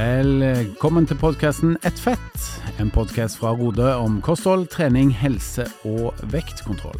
Velkommen 0.00 1.04
til 1.04 1.18
podkasten 1.20 1.74
Ett 1.84 1.98
fett, 2.00 2.44
en 2.80 2.88
podkast 2.94 3.36
fra 3.36 3.50
Rode 3.52 3.84
om 4.00 4.14
kosthold, 4.24 4.70
trening, 4.72 5.10
helse 5.12 5.66
og 5.84 6.16
vektkontroll. 6.32 6.96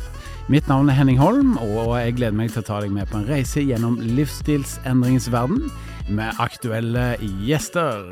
Mitt 0.52 0.66
navn 0.68 0.90
er 0.90 0.98
Henning 0.98 1.16
Holm, 1.20 1.54
og 1.62 1.94
jeg 1.96 2.18
gleder 2.18 2.36
meg 2.36 2.50
til 2.52 2.60
å 2.60 2.66
ta 2.66 2.80
deg 2.82 2.92
med 2.92 3.08
på 3.08 3.16
en 3.22 3.28
reise 3.30 3.62
gjennom 3.64 3.96
livsstilsendringens 4.18 5.30
verden 5.32 5.70
med 6.12 6.42
aktuelle 6.44 7.14
gjester. 7.46 8.10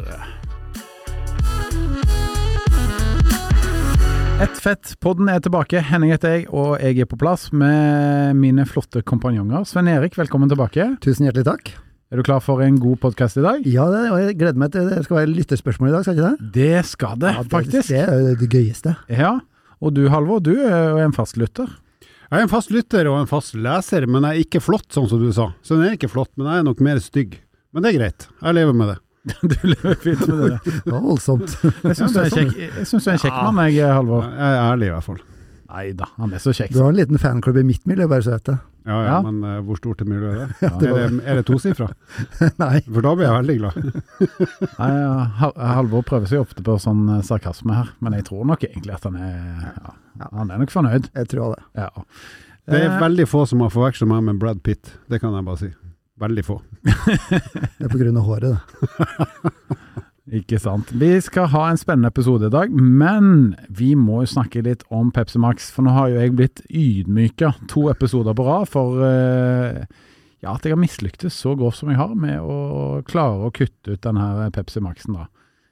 Ett 4.41 4.63
fett, 4.63 4.95
podden 5.05 5.29
er 5.29 5.43
tilbake. 5.45 5.83
Henning 5.91 6.15
heter 6.15 6.39
jeg, 6.39 6.47
og 6.49 6.79
jeg 6.81 7.03
er 7.05 7.11
på 7.11 7.21
plass 7.21 7.51
med 7.53 8.39
mine 8.41 8.65
flotte 8.71 9.05
kompanjonger. 9.05 9.69
Sven 9.69 9.93
Erik, 9.99 10.17
velkommen 10.17 10.49
tilbake. 10.49 10.95
Tusen 11.05 11.29
hjertelig 11.29 11.51
takk. 11.51 11.75
Er 12.09 12.17
du 12.17 12.25
klar 12.25 12.39
for 12.41 12.63
en 12.65 12.79
god 12.81 12.97
podkast 13.03 13.37
i 13.37 13.43
dag? 13.45 13.67
Ja, 13.69 13.85
det, 13.93 14.07
og 14.09 14.17
jeg 14.23 14.37
gleder 14.41 14.57
meg 14.57 14.71
til 14.73 14.87
det 14.89 15.03
skal 15.05 15.19
være 15.19 15.29
lytterspørsmål 15.29 15.91
i 15.91 15.93
dag, 15.93 16.07
skal 16.07 16.15
ikke 16.17 16.29
det? 16.31 16.47
Det 16.55 16.79
skal 16.89 17.19
det, 17.21 17.33
Ja, 17.35 17.43
det, 17.43 17.51
faktisk. 17.53 17.91
Det 17.93 17.99
er 18.01 18.23
det 18.41 18.49
gøyeste. 18.49 18.95
Ja, 19.13 19.33
og 19.85 19.93
du 19.93 20.07
Halvor, 20.09 20.41
du 20.41 20.55
er 20.57 21.03
en 21.05 21.13
fast 21.13 21.37
lytter. 21.37 21.69
Jeg 22.01 22.39
er 22.39 22.47
en 22.47 22.53
fast 22.53 22.73
lytter 22.73 23.11
og 23.13 23.19
en 23.21 23.29
fast 23.29 23.53
leser, 23.61 24.09
men 24.09 24.25
jeg 24.25 24.39
er 24.39 24.47
ikke 24.47 24.65
flott, 24.65 24.89
sånn 24.97 25.11
som 25.13 25.21
du 25.21 25.29
sa. 25.37 25.51
Så 25.61 25.77
den 25.77 25.85
er 25.91 25.99
ikke 25.99 26.09
flott, 26.09 26.33
men 26.41 26.49
jeg 26.49 26.63
er 26.63 26.67
nok 26.71 26.81
mer 26.89 27.05
stygg. 27.05 27.37
Men 27.77 27.85
det 27.85 27.93
er 27.93 27.99
greit, 28.01 28.29
jeg 28.41 28.57
lever 28.57 28.81
med 28.81 28.95
det. 28.95 28.99
Du 29.53 29.59
lever 29.69 30.01
fint 30.01 30.25
med 30.33 30.45
det. 30.47 30.59
Det 30.65 30.95
var 30.95 31.05
voldsomt. 31.05 31.59
Jeg 31.61 31.99
syns 32.01 32.17
du 32.17 32.23
er 32.25 33.19
en 33.19 33.21
kjekk 33.21 33.37
mann, 33.37 33.67
jeg, 33.69 33.85
Halvor. 33.85 34.25
Jeg 34.33 34.49
er 34.49 34.65
ærlig 34.65 34.89
i 34.89 34.95
hvert 34.97 35.11
fall. 35.11 35.21
Nei 35.69 35.93
da, 35.93 36.07
han 36.17 36.33
er 36.33 36.41
så 36.41 36.53
kjekk. 36.57 36.71
Du 36.73 36.79
har 36.81 36.89
en 36.89 36.97
liten 36.97 37.19
fanklubb 37.21 37.59
i 37.61 37.65
mitt 37.69 37.83
miljø, 37.87 38.07
bare 38.09 38.25
så 38.25 38.33
vet 38.39 38.47
det. 38.49 38.55
Ja, 38.89 38.99
ja, 39.05 39.09
Ja. 39.11 39.17
men 39.27 39.43
uh, 39.45 39.59
hvor 39.67 39.77
stort 39.77 40.01
er 40.01 40.07
miljøet 40.09 40.39
er 40.41 40.47
det? 40.49 40.57
Ja, 40.65 40.71
det 40.81 40.89
Er 40.89 41.11
det, 41.13 41.19
er 41.29 41.35
det 41.37 41.45
tosifra? 41.51 41.89
Nei. 42.63 42.79
For 42.87 43.05
da 43.05 43.13
blir 43.19 43.27
jeg 43.29 43.37
veldig 43.37 43.57
glad. 43.59 43.77
Nei, 44.81 44.89
ja, 44.97 45.51
Halvor 45.75 46.07
prøver 46.09 46.31
seg 46.31 46.41
ofte 46.47 46.65
på 46.65 46.79
sånn 46.81 47.03
eh, 47.19 47.23
sarkasme 47.29 47.77
her, 47.77 47.91
men 48.01 48.17
jeg 48.17 48.25
tror 48.31 48.49
nok 48.49 48.65
egentlig 48.65 48.97
at 48.97 49.05
han 49.11 49.19
er 49.21 49.37
ja, 49.77 50.31
Han 50.41 50.51
er 50.57 50.63
nok 50.65 50.73
fornøyd. 50.73 51.11
Jeg 51.21 51.29
tror 51.35 51.53
det. 51.59 51.65
Ja. 51.85 51.91
Det 52.69 52.81
er 52.85 52.89
Eh, 52.95 52.99
veldig 53.01 53.25
få 53.29 53.45
som 53.49 53.61
har 53.65 53.71
forvekslet 53.73 54.09
meg 54.09 54.25
med 54.27 54.41
Brad 54.41 54.59
Pitt. 54.65 54.95
Det 55.09 55.21
kan 55.21 55.33
jeg 55.37 55.45
bare 55.47 55.61
si. 55.61 55.69
Veldig 56.21 56.43
få. 56.49 56.59
Det 56.85 57.85
er 57.85 57.93
på 57.93 58.01
grunn 58.01 58.17
av 58.21 58.25
håret, 58.27 58.57
det. 58.57 59.79
Ikke 60.29 60.59
sant. 60.61 60.91
Vi 60.93 61.09
skal 61.25 61.47
ha 61.55 61.63
en 61.71 61.79
spennende 61.81 62.11
episode 62.13 62.51
i 62.51 62.53
dag, 62.53 62.73
men 62.75 63.55
vi 63.73 63.95
må 63.97 64.23
jo 64.25 64.33
snakke 64.35 64.61
litt 64.67 64.83
om 64.93 65.09
Pepsi 65.15 65.41
Max. 65.41 65.71
For 65.73 65.87
nå 65.87 65.95
har 65.97 66.11
jo 66.13 66.21
jeg 66.21 66.35
blitt 66.37 66.61
ydmyka 66.69 67.55
to 67.73 67.87
episoder 67.89 68.37
på 68.37 68.45
rad 68.45 68.69
for 68.69 69.01
uh, 69.01 69.81
ja, 70.45 70.53
at 70.53 70.67
jeg 70.67 70.75
har 70.75 70.81
mislyktes 70.83 71.39
så 71.39 71.55
grovt 71.59 71.81
som 71.81 71.89
jeg 71.93 72.01
har 72.01 72.13
med 72.19 72.43
å 72.45 73.01
klare 73.09 73.49
å 73.49 73.53
kutte 73.55 73.95
ut 73.97 74.05
denne 74.05 74.51
Pepsi 74.53 74.59
Pepsi 74.59 74.85
Maxen. 74.85 75.17
da. 75.17 75.29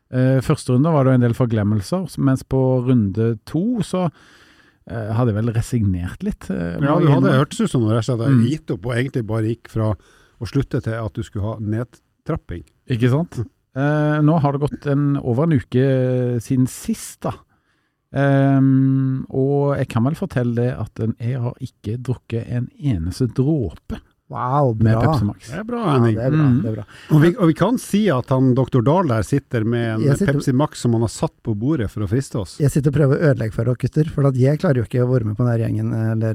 Uh, 0.09 0.39
første 0.47 0.73
runde 0.73 0.93
var 0.95 1.05
det 1.05 1.13
jo 1.13 1.21
en 1.21 1.27
del 1.27 1.37
forglemmelser, 1.37 2.09
mens 2.25 2.45
på 2.47 2.63
runde 2.87 3.35
to 3.45 3.83
så 3.85 4.07
eh, 4.07 5.11
hadde 5.19 5.33
jeg 5.33 5.39
vel 5.41 5.53
resignert 5.53 6.23
litt. 6.25 6.47
Ja, 6.49 6.95
du 7.03 7.11
hadde 7.11 7.35
hørtes 7.35 7.61
ut 7.61 7.73
som 7.73 7.83
du 7.85 7.91
slett 7.91 8.15
hadde 8.15 8.31
Mm. 8.31 8.45
gitt 8.47 8.71
opp 8.71 8.87
og 8.87 8.95
egentlig 8.95 9.27
bare 9.27 9.51
gikk 9.51 9.69
fra 9.69 9.91
å 10.41 10.47
slutte 10.49 10.81
til 10.81 10.95
at 10.95 11.13
du 11.13 11.23
skulle 11.27 11.45
ha 11.45 11.59
nedtrapping. 11.59 12.63
Ikke 12.89 13.11
sant? 13.11 13.41
Eh, 13.77 14.19
nå 14.25 14.39
har 14.41 14.55
det 14.55 14.63
gått 14.65 14.87
en, 14.89 15.17
over 15.21 15.45
en 15.45 15.59
uke 15.61 15.87
siden 16.45 16.69
sist, 16.71 17.21
da. 17.27 17.35
Um, 18.17 19.27
og 19.35 19.75
jeg 19.77 19.89
kan 19.91 20.07
vel 20.07 20.15
fortelle 20.17 20.55
det 20.55 20.71
at 20.79 21.01
jeg 21.19 21.41
har 21.43 21.57
ikke 21.61 21.97
drukket 22.07 22.47
en 22.55 22.69
eneste 22.79 23.27
dråpe 23.35 23.99
Wow, 24.29 24.73
med 24.83 24.97
bra. 24.99 25.13
Pepsi 25.13 25.25
Max. 25.25 25.51
Det 25.53 25.59
er 25.61 25.65
bra, 25.69 25.81
Ja, 25.87 25.93
Henning. 26.01 26.15
det 26.17 26.25
er 26.27 26.31
bra. 26.35 26.47
Mm. 26.51 26.55
Det 26.63 26.71
er 26.71 26.75
bra. 26.81 26.85
Og 27.15 27.21
vi, 27.23 27.29
og 27.37 27.47
vi 27.47 27.55
kan 27.55 27.77
si 27.79 28.01
at 28.11 28.33
han 28.35 28.49
doktor 28.59 28.83
Dahl 28.83 29.07
der 29.07 29.23
sitter 29.23 29.63
med 29.65 30.01
en 30.01 30.17
sitter- 30.17 30.33
Pepsi 30.35 30.53
Max 30.53 30.81
som 30.83 30.93
han 30.97 31.05
har 31.07 31.13
satt 31.15 31.31
på 31.47 31.55
bordet 31.55 31.87
for 31.93 32.03
å 32.03 32.09
friste 32.11 32.41
oss. 32.41 32.57
Jeg 32.59 32.73
sitter 32.75 32.91
og 32.91 32.97
prøver 32.97 33.15
å 33.21 33.31
ødelegge 33.31 33.55
for 33.55 33.65
dere 33.71 33.77
gutter, 33.85 34.11
for 34.11 34.27
at 34.27 34.35
jeg 34.35 34.59
klarer 34.59 34.81
jo 34.83 34.87
ikke 34.89 35.05
å 35.07 35.11
være 35.13 35.25
med 35.31 35.37
på 35.39 35.47
den 35.47 35.63
gjengen 35.63 35.95
eller 35.95 36.35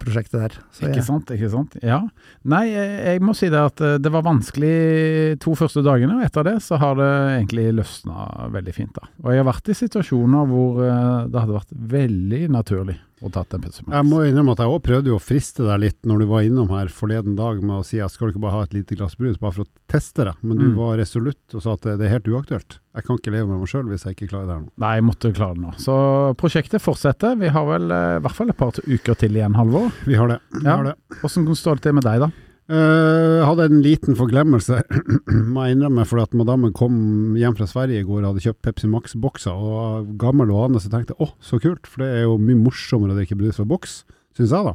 prosjektet 0.00 0.40
der. 0.40 0.56
Så 0.72 0.88
Ikke 0.88 1.02
ja. 1.02 1.06
sant, 1.10 1.26
ikke 1.36 1.50
sant. 1.52 1.76
Ja. 1.84 2.00
Nei, 2.44 2.64
jeg, 2.72 3.04
jeg 3.04 3.20
må 3.20 3.36
si 3.36 3.50
det 3.52 3.60
at 3.60 3.80
eh, 3.84 3.98
det 3.98 4.12
var 4.16 4.22
vanskelig 4.24 5.38
to 5.44 5.52
første 5.54 5.84
dagene, 5.84 6.16
og 6.16 6.24
etter 6.24 6.42
det 6.48 6.56
så 6.64 6.78
har 6.80 6.96
det 6.96 7.10
egentlig 7.42 7.68
løsna 7.76 8.48
veldig 8.56 8.74
fint. 8.74 8.94
da. 8.96 9.08
Og 9.24 9.32
jeg 9.34 9.44
har 9.44 9.52
vært 9.52 9.68
i 9.68 9.76
situasjoner 9.76 10.48
hvor 10.48 10.80
eh, 10.88 11.26
det 11.28 11.42
hadde 11.44 11.58
vært 11.60 11.76
veldig 11.96 12.42
naturlig 12.56 12.96
å 13.24 13.30
tatt 13.32 13.54
en 13.56 13.62
Pepsi 13.64 13.82
Max. 13.86 13.94
Jeg 13.96 14.04
må 14.10 14.18
innrømme 14.28 14.52
at 14.52 14.58
jeg 14.60 14.68
òg 14.68 14.82
prøvde 14.84 15.14
å 15.14 15.20
friste 15.22 15.64
deg 15.64 15.80
litt 15.80 15.98
når 16.04 16.18
du 16.20 16.26
var 16.26 16.42
innom 16.44 16.68
her 16.68 16.90
forleden 16.92 17.36
dag 17.38 17.62
med 17.62 17.78
å 17.80 17.84
si 17.86 17.98
at 18.04 18.10
skal 18.12 18.28
du 18.28 18.34
ikke 18.34 18.42
bare 18.44 18.52
ha 18.58 18.62
et 18.66 18.74
lite 18.76 18.94
glass 18.98 19.16
brus 19.16 19.38
bare 19.40 19.52
for 19.56 19.64
å 19.64 19.70
teste 19.88 20.24
det, 20.28 20.34
men 20.42 20.58
du 20.58 20.66
Mm. 20.68 20.74
var 20.76 20.96
resolutt 20.98 21.54
og 21.54 21.62
sa 21.62 21.72
at 21.72 21.80
det, 21.82 22.00
er 22.00 22.12
helt 22.12 22.28
uaktuelt. 22.28 22.78
Jeg 22.94 23.04
kan 23.04 23.16
ikke 23.16 23.32
leve 23.32 23.48
med 23.48 23.58
meg 23.60 23.68
sjøl 23.68 23.88
hvis 23.88 24.04
jeg 24.04 24.16
ikke 24.16 24.28
klarer 24.28 24.46
det 24.46 24.54
her 24.56 24.60
nå. 24.66 24.70
Nei, 24.78 24.94
jeg 24.96 25.04
måtte 25.04 25.32
klare 25.34 25.54
det 25.54 25.62
nå. 25.64 25.72
Så 25.80 25.96
prosjektet 26.36 26.80
fortsetter. 26.84 27.38
Vi 27.40 27.48
har 27.48 27.64
vel 27.66 27.90
eh, 27.90 28.16
i 28.16 28.20
hvert 28.20 28.36
fall 28.36 28.50
et 28.50 28.56
par 28.56 28.72
uker 28.72 29.14
til 29.16 29.32
igjen, 29.36 29.54
Halvor. 29.56 29.92
Vi 30.04 30.14
har 30.14 30.28
det. 30.28 30.40
Vi 30.52 30.64
Ja. 30.64 30.76
har 30.76 30.84
det. 30.84 30.94
Hvordan 31.20 31.54
står 31.56 31.74
det 31.76 31.82
til 31.82 31.92
med 31.94 32.04
deg, 32.04 32.20
da? 32.20 32.30
Jeg 32.66 33.46
hadde 33.46 33.66
en 33.68 33.82
liten 33.84 34.16
forglemmelse, 34.18 34.80
må 35.54 35.66
jeg 35.66 35.76
innrømme, 35.76 36.06
fordi 36.08 36.24
at 36.26 36.36
madammen 36.40 36.72
kom 36.74 36.96
hjem 37.38 37.54
fra 37.58 37.68
Sverige 37.70 38.02
i 38.02 38.06
går 38.06 38.24
og 38.24 38.32
hadde 38.32 38.42
kjøpt 38.42 38.64
Pepsi 38.66 38.90
Max-bokser, 38.90 39.54
og 39.54 40.08
gammel 40.18 40.50
og 40.50 40.64
annen, 40.64 40.82
så 40.82 40.90
tenkte 40.90 41.14
jeg 41.14 41.22
å, 41.22 41.30
så 41.38 41.60
kult, 41.62 41.86
for 41.86 42.02
det 42.02 42.10
er 42.10 42.24
jo 42.26 42.40
mye 42.42 42.58
morsommere 42.58 43.14
å 43.14 43.20
drikke 43.20 43.38
brus 43.38 43.60
fra 43.60 43.68
boks, 43.70 44.00
syns 44.34 44.54
jeg 44.56 44.66
da. 44.66 44.74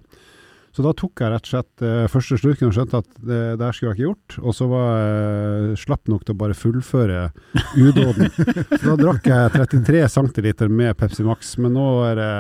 Så 0.72 0.86
da 0.86 0.94
tok 0.96 1.20
jeg 1.20 1.32
rett 1.34 1.48
og 1.48 1.52
slett 1.52 1.84
eh, 1.84 2.06
første 2.12 2.38
slurken 2.40 2.70
og 2.70 2.76
skjønte 2.78 3.02
at 3.02 3.08
det 3.28 3.40
der 3.60 3.76
skulle 3.76 3.92
jeg 3.92 3.98
ikke 3.98 4.06
gjort, 4.06 4.36
og 4.40 4.56
så 4.56 4.68
var 4.72 4.92
jeg 5.02 5.80
slapp 5.82 6.12
nok 6.14 6.24
til 6.24 6.36
å 6.36 6.40
bare 6.46 6.56
fullføre 6.56 7.26
udåden. 7.76 8.32
så 8.80 8.86
da 8.86 8.96
drakk 9.02 9.28
jeg 9.28 9.52
33 9.58 10.06
cm 10.16 10.72
med 10.72 10.96
Pepsi 11.00 11.28
Max, 11.28 11.58
men 11.60 11.76
nå 11.76 11.88
er 12.08 12.22
det 12.22 12.32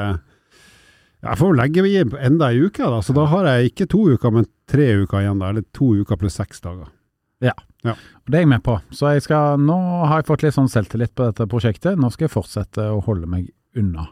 jeg 1.22 1.38
får 1.38 1.56
legge 1.58 1.84
meg 1.86 2.16
enda 2.18 2.50
ei 2.50 2.62
uke, 2.66 2.82
da. 2.82 3.02
Så 3.06 3.14
da 3.14 3.26
har 3.30 3.46
jeg 3.46 3.72
ikke 3.72 3.88
to 3.94 4.06
uker, 4.16 4.32
men 4.34 4.48
tre 4.72 4.88
uker 5.04 5.22
igjen, 5.22 5.40
da. 5.42 5.50
Eller 5.54 5.66
to 5.78 5.92
uker 6.02 6.18
pluss 6.18 6.40
seks 6.42 6.62
dager. 6.64 6.90
Det 7.42 8.36
er 8.38 8.44
jeg 8.44 8.48
med 8.52 8.62
på. 8.62 8.76
Så 8.94 9.09
jeg 9.16 9.24
skal, 9.26 9.58
nå 9.58 9.74
har 10.06 10.20
jeg 10.22 10.28
fått 10.28 10.44
litt 10.46 10.54
sånn 10.54 10.70
selvtillit 10.70 11.16
på 11.18 11.26
dette 11.32 11.48
prosjektet. 11.50 11.98
Nå 11.98 12.12
skal 12.14 12.28
jeg 12.28 12.34
fortsette 12.36 12.84
å 12.94 13.00
holde 13.06 13.26
meg 13.30 13.48
unna. 13.78 14.08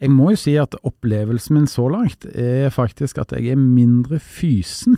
Jeg 0.00 0.12
må 0.14 0.30
jo 0.32 0.38
si 0.40 0.54
at 0.56 0.76
opplevelsen 0.86 1.56
min 1.58 1.66
så 1.68 1.88
langt 1.92 2.24
er 2.32 2.70
faktisk 2.72 3.18
at 3.20 3.34
jeg 3.36 3.50
er 3.52 3.60
mindre 3.60 4.20
fysen 4.22 4.96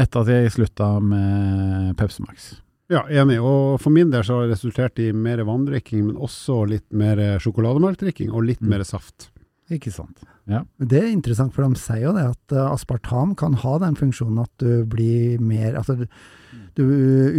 etter 0.00 0.22
at 0.24 0.30
jeg 0.32 0.54
slutta 0.54 0.88
med 1.04 1.92
Pepsi 1.98 2.24
Max. 2.24 2.48
Ja, 2.92 3.02
enig. 3.10 3.36
Og 3.42 3.76
for 3.82 3.92
min 3.92 4.10
del 4.12 4.24
så 4.24 4.38
har 4.38 4.46
det 4.48 4.56
resultert 4.56 4.98
i 5.02 5.10
mer 5.12 5.42
vanndrikking, 5.44 6.06
men 6.08 6.16
også 6.16 6.62
litt 6.70 6.86
mer 6.94 7.20
sjokolademelkdrikking 7.44 8.32
og 8.32 8.44
litt 8.48 8.62
Mm. 8.62 8.68
mer 8.72 8.84
saft. 8.88 9.28
Ikke 9.72 9.92
sant. 9.92 10.24
Ja. 10.50 10.60
Det 10.76 10.98
er 11.00 11.08
interessant, 11.08 11.54
for 11.54 11.64
de 11.64 11.80
sier 11.80 12.02
jo 12.04 12.12
det 12.16 12.26
at 12.34 12.52
eh, 12.52 12.66
aspartam 12.68 13.32
kan 13.38 13.56
ha 13.62 13.78
den 13.80 13.96
funksjonen 13.96 14.42
at 14.42 14.52
du 14.60 14.84
blir 14.84 15.40
mer 15.40 15.78
Altså 15.80 15.96
du, 16.74 16.82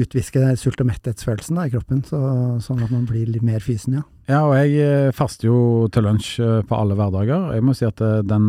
utvisker 0.02 0.56
sult- 0.58 0.82
og 0.82 0.88
metthetsfølelsen 0.90 1.60
da, 1.60 1.66
i 1.68 1.74
kroppen, 1.74 2.02
så, 2.08 2.18
sånn 2.64 2.82
at 2.86 2.92
man 2.94 3.04
blir 3.08 3.28
litt 3.30 3.44
mer 3.46 3.62
fysen, 3.64 4.00
ja. 4.00 4.04
Ja, 4.32 4.40
og 4.48 4.56
jeg 4.58 4.80
eh, 4.82 5.12
faster 5.14 5.52
jo 5.52 5.60
til 5.94 6.08
lunsj 6.08 6.32
eh, 6.42 6.62
på 6.66 6.78
alle 6.80 6.98
hverdager. 6.98 7.52
Jeg 7.54 7.66
må 7.68 7.76
si 7.78 7.86
at 7.86 8.02
den 8.26 8.48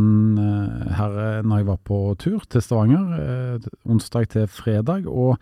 her 0.97 1.43
når 1.45 1.61
jeg 1.61 1.69
var 1.69 1.83
på 1.91 2.01
tur 2.23 2.47
til 2.49 2.65
Stavanger, 2.65 3.61
onsdag 3.85 4.31
til 4.33 4.49
fredag, 4.49 5.11
og 5.11 5.37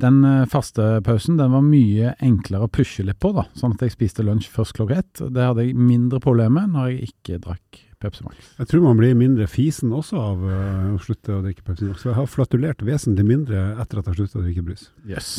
den 0.00 0.20
eh, 0.24 0.44
faste 0.52 1.00
pausen 1.04 1.38
den 1.40 1.54
var 1.54 1.64
mye 1.64 2.12
enklere 2.24 2.68
å 2.68 2.72
pushe 2.72 3.04
litt 3.06 3.20
på, 3.22 3.32
da. 3.36 3.46
Sånn 3.56 3.76
at 3.76 3.84
jeg 3.84 3.94
spiste 3.94 4.24
lunsj 4.26 4.50
først 4.52 4.76
klokka 4.76 5.00
ett. 5.00 5.22
Det 5.32 5.44
hadde 5.48 5.64
jeg 5.64 5.76
mindre 5.78 6.20
problemer 6.22 6.66
med 6.66 6.76
når 6.76 6.90
jeg 6.90 7.12
ikke 7.12 7.40
drakk 7.46 7.82
Pepsi 8.02 8.26
Max. 8.26 8.50
Jeg 8.60 8.68
tror 8.70 8.84
man 8.84 8.98
blir 9.00 9.16
mindre 9.16 9.46
fisen 9.48 9.94
også 9.96 10.20
av 10.20 10.42
øh, 10.44 10.90
å 10.94 11.00
slutte 11.00 11.38
å 11.38 11.42
drikke 11.44 11.64
Pepsi 11.64 11.88
Max. 11.88 12.04
Jeg 12.04 12.18
har 12.18 12.28
flatulert 12.28 12.84
vesentlig 12.84 13.24
mindre 13.28 13.70
etter 13.80 14.02
at 14.02 14.10
jeg 14.10 14.20
sluttet 14.20 14.40
å 14.42 14.44
drikke 14.44 14.66
brus. 14.66 14.90
Yes. 15.08 15.30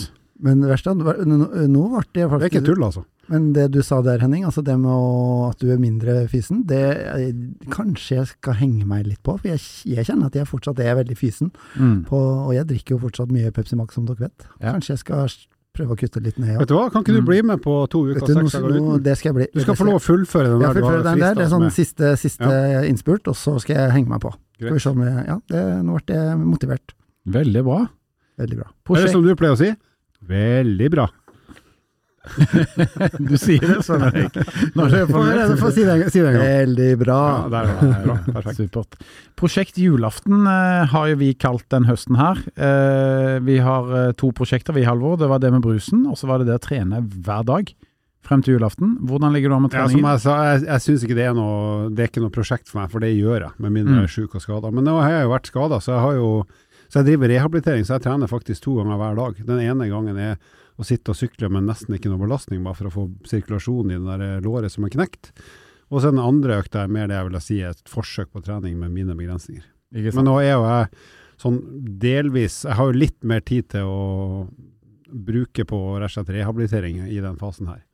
Men 0.41 0.65
verst 0.65 0.89
nå 0.89 0.97
ble 0.97 2.03
det 2.13 2.25
faktisk 2.29 2.41
Det 2.41 2.49
er 2.49 2.51
ikke 2.53 2.65
tull, 2.65 2.83
altså. 2.85 3.05
Men 3.29 3.49
det 3.55 3.65
du 3.73 3.81
sa 3.83 3.99
der, 4.05 4.21
Henning, 4.23 4.45
altså 4.47 4.61
det 4.63 4.77
med 4.79 4.91
å, 4.91 5.49
at 5.49 5.59
du 5.59 5.67
er 5.73 5.81
mindre 5.81 6.27
fysen, 6.31 6.61
det 6.69 6.79
jeg, 6.79 7.33
kanskje 7.73 8.21
jeg 8.21 8.29
skal 8.31 8.55
henge 8.61 8.85
meg 8.87 9.05
litt 9.09 9.21
på. 9.25 9.35
For 9.41 9.49
jeg, 9.51 9.59
jeg 9.97 10.07
kjenner 10.07 10.31
at 10.31 10.37
jeg 10.39 10.47
fortsatt 10.47 10.79
er 10.79 10.95
veldig 11.01 11.17
fysen. 11.19 11.51
Mm. 11.75 11.99
På, 12.07 12.21
og 12.47 12.53
jeg 12.55 12.67
drikker 12.71 12.95
jo 12.95 13.01
fortsatt 13.03 13.33
mye 13.35 13.51
Pepsi 13.55 13.75
Max, 13.79 13.97
som 13.99 14.07
dere 14.07 14.27
vet. 14.29 14.47
Ja. 14.61 14.71
Kanskje 14.77 14.95
jeg 14.95 15.03
skal 15.03 15.37
prøve 15.77 15.93
å 15.93 15.99
kutte 15.99 16.23
litt 16.25 16.39
ned. 16.41 16.55
Vet 16.57 16.71
du 16.71 16.73
hva, 16.73 16.87
kan 16.89 17.03
ikke 17.03 17.13
du 17.13 17.19
Mm. 17.21 17.27
bli 17.27 17.41
med 17.51 17.61
på 17.61 17.73
to 17.91 17.99
uker, 18.07 18.23
og 18.23 18.31
seks 18.31 18.55
dager 18.55 18.71
uten? 18.79 19.03
det 19.03 19.17
skal 19.19 19.29
jeg 19.29 19.35
bli. 19.35 19.47
Du 19.53 19.61
skal 19.61 19.75
få 19.77 19.85
lov 19.85 19.99
å 19.99 20.05
fullføre 20.07 20.49
den 20.55 20.63
der 20.63 20.73
fullføre 20.79 21.03
den 21.05 21.19
der. 21.21 21.35
Det 21.37 21.43
er 21.45 21.51
sånn 21.51 21.67
siste, 21.75 22.15
siste, 22.17 22.47
ja. 22.49 22.81
innspurt, 22.87 23.27
og 23.29 23.35
så 23.37 23.59
skal 23.61 23.75
jeg 23.83 23.91
henge 23.93 24.09
meg 24.09 24.23
på. 24.23 24.31
Skal 24.57 24.73
vi 24.73 24.79
se 24.81 24.89
om 24.89 25.03
jeg, 25.05 25.27
ja, 25.27 25.35
det, 25.53 25.61
nå 25.85 25.99
ble 26.01 26.15
jeg 26.17 26.39
motivert. 26.41 26.95
Veldig 27.29 27.63
bra. 27.67 27.83
Veldig 28.41 28.57
bra. 28.63 28.71
Er 28.95 29.03
det 29.05 29.11
som 29.13 29.21
du 29.25 29.35
pleier 29.37 29.53
å 29.53 29.59
si? 29.59 29.69
Veldig 30.27 30.89
bra. 30.95 31.05
Du 33.27 33.35
sier 33.39 33.63
det, 33.63 33.79
Svein 33.85 34.05
Erik. 34.09 34.33
Det 34.35 34.43
er 34.43 35.07
Få 35.09 35.23
høre, 35.23 35.47
formelt. 35.57 35.73
si 35.75 35.83
det 35.87 35.95
en. 35.95 36.05
Si 36.11 36.19
det 36.21 36.27
en 36.31 36.37
gang. 36.37 36.45
Veldig 36.47 36.89
bra. 37.01 37.19
Ja, 37.27 37.49
der 37.53 37.71
var 37.71 37.81
det. 37.81 38.03
Bra. 38.05 38.17
Perfekt. 38.37 38.59
Supert. 38.61 38.99
Prosjekt 39.37 39.77
julaften 39.81 40.47
eh, 40.49 40.85
har 40.93 41.09
jo 41.11 41.17
vi 41.19 41.31
kalt 41.39 41.67
den 41.73 41.87
høsten 41.89 42.17
her. 42.19 42.39
Eh, 42.57 43.37
vi 43.47 43.59
har 43.63 43.91
eh, 44.03 44.11
to 44.19 44.31
prosjekter, 44.37 44.75
vi 44.77 44.85
Halvor. 44.87 45.17
Det 45.21 45.29
var 45.31 45.39
det 45.43 45.51
med 45.55 45.65
brusen, 45.65 46.05
og 46.09 46.17
så 46.19 46.29
var 46.29 46.41
det 46.43 46.49
det 46.51 46.57
å 46.59 46.63
trene 46.67 47.03
hver 47.03 47.45
dag 47.47 47.73
frem 48.27 48.41
til 48.43 48.57
julaften. 48.57 48.97
Hvordan 49.07 49.31
ligger 49.31 49.53
du 49.53 49.55
an 49.55 49.61
med 49.63 49.75
Ja, 49.77 49.85
som 49.87 50.03
jeg 50.03 50.19
sa, 50.19 50.33
jeg, 50.49 50.63
jeg 50.67 50.83
syns 50.83 51.03
ikke 51.07 51.15
det 51.15 51.27
er 51.29 51.35
noe 51.37 51.85
Det 51.95 52.01
er 52.03 52.09
ikke 52.11 52.23
noe 52.25 52.33
prosjekt 52.35 52.67
for 52.67 52.81
meg, 52.81 52.89
for 52.91 52.99
det 52.99 53.13
gjør 53.15 53.45
jeg, 53.45 53.53
med 53.63 53.71
mindre 53.77 53.93
jeg 54.01 54.03
er 54.03 54.09
Mm. 54.09 54.15
sjuk 54.17 54.35
og 54.35 54.43
skada. 54.43 54.71
Men 54.75 54.83
nå 54.89 54.97
har 54.99 55.13
jeg 55.13 55.23
jo 55.29 55.31
vært 55.31 55.47
skada, 55.47 55.79
så 55.79 55.93
jeg 55.95 56.03
har 56.03 56.17
jo 56.17 56.31
Så 56.87 57.01
jeg 57.01 57.09
driver 57.09 57.31
rehabilitering, 57.33 57.85
så 57.85 57.97
jeg 57.97 58.05
trener 58.07 58.31
faktisk 58.31 58.63
to 58.63 58.77
ganger 58.79 58.99
hver 58.99 59.17
dag. 59.19 59.39
Den 59.47 59.61
ene 59.63 59.89
gangen 59.91 60.19
er 60.21 60.37
å 60.77 60.85
sitte 60.87 61.11
og 61.11 61.19
sykle 61.19 61.49
med 61.51 61.67
nesten 61.67 61.97
ikke 61.97 62.11
noe 62.11 62.21
belastning, 62.21 62.61
bare 62.65 62.77
for 62.77 62.89
å 62.89 62.93
få 62.93 63.05
sirkulasjon 63.27 63.91
i 63.91 63.97
det 63.97 64.19
der 64.21 64.45
låret 64.45 64.73
som 64.73 64.85
er 64.87 64.93
knekt. 64.93 65.31
Og 65.91 66.01
så 66.03 66.11
den 66.11 66.21
andre 66.21 66.59
økta 66.61 66.83
er 66.83 66.91
mer 66.91 67.09
det 67.09 67.17
jeg 67.17 67.29
vil 67.29 67.41
si 67.43 67.59
er 67.63 67.73
et 67.73 67.91
forsøk 67.91 68.31
på 68.35 68.43
trening 68.45 68.77
med 68.79 68.93
mine 68.93 69.15
begrensninger. 69.17 69.65
Men 69.95 70.27
nå 70.27 70.35
er 70.43 70.51
jo 70.51 70.65
jeg 70.67 70.87
sånn 71.39 71.59
delvis 72.01 72.63
Jeg 72.65 72.75
har 72.75 72.89
jo 72.89 72.97
litt 72.97 73.17
mer 73.23 73.43
tid 73.45 73.69
til 73.71 73.87
å 73.87 74.01
bruke 75.07 75.63
på 75.69 75.77
rett 75.95 76.09
og 76.09 76.15
slett 76.17 76.33
rehabilitering 76.35 77.05
i 77.07 77.21
den 77.23 77.37
fasen 77.39 77.69
her. 77.71 77.86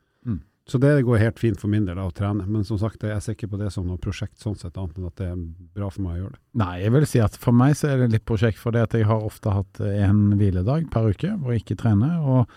Så 0.69 0.79
det 0.79 0.93
går 1.03 1.19
helt 1.19 1.39
fint 1.41 1.59
for 1.59 1.67
min 1.67 1.83
del 1.83 1.97
da, 1.99 2.05
å 2.07 2.13
trene. 2.15 2.45
Men 2.47 2.63
som 2.63 2.79
sagt, 2.79 3.03
jeg 3.03 3.23
ser 3.23 3.35
ikke 3.35 3.49
på 3.51 3.59
det 3.59 3.67
som 3.75 3.87
noe 3.87 3.99
prosjekt 3.99 4.39
sånn 4.39 4.55
sett, 4.55 4.77
annet 4.79 4.99
enn 4.99 5.09
at 5.09 5.17
det 5.19 5.27
er 5.33 5.41
bra 5.75 5.89
for 5.91 6.05
meg 6.05 6.13
å 6.15 6.21
gjøre 6.21 6.35
det. 6.37 6.43
Nei, 6.61 6.75
jeg 6.85 6.93
vil 6.95 7.07
si 7.09 7.23
at 7.23 7.35
for 7.39 7.57
meg 7.63 7.75
så 7.75 7.89
er 7.91 8.03
det 8.03 8.13
litt 8.13 8.27
prosjekt, 8.29 8.61
for 8.61 8.75
det 8.75 8.85
at 8.87 8.95
jeg 8.95 9.09
har 9.09 9.27
ofte 9.27 9.51
hatt 9.51 9.83
en 9.83 10.23
hviledag 10.39 10.87
per 10.93 11.11
uke 11.11 11.33
hvor 11.35 11.51
jeg 11.55 11.65
ikke 11.65 11.81
trener. 11.83 12.15
og 12.23 12.47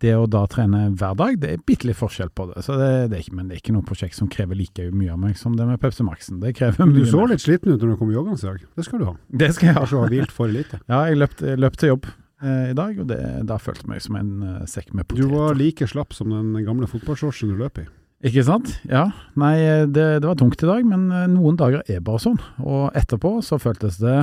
det 0.00 0.14
å 0.16 0.26
da 0.30 0.46
trene 0.48 0.86
hver 0.96 1.16
dag, 1.18 1.36
det 1.42 1.50
er 1.52 1.64
bitte 1.66 1.88
litt 1.88 1.98
forskjell 1.98 2.30
på 2.36 2.46
det. 2.50 2.62
Så 2.64 2.76
det, 2.80 2.88
det 3.12 3.18
er 3.18 3.24
ikke, 3.24 3.36
men 3.36 3.50
det 3.50 3.56
er 3.58 3.62
ikke 3.62 3.74
noe 3.76 3.86
prosjekt 3.86 4.16
som 4.16 4.30
krever 4.32 4.56
like 4.56 4.86
mye 4.96 5.12
av 5.12 5.20
meg 5.20 5.36
som 5.36 5.56
det 5.58 5.66
med 5.68 5.80
Pepsi 5.82 6.06
Max-en. 6.06 6.40
Det 6.40 6.54
krever 6.56 6.94
Du 6.94 7.02
så 7.08 7.26
litt 7.28 7.44
sliten 7.44 7.74
ut 7.74 7.82
når 7.82 7.92
du 7.92 7.98
kom 8.00 8.14
joggende 8.14 8.40
i 8.40 8.46
dag. 8.48 8.64
Det 8.78 8.86
skal 8.86 9.02
du 9.02 9.08
ha. 9.10 9.14
Det 9.42 9.50
skal 9.56 9.70
jeg 9.70 9.76
ha. 9.76 9.84
Kanskje 9.84 9.98
du 9.98 10.02
har 10.02 10.14
hvilt 10.14 10.34
for 10.36 10.52
lite. 10.52 10.80
Ja, 10.90 11.04
jeg 11.06 11.20
løp, 11.20 11.36
løp 11.60 11.76
til 11.78 11.92
jobb 11.92 12.08
eh, 12.08 12.16
i 12.40 12.74
dag, 12.76 12.96
og 13.02 13.08
det, 13.10 13.20
da 13.48 13.58
følte 13.60 13.84
jeg 13.84 13.90
meg 13.90 14.04
som 14.04 14.16
en 14.16 14.30
uh, 14.40 14.68
sekk 14.68 14.94
med 14.96 15.12
Du 15.12 15.26
var 15.28 15.58
like 15.58 15.84
slapp 15.90 16.14
som 16.16 16.32
den 16.32 16.64
gamle 16.64 16.88
fotballshortsen 16.88 17.52
du 17.52 17.58
løp 17.60 17.82
i. 17.82 17.86
Ikke 18.20 18.42
sant? 18.44 18.74
Ja. 18.88 19.06
Nei, 19.40 19.54
eh, 19.64 19.86
det, 19.88 20.06
det 20.20 20.28
var 20.28 20.36
tungt 20.36 20.60
i 20.60 20.68
dag, 20.68 20.84
men 20.84 21.08
eh, 21.08 21.28
noen 21.32 21.56
dager 21.60 21.84
er 21.88 22.02
bare 22.04 22.20
sånn. 22.20 22.36
Og 22.60 22.90
etterpå 22.96 23.38
så 23.44 23.56
føltes 23.60 23.96
det 24.02 24.18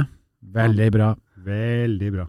veldig 0.54 0.90
bra. 0.94 1.14
Veldig 1.46 2.08
bra. 2.16 2.24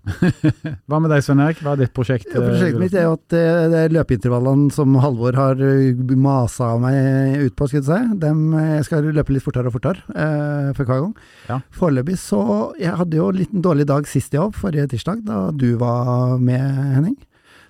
Hva 0.89 0.99
med 1.01 1.11
deg, 1.11 1.23
Svein 1.25 1.41
Erik? 1.43 1.63
Hva 1.65 1.73
er 1.75 1.81
ditt 1.81 1.95
prosjekt? 1.97 2.29
Ja, 2.29 2.43
prosjektet 2.43 2.81
mitt 2.83 2.97
er 2.97 3.07
jo 3.07 3.15
at 3.17 3.37
eh, 3.37 3.63
det 3.73 3.81
er 3.81 3.95
løpeintervallene 3.97 4.69
som 4.75 4.99
Halvor 5.01 5.39
har 5.39 5.63
eh, 5.65 6.03
masa 6.21 6.75
meg 6.83 7.47
ut 7.47 7.57
på, 7.57 7.71
skal 7.71 7.81
jeg 7.81 7.87
si, 7.89 8.19
dem, 8.21 8.43
eh, 8.59 8.75
jeg 8.77 8.89
skal 8.91 9.09
løpe 9.17 9.35
litt 9.35 9.47
fortere 9.47 9.73
og 9.73 9.77
fortere 9.79 10.05
eh, 10.13 10.69
for 10.77 10.85
hver 10.85 11.07
gang. 11.07 11.15
Ja. 11.49 11.61
Foreløpig 11.75 12.19
så 12.21 12.43
Jeg 12.79 12.99
hadde 13.01 13.19
jo 13.19 13.31
en 13.33 13.41
liten 13.41 13.65
dårlig 13.65 13.89
dag 13.89 14.07
sist 14.11 14.37
i 14.37 14.41
jobb, 14.41 14.59
forrige 14.59 14.91
tirsdag, 14.93 15.25
da 15.27 15.49
du 15.57 15.71
var 15.81 16.37
med, 16.43 16.69
Henning. 16.99 17.17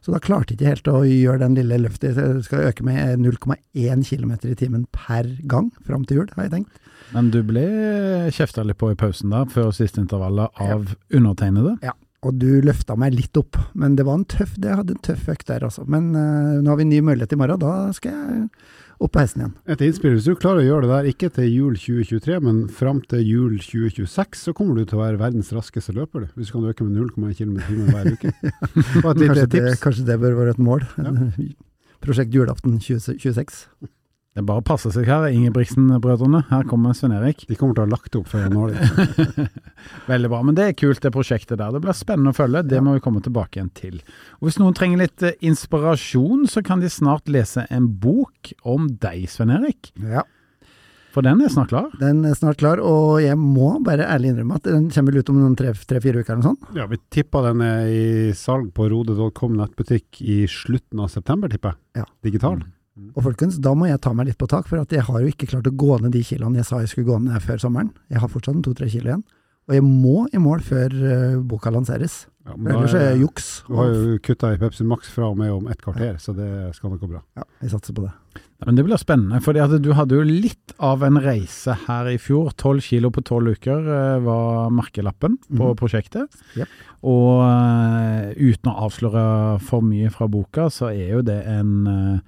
Så 0.05 0.15
da 0.15 0.21
klarte 0.23 0.55
jeg 0.55 0.59
ikke 0.59 0.75
helt 0.75 0.91
å 0.91 1.01
gjøre 1.07 1.43
den 1.43 1.57
lille 1.59 1.81
løftet. 1.85 2.19
Jeg 2.19 2.45
skal 2.47 2.69
øke 2.71 2.85
med 2.87 3.23
0,1 3.23 4.05
km 4.07 4.37
i 4.49 4.59
timen 4.59 4.87
per 4.95 5.27
gang 5.51 5.73
fram 5.87 6.07
til 6.09 6.23
jul, 6.23 6.31
har 6.37 6.47
jeg 6.47 6.55
tenkt. 6.59 6.88
Men 7.15 7.31
du 7.33 7.41
ble 7.47 7.65
kjefta 8.35 8.65
litt 8.67 8.79
på 8.81 8.93
i 8.93 8.99
pausen 8.99 9.33
da, 9.33 9.45
før 9.49 9.73
siste 9.77 10.03
intervallet, 10.03 10.53
av 10.61 10.93
undertegnede. 11.15 11.79
Og 12.27 12.35
du 12.35 12.59
løfta 12.67 12.97
meg 12.99 13.15
litt 13.15 13.37
opp, 13.39 13.57
men 13.79 13.95
det 13.95 14.05
var 14.09 14.19
en 14.19 14.27
tøff, 14.27 14.57
det 14.59 14.75
hadde 14.75 14.97
en 14.97 15.05
tøff 15.07 15.29
økt 15.31 15.47
der, 15.47 15.63
altså. 15.69 15.85
Men 15.87 16.11
uh, 16.17 16.59
nå 16.59 16.73
har 16.73 16.81
vi 16.81 16.87
en 16.89 16.91
ny 16.91 16.99
mulighet 17.07 17.35
i 17.37 17.39
morgen, 17.39 17.61
da 17.63 17.93
skal 17.95 18.17
jeg 18.17 18.49
opp 18.99 19.13
på 19.15 19.23
hesten 19.23 19.45
igjen. 19.45 19.53
Et 19.71 19.85
innspill. 19.87 20.17
Hvis 20.17 20.27
du 20.27 20.35
klarer 20.35 20.65
å 20.65 20.67
gjøre 20.67 20.89
det 20.89 20.91
der, 20.97 21.11
ikke 21.13 21.31
til 21.37 21.47
jul 21.47 21.77
2023, 21.79 22.41
men 22.43 22.59
fram 22.75 22.99
til 23.07 23.23
jul 23.23 23.55
2026, 23.63 24.43
så 24.49 24.57
kommer 24.59 24.81
du 24.81 24.83
til 24.83 24.99
å 24.99 25.05
være 25.05 25.21
verdens 25.23 25.53
raskeste 25.55 25.95
løper, 25.95 26.27
du. 26.27 26.35
Hvis 26.41 26.51
du 26.51 26.57
kan 26.57 26.67
øke 26.73 26.89
med 26.89 26.99
0,1 26.99 27.39
km 27.39 27.55
i 27.61 27.69
timen 27.69 27.95
hver 27.95 28.11
uke. 28.17 28.35
Kanskje 29.07 29.47
det, 29.55 29.65
kanskje 29.85 30.09
det 30.11 30.19
bør 30.19 30.41
være 30.41 30.57
et 30.57 30.63
mål. 30.63 30.83
Prosjekt 32.03 32.35
julaften 32.35 32.81
2026. 32.83 33.63
Det 34.39 34.45
er 34.45 34.47
bare 34.47 34.63
å 34.63 34.67
passe 34.69 34.93
seg 34.95 35.09
her, 35.11 35.25
Ingebrigtsen-brødrene. 35.35 36.45
Her 36.47 36.67
kommer 36.71 36.93
Svein 36.95 37.11
Erik. 37.17 37.41
De 37.49 37.57
kommer 37.59 37.75
til 37.75 37.83
å 37.83 37.87
ha 37.89 37.91
lagt 37.91 38.15
opp 38.15 38.29
før 38.31 38.45
når. 38.53 38.77
Veldig 40.13 40.29
bra. 40.31 40.39
Men 40.47 40.55
det 40.55 40.67
er 40.69 40.77
kult, 40.79 41.01
det 41.03 41.11
prosjektet 41.11 41.59
der. 41.59 41.73
Det 41.75 41.81
blir 41.83 41.97
spennende 41.99 42.31
å 42.31 42.37
følge. 42.39 42.63
Det 42.71 42.79
må 42.87 42.95
vi 42.95 43.03
komme 43.03 43.19
tilbake 43.25 43.59
igjen 43.59 43.73
til. 43.75 43.97
Og 44.39 44.47
Hvis 44.47 44.61
noen 44.63 44.77
trenger 44.79 45.03
litt 45.03 45.27
eh, 45.27 45.35
inspirasjon, 45.51 46.47
så 46.47 46.63
kan 46.63 46.79
de 46.85 46.93
snart 46.93 47.27
lese 47.27 47.67
en 47.67 47.91
bok 47.99 48.53
om 48.63 48.87
deg, 49.03 49.27
Svein 49.35 49.51
Erik. 49.59 49.91
Ja, 50.07 50.23
For 51.19 51.27
den 51.27 51.43
er 51.43 51.51
snart 51.51 51.75
klar. 51.75 51.91
den 51.99 52.23
er 52.31 52.39
snart 52.39 52.63
klar, 52.63 52.79
og 52.79 53.19
jeg 53.25 53.35
må 53.43 53.73
bare 53.83 54.07
ærlig 54.07 54.37
innrømme 54.37 54.63
at 54.63 54.71
den 54.71 54.87
kommer 54.95 55.11
vel 55.19 55.25
ut 55.27 55.35
om 55.35 55.43
noen 55.43 55.59
tre-fire 55.59 56.23
uker 56.23 56.37
eller 56.37 56.45
noe 56.45 56.53
sånt. 56.53 56.73
Ja, 56.79 56.87
vi 56.87 57.03
tipper 57.11 57.51
den 57.51 57.67
er 57.67 57.91
i 57.91 58.07
salg 58.39 58.71
på 58.79 58.87
rode.com 58.95 59.59
nettbutikk 59.59 60.23
i 60.23 60.45
slutten 60.47 61.03
av 61.03 61.11
september, 61.11 61.51
tipper 61.51 61.75
jeg. 61.75 62.05
Ja. 62.05 62.11
Digital. 62.31 62.63
Og 63.17 63.23
folkens, 63.25 63.59
da 63.63 63.75
må 63.75 63.89
jeg 63.89 64.01
ta 64.01 64.13
meg 64.13 64.27
litt 64.31 64.39
på 64.39 64.49
tak, 64.51 64.67
for 64.69 64.81
at 64.83 64.91
jeg 64.95 65.03
har 65.07 65.21
jo 65.21 65.27
ikke 65.33 65.49
klart 65.51 65.67
å 65.71 65.75
gå 65.77 65.99
ned 66.03 66.13
de 66.13 66.23
kiloene 66.25 66.57
jeg 66.63 66.67
sa 66.69 66.81
jeg 66.83 66.89
skulle 66.93 67.07
gå 67.11 67.19
ned 67.25 67.41
før 67.43 67.59
sommeren. 67.59 67.93
Jeg 68.11 68.21
har 68.23 68.29
fortsatt 68.33 68.63
to-tre 68.65 68.89
kilo 68.91 69.11
igjen. 69.13 69.25
Og 69.69 69.75
jeg 69.77 69.85
må 69.85 70.23
i 70.33 70.39
mål 70.41 70.63
før 70.65 70.95
eh, 70.97 71.37
boka 71.45 71.69
lanseres. 71.71 72.23
Ja, 72.49 72.55
ellers 72.57 72.95
er 72.97 73.03
det 73.11 73.19
juks. 73.21 73.49
Du 73.69 73.75
har 73.77 73.91
jo 73.93 74.15
kutta 74.25 74.55
i 74.55 74.57
Pepsi 74.57 74.87
Max 74.89 75.11
fra 75.13 75.27
og 75.29 75.37
med 75.37 75.51
om 75.53 75.67
ett 75.69 75.83
kvarter, 75.85 76.15
så 76.17 76.33
det 76.33 76.47
skal 76.75 76.95
nok 76.95 77.03
gå 77.03 77.11
bra. 77.11 77.21
Ja, 77.37 77.45
vi 77.61 77.69
satser 77.69 77.93
på 77.93 78.07
det. 78.07 78.13
Ja, 78.39 78.65
Men 78.65 78.79
det 78.79 78.87
blir 78.87 78.97
spennende, 78.97 79.43
for 79.45 79.53
du 79.53 79.93
hadde 79.93 80.17
jo 80.17 80.23
litt 80.25 80.73
av 80.81 81.03
en 81.05 81.21
reise 81.21 81.77
her 81.85 82.09
i 82.09 82.17
fjor. 82.17 82.55
Tolv 82.57 82.81
kilo 82.81 83.11
på 83.13 83.21
tolv 83.29 83.53
uker 83.59 83.77
eh, 83.93 84.19
var 84.25 84.71
merkelappen 84.73 85.37
på 85.45 85.69
Mhm. 85.69 85.77
prosjektet. 85.77 86.33
Yep. 86.57 86.69
Og 87.05 87.45
eh, 87.45 88.33
uten 88.41 88.73
å 88.73 88.79
avsløre 88.89 89.61
for 89.61 89.85
mye 89.85 90.09
fra 90.11 90.27
boka, 90.33 90.71
så 90.73 90.89
er 90.89 91.13
jo 91.19 91.21
det 91.23 91.43
en 91.45 92.23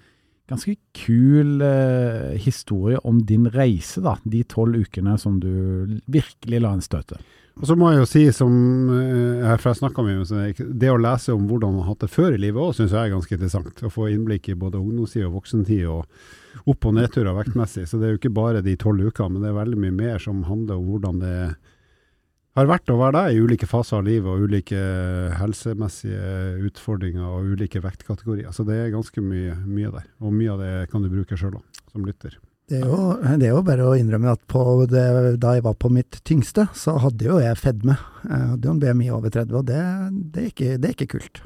ganske 0.51 0.75
kul 0.97 1.63
eh, 1.63 2.39
historie 2.43 2.99
om 3.07 3.21
din 3.27 3.47
reise, 3.51 4.03
da. 4.05 4.17
De 4.25 4.43
tolv 4.45 4.83
ukene 4.83 5.17
som 5.19 5.39
du 5.43 6.01
virkelig 6.11 6.61
la 6.63 6.75
en 6.75 6.85
støte. 6.85 7.21
Og 7.61 7.67
så 7.69 7.77
må 7.77 7.91
jeg 7.91 8.01
jo 8.01 8.09
si, 8.09 8.23
som 8.33 8.53
eh, 8.95 9.41
jeg 9.43 9.49
har 9.49 9.75
snakka 9.77 10.05
med 10.07 10.23
så 10.29 10.45
det 10.59 10.91
å 10.91 11.01
lese 11.01 11.35
om 11.37 11.49
hvordan 11.49 11.75
man 11.75 11.85
har 11.85 11.93
hatt 11.93 12.07
det 12.07 12.13
før 12.13 12.37
i 12.37 12.41
livet 12.41 12.63
òg, 12.63 12.73
syns 12.77 12.95
jeg 12.95 13.01
er 13.03 13.15
ganske 13.15 13.37
interessant. 13.37 13.83
Å 13.85 13.93
få 13.93 14.09
innblikk 14.11 14.49
i 14.51 14.59
både 14.59 14.81
ungdomstid 14.81 15.27
og 15.29 15.37
voksentid, 15.41 15.85
og 15.91 16.71
opp- 16.71 16.89
og 16.89 16.97
nedturer 16.97 17.37
vektmessig. 17.37 17.87
Så 17.89 18.01
det 18.01 18.09
er 18.09 18.15
jo 18.15 18.23
ikke 18.23 18.39
bare 18.41 18.65
de 18.65 18.79
tolv 18.81 19.11
ukene, 19.11 19.35
men 19.35 19.45
det 19.45 19.53
er 19.53 19.61
veldig 19.61 19.83
mye 19.83 19.99
mer 19.99 20.23
som 20.23 20.43
handler 20.49 20.81
om 20.81 20.89
hvordan 20.89 21.21
det 21.23 21.37
har 22.61 22.69
vært 22.71 22.91
å 22.93 22.99
være 23.01 23.17
deg 23.17 23.37
i 23.37 23.41
ulike 23.43 23.67
faser 23.69 23.99
av 23.99 24.05
livet, 24.07 24.29
og 24.31 24.45
ulike 24.49 24.79
helsemessige 25.41 26.61
utfordringer 26.69 27.25
og 27.27 27.51
ulike 27.57 27.83
vektkategorier. 27.85 28.53
Så 28.55 28.65
det 28.69 28.77
er 28.85 28.93
ganske 28.95 29.25
mye, 29.25 29.57
mye 29.67 29.91
der. 29.97 30.07
Og 30.23 30.33
mye 30.37 30.55
av 30.55 30.63
det 30.63 30.71
kan 30.93 31.03
du 31.05 31.11
bruke 31.13 31.37
sjøl 31.41 31.59
òg, 31.59 31.83
som 31.93 32.07
lytter. 32.07 32.39
Det 32.71 32.79
er, 32.79 32.87
jo, 32.87 33.17
det 33.41 33.49
er 33.49 33.55
jo 33.57 33.63
bare 33.67 33.83
å 33.91 33.97
innrømme 33.99 34.31
at 34.31 34.43
på 34.47 34.61
det, 34.87 35.05
da 35.43 35.57
jeg 35.57 35.65
var 35.67 35.75
på 35.83 35.89
mitt 35.91 36.21
tyngste, 36.29 36.69
så 36.79 36.95
hadde 37.03 37.27
jo 37.27 37.41
jeg 37.43 37.59
fedme. 37.59 37.97
Jeg 38.23 38.45
hadde 38.53 38.69
jo 38.69 38.75
en 38.77 38.83
BMI 38.85 39.09
over 39.17 39.33
30, 39.35 39.57
og 39.59 39.65
det, 39.67 39.81
det, 40.37 40.45
er, 40.45 40.53
ikke, 40.53 40.69
det 40.79 40.93
er 40.93 40.95
ikke 40.95 41.09
kult. 41.17 41.41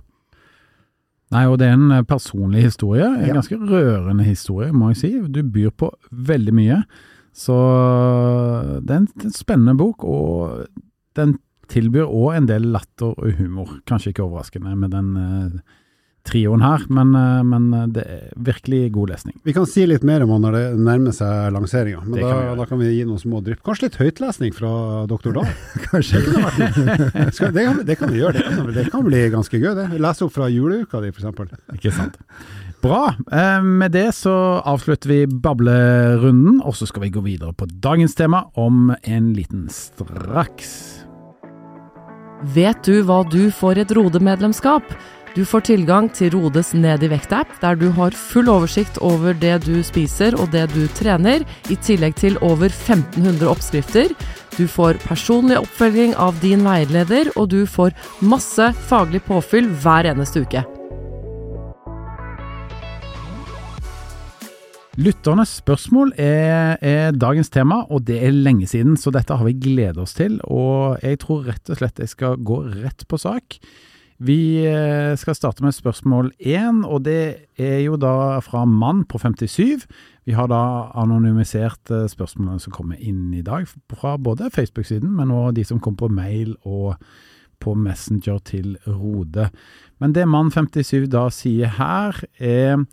Nei, 1.32 1.46
og 1.48 1.56
det 1.58 1.70
er 1.70 1.78
en 1.78 1.94
eh, 1.96 2.04
personlig 2.06 2.66
historie. 2.66 3.06
En 3.08 3.24
Ja. 3.30 3.38
ganske 3.38 3.56
rørende 3.56 4.26
historie, 4.28 4.68
må 4.76 4.92
jeg 4.92 5.00
si. 5.00 5.12
Du 5.32 5.40
byr 5.48 5.72
på 5.72 5.88
veldig 6.12 6.52
mye. 6.60 6.82
Så 7.34 7.56
det 8.84 8.92
er 8.94 9.00
en 9.00 9.32
spennende 9.34 9.74
bok, 9.80 10.04
og 10.04 10.66
den 11.16 11.36
tilbyr 11.72 12.04
òg 12.10 12.34
en 12.36 12.46
del 12.50 12.66
latter 12.74 13.14
og 13.16 13.38
humor. 13.38 13.78
Kanskje 13.88 14.12
ikke 14.12 14.26
overraskende 14.26 14.74
med 14.76 14.90
den 14.92 15.14
eh, 15.16 15.62
trioen 16.24 16.62
her, 16.64 16.80
men, 16.88 17.10
eh, 17.16 17.40
men 17.44 17.66
det 17.92 18.04
er 18.08 18.28
virkelig 18.40 18.90
god 18.94 19.10
lesning. 19.12 19.34
Vi 19.44 19.52
kan 19.56 19.66
si 19.68 19.84
litt 19.88 20.04
mer 20.08 20.22
om 20.24 20.30
han 20.32 20.44
når 20.46 20.54
det 20.56 20.62
nærmer 20.80 21.12
seg 21.16 21.50
lanseringa, 21.52 22.00
men 22.04 22.16
da 22.16 22.20
kan 22.24 22.30
kan, 22.32 22.48
vi 22.50 22.58
da 22.60 22.66
kan 22.70 22.80
vi 22.80 22.90
gi 22.94 23.02
noen 23.08 23.20
små 23.20 23.42
drypp. 23.44 23.60
Kanskje 23.64 23.88
litt 23.90 23.98
høytlesning 24.00 24.54
fra 24.56 24.70
doktor 25.10 25.36
Dahl? 25.36 25.50
Kanskje. 25.90 26.22
Skal- 26.24 27.52
Det, 27.52 27.64
kan- 27.68 27.84
det 27.88 27.98
kan 28.00 28.12
vi 28.12 28.20
gjøre, 28.22 28.32
det 28.40 28.44
kan, 28.56 28.72
det 28.78 28.86
kan 28.92 29.04
bli 29.08 29.24
ganske 29.36 29.60
gøy 29.60 29.74
det. 29.80 29.88
Lese 30.00 30.24
opp 30.28 30.32
fra 30.36 30.48
juleuka 30.52 31.00
di, 31.04 31.12
f.eks. 31.12 31.56
Ikke 31.76 31.92
sant? 31.96 32.16
Bra. 32.84 33.14
Eh, 33.32 33.62
med 33.64 33.92
det 33.96 34.10
så 34.16 34.32
avslutter 34.68 35.08
vi 35.12 35.20
bablerunden, 35.28 36.60
og 36.64 36.76
så 36.76 36.88
skal 36.88 37.06
vi 37.06 37.12
gå 37.14 37.22
videre 37.24 37.52
på 37.56 37.68
dagens 37.80 38.16
tema 38.18 38.46
om 38.60 38.90
en 39.04 39.32
liten 39.36 39.68
straks. 39.72 41.03
Vet 42.44 42.84
du 42.84 42.98
hva 43.06 43.22
du 43.24 43.48
får 43.54 43.78
i 43.78 43.82
et 43.86 43.92
Rode-medlemskap? 43.96 44.84
Du 45.34 45.42
får 45.48 45.64
tilgang 45.66 46.10
til 46.14 46.34
Rodes 46.34 46.74
Ned 46.76 47.02
i 47.02 47.08
vekt-app, 47.10 47.48
der 47.62 47.78
du 47.78 47.88
har 47.96 48.14
full 48.14 48.50
oversikt 48.52 49.00
over 49.02 49.34
det 49.34 49.56
du 49.64 49.80
spiser 49.86 50.36
og 50.36 50.52
det 50.52 50.68
du 50.74 50.84
trener, 50.98 51.42
i 51.72 51.78
tillegg 51.80 52.18
til 52.20 52.36
over 52.44 52.68
1500 52.68 53.48
oppskrifter. 53.48 54.12
Du 54.58 54.68
får 54.68 55.00
personlig 55.08 55.58
oppfølging 55.62 56.14
av 56.20 56.36
din 56.44 56.62
veileder, 56.68 57.32
og 57.34 57.50
du 57.56 57.64
får 57.66 57.96
masse 58.20 58.70
faglig 58.92 59.24
påfyll 59.26 59.72
hver 59.82 60.12
eneste 60.12 60.44
uke. 60.44 60.66
Lytternes 64.94 65.50
spørsmål 65.58 66.12
er, 66.22 66.76
er, 66.78 67.08
dagens 67.18 67.48
tema, 67.50 67.80
og 67.90 68.04
det 68.06 68.20
er 68.22 68.30
lenge 68.30 68.68
siden, 68.70 68.94
så 68.94 69.10
dette 69.10 69.34
har 69.34 69.42
vi 69.48 69.56
gledet 69.58 69.98
oss 69.98 70.14
til. 70.14 70.36
Og 70.46 71.02
jeg 71.02 71.18
tror 71.24 71.48
rett 71.48 71.72
og 71.72 71.80
slett 71.80 71.98
jeg 71.98 72.12
skal 72.12 72.38
gå 72.38 72.60
rett 72.68 73.02
på 73.10 73.18
sak. 73.18 73.56
Vi 74.22 74.62
eh, 74.62 75.16
skal 75.18 75.34
starte 75.34 75.64
med 75.66 75.74
spørsmål 75.74 76.30
én, 76.38 76.84
og 76.86 77.02
det 77.08 77.50
er 77.58 77.80
jo 77.82 77.98
da 77.98 78.38
fra 78.46 78.62
mann 78.70 79.02
på 79.10 79.18
57. 79.18 79.82
Vi 80.30 80.36
har 80.38 80.46
da 80.52 80.62
anonymisert 80.94 81.90
eh, 81.90 82.06
spørsmålene 82.06 82.62
som 82.62 82.76
kommer 82.76 83.00
inn 83.02 83.34
i 83.34 83.42
dag, 83.42 83.66
fra 83.98 84.14
både 84.14 84.52
Facebook-siden, 84.54 85.10
men 85.18 85.34
også 85.34 85.56
de 85.58 85.66
som 85.72 85.82
kom 85.82 85.98
på 85.98 86.06
mail 86.06 86.54
og 86.62 86.94
på 87.58 87.74
Messenger 87.74 88.38
til 88.46 88.76
Rode. 88.86 89.50
Men 89.98 90.14
det 90.14 90.30
mann 90.30 90.54
57 90.54 91.10
da 91.10 91.26
sier 91.34 91.74
her, 91.80 92.22
er 92.38 92.86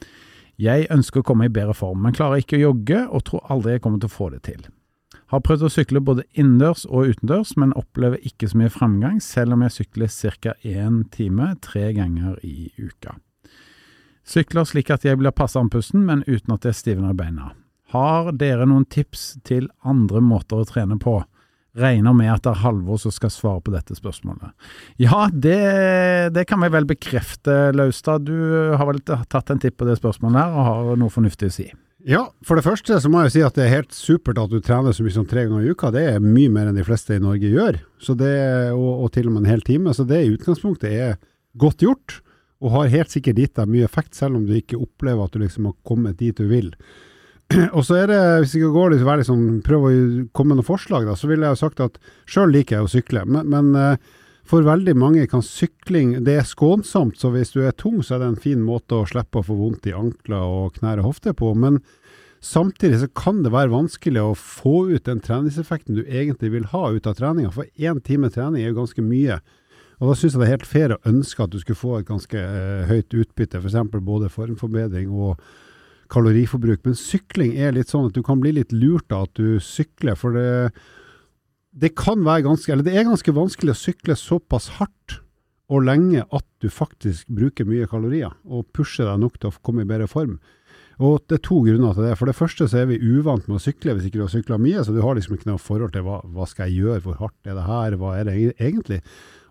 jeg 0.62 0.86
ønsker 0.94 1.22
å 1.22 1.26
komme 1.26 1.48
i 1.48 1.54
bedre 1.54 1.74
form, 1.78 2.04
men 2.06 2.14
klarer 2.14 2.44
ikke 2.44 2.60
å 2.60 2.68
jogge 2.68 3.02
og 3.10 3.26
tror 3.26 3.48
aldri 3.54 3.76
jeg 3.76 3.84
kommer 3.86 4.02
til 4.02 4.12
å 4.12 4.14
få 4.14 4.30
det 4.34 4.44
til. 4.46 4.62
Har 5.32 5.42
prøvd 5.44 5.64
å 5.64 5.72
sykle 5.72 6.02
både 6.04 6.26
innendørs 6.36 6.84
og 6.90 7.14
utendørs, 7.14 7.56
men 7.60 7.74
opplever 7.80 8.20
ikke 8.28 8.50
så 8.52 8.60
mye 8.60 8.72
fremgang, 8.72 9.22
selv 9.24 9.56
om 9.56 9.64
jeg 9.64 9.76
sykler 9.78 10.12
ca. 10.44 10.54
én 10.64 11.04
time 11.10 11.56
tre 11.64 11.94
ganger 11.96 12.38
i 12.44 12.72
uka. 12.78 13.16
Sykler 14.28 14.68
slik 14.68 14.92
at 14.92 15.06
jeg 15.08 15.18
blir 15.18 15.32
passe 15.32 15.60
andpusten, 15.60 16.04
men 16.06 16.24
uten 16.28 16.54
at 16.54 16.68
jeg 16.68 16.76
stivner 16.76 17.16
i 17.16 17.18
beina. 17.18 17.54
Har 17.92 18.32
dere 18.32 18.68
noen 18.68 18.86
tips 18.86 19.40
til 19.44 19.70
andre 19.84 20.22
måter 20.22 20.62
å 20.62 20.68
trene 20.68 21.00
på? 21.00 21.24
Regner 21.78 22.12
med 22.12 22.28
at 22.34 22.44
det 22.44 22.52
er 22.52 22.64
Halvor 22.66 23.00
som 23.00 23.14
skal 23.16 23.32
svare 23.32 23.62
på 23.64 23.72
dette 23.72 23.96
spørsmålet. 23.96 24.52
Ja, 25.00 25.30
det, 25.32 25.60
det 26.36 26.44
kan 26.50 26.60
vi 26.66 26.72
vel 26.74 26.88
bekrefte, 26.90 27.72
Laustad. 27.78 28.26
Du 28.28 28.36
har 28.76 28.90
vel 28.90 29.00
tatt 29.08 29.54
en 29.54 29.62
tipp 29.62 29.78
på 29.80 29.88
det 29.88 29.96
spørsmålet 30.02 30.42
her, 30.42 30.52
og 30.52 30.68
har 30.68 31.00
noe 31.00 31.14
fornuftig 31.14 31.48
å 31.48 31.56
si? 31.62 31.70
Ja, 32.08 32.26
for 32.44 32.58
det 32.58 32.66
første 32.66 32.98
så 32.98 33.10
må 33.12 33.22
jeg 33.22 33.30
jo 33.30 33.34
si 33.36 33.44
at 33.46 33.58
det 33.60 33.68
er 33.68 33.76
helt 33.76 33.94
supert 33.94 34.40
at 34.42 34.52
du 34.52 34.58
trener 34.64 34.96
så 34.96 35.06
mye 35.06 35.14
som 35.14 35.28
tre 35.30 35.46
ganger 35.46 35.68
i 35.68 35.76
uka. 35.76 35.92
Det 35.94 36.02
er 36.16 36.24
mye 36.24 36.50
mer 36.52 36.72
enn 36.72 36.80
de 36.80 36.86
fleste 36.86 37.16
i 37.16 37.22
Norge 37.22 37.52
gjør, 37.52 37.78
det, 38.18 38.34
og, 38.74 38.92
og, 39.06 39.08
til 39.14 39.30
og 39.30 39.36
med 39.36 39.46
en 39.46 39.52
hel 39.54 39.64
time. 39.66 39.94
Så 39.94 40.08
det 40.10 40.24
i 40.26 40.34
utgangspunktet 40.34 40.92
er 40.92 41.16
godt 41.62 41.86
gjort, 41.86 42.18
og 42.62 42.76
har 42.76 42.92
helt 42.94 43.14
sikkert 43.14 43.40
gitt 43.42 43.56
deg 43.58 43.70
mye 43.70 43.86
effekt, 43.88 44.18
selv 44.18 44.38
om 44.38 44.44
du 44.50 44.54
ikke 44.58 44.82
opplever 44.82 45.24
at 45.24 45.34
du 45.34 45.42
liksom 45.42 45.70
har 45.70 45.78
kommet 45.88 46.20
dit 46.20 46.38
du 46.38 46.50
vil. 46.50 46.74
Og 47.78 47.84
så 47.88 48.02
er 48.02 48.10
det, 48.12 48.22
hvis 48.44 48.56
jeg 48.58 48.72
går 48.74 48.94
litt, 48.94 49.06
veldig 49.06 49.28
sånn, 49.28 49.46
prøver 49.66 49.92
å 49.92 50.26
komme 50.36 50.54
med 50.54 50.62
noen 50.62 50.68
forslag, 50.72 51.06
da, 51.08 51.18
så 51.20 51.30
ville 51.30 51.48
jeg 51.48 51.62
sagt 51.62 51.84
at 51.84 52.00
sjøl 52.30 52.52
liker 52.54 52.78
jeg 52.80 52.88
å 52.88 52.92
sykle. 52.92 53.24
Men, 53.28 53.50
men, 53.52 53.72
eh, 53.78 54.18
for 54.52 54.66
veldig 54.66 54.96
mange 54.98 55.28
kan 55.30 55.44
sykling 55.46 56.16
Det 56.26 56.34
er 56.40 56.48
skånsomt, 56.48 57.20
så 57.22 57.30
hvis 57.32 57.54
du 57.54 57.62
er 57.64 57.76
tung, 57.78 58.02
så 58.04 58.16
er 58.16 58.24
det 58.24 58.30
en 58.32 58.44
fin 58.44 58.62
måte 58.66 58.98
å 58.98 59.08
slippe 59.08 59.40
å 59.40 59.46
få 59.48 59.56
vondt 59.56 59.88
i 59.88 59.96
ankler 59.96 60.44
og 60.44 60.76
knær 60.80 61.00
og 61.04 61.12
hofter 61.12 61.36
på. 61.38 61.54
Men 61.56 61.80
samtidig 62.44 63.04
så 63.04 63.10
kan 63.16 63.44
det 63.46 63.54
være 63.54 63.72
vanskelig 63.72 64.26
å 64.26 64.36
få 64.36 64.90
ut 64.92 65.08
den 65.08 65.22
treningseffekten 65.24 66.00
du 66.00 66.04
egentlig 66.04 66.52
vil 66.58 66.68
ha 66.74 66.88
ut 66.92 67.08
av 67.08 67.16
treninga. 67.20 67.54
For 67.54 67.70
én 67.78 68.02
time 68.04 68.32
trening 68.34 68.64
er 68.64 68.74
jo 68.74 68.82
ganske 68.82 69.06
mye. 69.06 69.40
Og 70.02 70.10
Da 70.10 70.18
syns 70.18 70.34
jeg 70.34 70.42
det 70.42 70.48
er 70.48 70.56
helt 70.56 70.70
fair 70.70 70.96
å 70.96 71.02
ønske 71.06 71.46
at 71.46 71.54
du 71.54 71.60
skulle 71.62 71.78
få 71.78 72.00
et 72.00 72.08
ganske 72.10 72.38
eh, 72.42 72.88
høyt 72.90 73.14
utbytte, 73.14 73.62
f.eks. 73.62 73.78
både 74.02 74.32
formforbedring 74.34 75.14
og 75.14 75.38
kaloriforbruk. 76.12 76.84
Men 76.86 76.98
sykling 77.00 77.56
er 77.58 77.76
litt 77.76 77.92
sånn 77.92 78.10
at 78.10 78.18
du 78.18 78.22
kan 78.26 78.42
bli 78.44 78.54
litt 78.58 78.74
lurt 78.76 79.12
av 79.16 79.30
at 79.30 79.40
du 79.40 79.60
sykler, 79.64 80.18
for 80.20 80.36
det, 80.38 80.72
det 81.72 81.94
kan 82.00 82.24
være 82.28 82.48
ganske, 82.50 82.72
eller 82.72 82.88
det 82.88 82.96
er 82.96 83.10
ganske 83.10 83.36
vanskelig 83.36 83.76
å 83.76 83.82
sykle 83.82 84.18
såpass 84.20 84.74
hardt 84.80 85.22
og 85.72 85.86
lenge 85.88 86.26
at 86.36 86.48
du 86.60 86.68
faktisk 86.68 87.30
bruker 87.32 87.68
mye 87.68 87.88
kalorier, 87.88 88.34
og 88.44 88.68
pusher 88.76 89.08
deg 89.08 89.22
nok 89.22 89.40
til 89.40 89.52
å 89.52 89.62
komme 89.64 89.86
i 89.86 89.88
bedre 89.88 90.10
form. 90.12 90.40
Og 91.02 91.24
Det 91.26 91.40
er 91.40 91.46
to 91.48 91.62
grunner 91.66 91.96
til 91.96 92.06
det. 92.06 92.18
For 92.20 92.30
det 92.30 92.38
første 92.38 92.68
så 92.70 92.82
er 92.84 92.90
vi 92.92 93.00
uvant 93.00 93.48
med 93.48 93.58
å 93.58 93.64
sykle 93.64 93.96
hvis 93.96 94.10
ikke 94.10 94.20
du 94.20 94.26
har 94.28 94.34
sykla 94.34 94.60
mye, 94.62 94.84
så 94.86 94.94
du 94.94 95.00
har 95.02 95.16
liksom 95.18 95.38
ikke 95.38 95.50
noe 95.50 95.62
forhold 95.62 95.96
til 95.96 96.04
hva, 96.06 96.20
hva 96.30 96.46
skal 96.50 96.70
jeg 96.70 96.84
gjøre, 96.84 97.04
hvor 97.08 97.18
hardt 97.24 97.50
er 97.50 97.58
det 97.58 97.64
her, 97.66 97.96
hva 97.98 98.12
er 98.20 98.28
det 98.28 98.36
egentlig. 98.52 99.00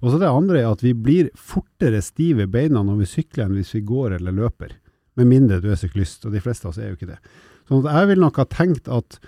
Og 0.00 0.12
så 0.12 0.20
det 0.20 0.30
andre 0.30 0.60
er 0.60 0.68
at 0.70 0.84
vi 0.84 0.92
blir 0.94 1.32
fortere 1.34 2.04
stive 2.04 2.46
i 2.46 2.52
beina 2.52 2.84
når 2.86 3.02
vi 3.02 3.10
sykler 3.10 3.48
enn 3.48 3.58
hvis 3.58 3.74
vi 3.74 3.82
går 3.88 4.20
eller 4.20 4.36
løper. 4.36 4.76
Med 5.20 5.28
mindre 5.28 5.60
du 5.62 5.68
er 5.70 5.80
syklist, 5.80 6.24
og 6.24 6.34
de 6.34 6.42
fleste 6.42 6.66
av 6.66 6.72
oss 6.72 6.80
er 6.80 6.90
jo 6.90 6.98
ikke 6.98 7.12
det. 7.12 7.20
Så 7.68 7.82
jeg 7.84 8.08
ville 8.10 8.24
nok 8.24 8.40
ha 8.40 8.46
tenkt 8.50 8.88
at 8.90 9.18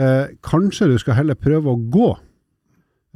eh, 0.00 0.32
kanskje 0.44 0.88
du 0.90 0.96
skal 1.02 1.20
heller 1.20 1.38
prøve 1.38 1.74
å 1.74 1.82
gå. 1.92 2.14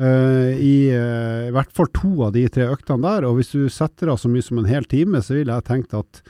Eh, 0.01 0.53
i, 0.57 0.77
eh, 0.97 1.49
i, 1.49 1.53
hvert 1.53 1.73
fall 1.77 1.91
to 1.93 2.13
av 2.25 2.33
de 2.37 2.47
tre 2.53 2.69
øktene 2.71 3.05
der. 3.05 3.27
Og 3.29 3.41
hvis 3.41 3.53
du 3.53 3.67
setter 3.73 4.13
av 4.13 4.21
så 4.21 4.31
mye 4.33 4.45
som 4.45 4.61
en 4.61 4.71
hel 4.71 4.87
time, 4.89 5.21
så 5.25 5.37
ville 5.37 5.57
jeg 5.57 5.69
tenkt 5.69 5.97
at 5.97 6.23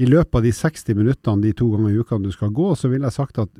i 0.00 0.08
løpet 0.08 0.38
av 0.38 0.44
de 0.46 0.52
60 0.54 0.96
minuttene 0.96 1.44
de 1.44 1.54
to 1.56 1.68
ganger 1.72 1.90
i 1.90 1.98
uka 2.00 2.20
du 2.22 2.30
skal 2.32 2.52
gå, 2.56 2.70
så 2.78 2.88
ville 2.88 3.08
jeg 3.08 3.18
sagt 3.18 3.40
at 3.42 3.50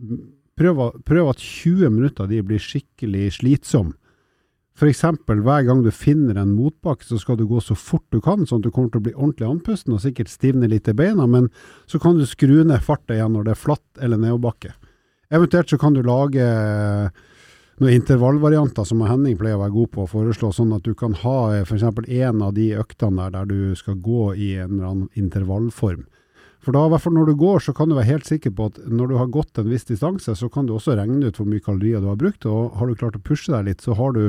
prøv, 0.61 0.85
prøv 1.05 1.33
at 1.33 1.43
20 1.43 1.91
minutter 1.93 2.31
de 2.31 2.41
blir 2.47 2.63
skikkelig 2.63 3.41
slitsomme. 3.41 3.97
F.eks. 4.79 5.03
hver 5.27 5.65
gang 5.67 5.83
du 5.85 5.91
finner 5.93 6.39
en 6.41 6.55
motbakke, 6.57 7.05
så 7.05 7.19
skal 7.21 7.37
du 7.37 7.47
gå 7.49 7.61
så 7.61 7.75
fort 7.77 8.07
du 8.15 8.21
kan, 8.25 8.47
sånn 8.47 8.63
at 8.63 8.69
du 8.69 8.73
kommer 8.73 8.93
til 8.93 9.03
å 9.03 9.07
bli 9.09 9.17
ordentlig 9.17 9.49
andpusten 9.49 9.97
og 9.97 10.05
sikkert 10.05 10.31
stivne 10.33 10.71
litt 10.71 10.89
i 10.89 10.97
beina, 10.97 11.27
men 11.29 11.51
så 11.91 12.01
kan 12.01 12.17
du 12.17 12.25
skru 12.29 12.63
ned 12.65 12.81
farta 12.85 13.17
igjen 13.17 13.35
når 13.37 13.49
det 13.49 13.57
er 13.57 13.61
flatt 13.61 14.01
eller 14.01 14.21
nedoverbakke. 14.21 14.73
Eventuelt 15.31 15.71
så 15.71 15.79
kan 15.79 15.95
du 15.95 16.01
lage 16.03 16.47
noen 17.81 17.97
intervallvarianter 17.97 18.85
som 18.89 19.03
Henning 19.07 19.37
pleier 19.41 19.57
å 19.57 19.63
være 19.63 19.77
god 19.77 19.91
på 19.95 20.05
å 20.05 20.11
foreslå, 20.11 20.51
sånn 20.53 20.73
at 20.77 20.85
du 20.85 20.95
kan 20.99 21.15
ha 21.23 21.37
f.eks. 21.63 21.85
en 21.85 22.43
av 22.45 22.55
de 22.57 22.71
øktene 22.81 23.29
der, 23.29 23.37
der 23.37 23.51
du 23.51 23.77
skal 23.79 24.01
gå 24.01 24.33
i 24.35 24.55
en 24.61 24.79
eller 24.79 24.89
annen 24.91 25.13
intervallform. 25.17 26.07
For 26.61 26.77
da, 26.77 26.83
i 26.85 26.93
hvert 26.93 27.05
fall 27.07 27.15
når 27.17 27.31
du 27.31 27.39
går, 27.41 27.63
så 27.65 27.73
kan 27.77 27.89
du 27.89 27.97
være 27.97 28.11
helt 28.11 28.29
sikker 28.29 28.53
på 28.53 28.67
at 28.69 28.81
når 28.85 29.13
du 29.13 29.15
har 29.17 29.31
gått 29.33 29.61
en 29.61 29.71
viss 29.71 29.89
distanse, 29.89 30.35
så 30.37 30.49
kan 30.53 30.69
du 30.69 30.75
også 30.77 30.97
regne 30.99 31.31
ut 31.31 31.41
hvor 31.41 31.49
mye 31.49 31.65
kalorier 31.65 32.05
du 32.05 32.11
har 32.11 32.19
brukt, 32.21 32.45
og 32.45 32.77
har 32.77 32.91
du 32.91 32.99
klart 33.01 33.17
å 33.17 33.23
pushe 33.25 33.49
deg 33.55 33.71
litt, 33.71 33.85
så 33.85 33.97
har 33.97 34.13
du 34.17 34.27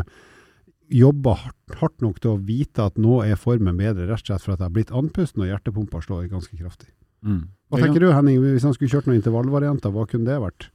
jobba 0.92 1.36
hardt, 1.46 1.76
hardt, 1.80 1.98
nok 2.04 2.20
til 2.22 2.34
å 2.34 2.42
vite 2.46 2.86
at 2.86 3.00
nå 3.02 3.22
er 3.26 3.40
formen 3.40 3.80
bedre, 3.80 4.10
rett 4.10 4.24
og 4.24 4.32
slett 4.32 4.46
for 4.46 4.56
at 4.56 4.62
jeg 4.62 4.68
har 4.68 4.76
blitt 4.76 4.94
andpusten 4.96 5.44
og 5.44 5.50
hjertepumpa 5.52 6.04
slår 6.04 6.30
ganske 6.32 6.60
kraftig. 6.60 6.92
Mm. 7.22 7.44
Hva 7.72 7.82
tenker 7.82 8.04
du 8.04 8.12
Henning, 8.12 8.42
hvis 8.44 8.66
han 8.68 8.76
skulle 8.76 8.92
kjørt 8.92 9.08
noen 9.08 9.20
intervallvarianter, 9.22 9.94
hva 9.94 10.08
kunne 10.10 10.28
det 10.28 10.40
vært? 10.42 10.72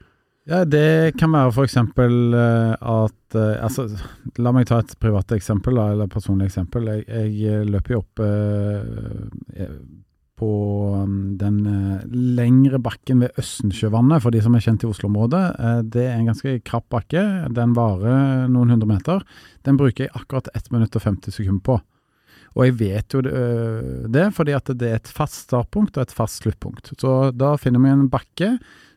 Ja, 0.47 0.63
Det 0.65 1.17
kan 1.19 1.33
være 1.35 1.51
f.eks. 1.51 1.77
Uh, 1.77 2.77
at 2.79 3.35
uh, 3.35 3.65
altså, 3.67 3.89
La 4.39 4.53
meg 4.55 4.69
ta 4.71 4.79
et 4.79 4.95
privat 5.03 5.33
eksempel, 5.35 5.81
eller 5.83 6.11
personlig 6.11 6.47
eksempel. 6.53 6.87
Jeg, 7.03 7.33
jeg 7.41 7.67
løper 7.67 7.97
jo 7.97 8.03
opp 8.05 8.23
uh, 8.23 9.67
på 10.37 10.51
um, 10.93 11.37
den 11.41 11.63
uh, 11.65 12.05
lengre 12.13 12.79
bakken 12.83 13.23
ved 13.25 13.39
Østensjøvannet, 13.41 14.21
for 14.23 14.35
de 14.35 14.43
som 14.45 14.57
er 14.57 14.65
kjent 14.65 14.85
i 14.85 14.91
Oslo-området. 14.91 15.43
Uh, 15.57 15.81
det 15.83 16.05
er 16.05 16.17
en 16.19 16.29
ganske 16.29 16.59
krapp 16.67 16.89
bakke. 16.93 17.23
Den 17.57 17.75
varer 17.77 18.47
noen 18.53 18.75
hundre 18.75 18.91
meter. 18.91 19.25
Den 19.67 19.81
bruker 19.81 20.07
jeg 20.07 20.15
akkurat 20.19 20.51
1 20.53 20.69
minutt 20.75 20.97
og 20.99 21.07
50 21.09 21.39
sekunder 21.39 21.65
på. 21.65 21.79
Og 22.57 22.69
jeg 22.69 22.77
vet 22.81 23.17
jo 23.17 23.23
uh, 23.25 24.05
det, 24.13 24.29
fordi 24.37 24.57
at 24.57 24.75
det 24.77 24.91
er 24.91 25.01
et 25.01 25.13
fast 25.13 25.47
startpunkt 25.49 25.97
og 25.97 26.05
et 26.05 26.17
fast 26.17 26.45
sluttpunkt. 26.45 26.93
Så 27.01 27.17
da 27.33 27.55
finner 27.61 27.83
vi 27.85 27.95
en 27.95 28.11
bakke 28.13 28.57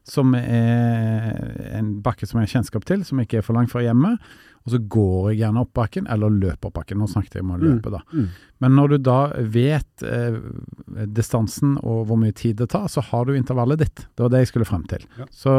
som 0.10 0.34
er 0.36 1.75
en 1.77 2.00
bakke 2.03 2.25
som 2.25 2.39
jeg 2.39 2.48
har 2.48 2.55
kjennskap 2.58 2.86
til, 2.88 3.03
som 3.05 3.19
ikke 3.22 3.39
er 3.39 3.46
for 3.46 3.55
langt 3.55 3.72
fra 3.72 3.84
hjemmet 3.86 4.17
og 4.69 4.75
så 4.75 4.79
går 4.93 5.31
jeg 5.31 5.39
gjerne 5.41 5.63
opp 5.63 5.71
bakken, 5.77 6.07
eller 6.13 6.35
løper 6.35 6.69
opp 6.69 6.75
bakken. 6.77 6.99
Nå 7.01 7.07
snakket 7.09 7.39
jeg 7.39 7.45
om 7.45 7.55
å 7.55 7.57
mm, 7.57 7.63
løpe, 7.65 7.93
da. 7.93 8.01
Mm. 8.13 8.27
Men 8.61 8.75
når 8.77 8.93
du 8.93 8.97
da 9.07 9.17
vet 9.55 10.03
eh, 10.05 10.38
distansen 11.09 11.77
og 11.79 12.03
hvor 12.09 12.19
mye 12.21 12.35
tid 12.35 12.59
det 12.61 12.69
tar, 12.75 12.85
så 12.91 13.01
har 13.09 13.25
du 13.25 13.33
intervallet 13.38 13.81
ditt. 13.81 14.03
Det 14.13 14.25
var 14.25 14.33
det 14.33 14.43
jeg 14.43 14.51
skulle 14.51 14.69
frem 14.69 14.85
til. 14.91 15.07
Ja. 15.17 15.25
Så 15.33 15.53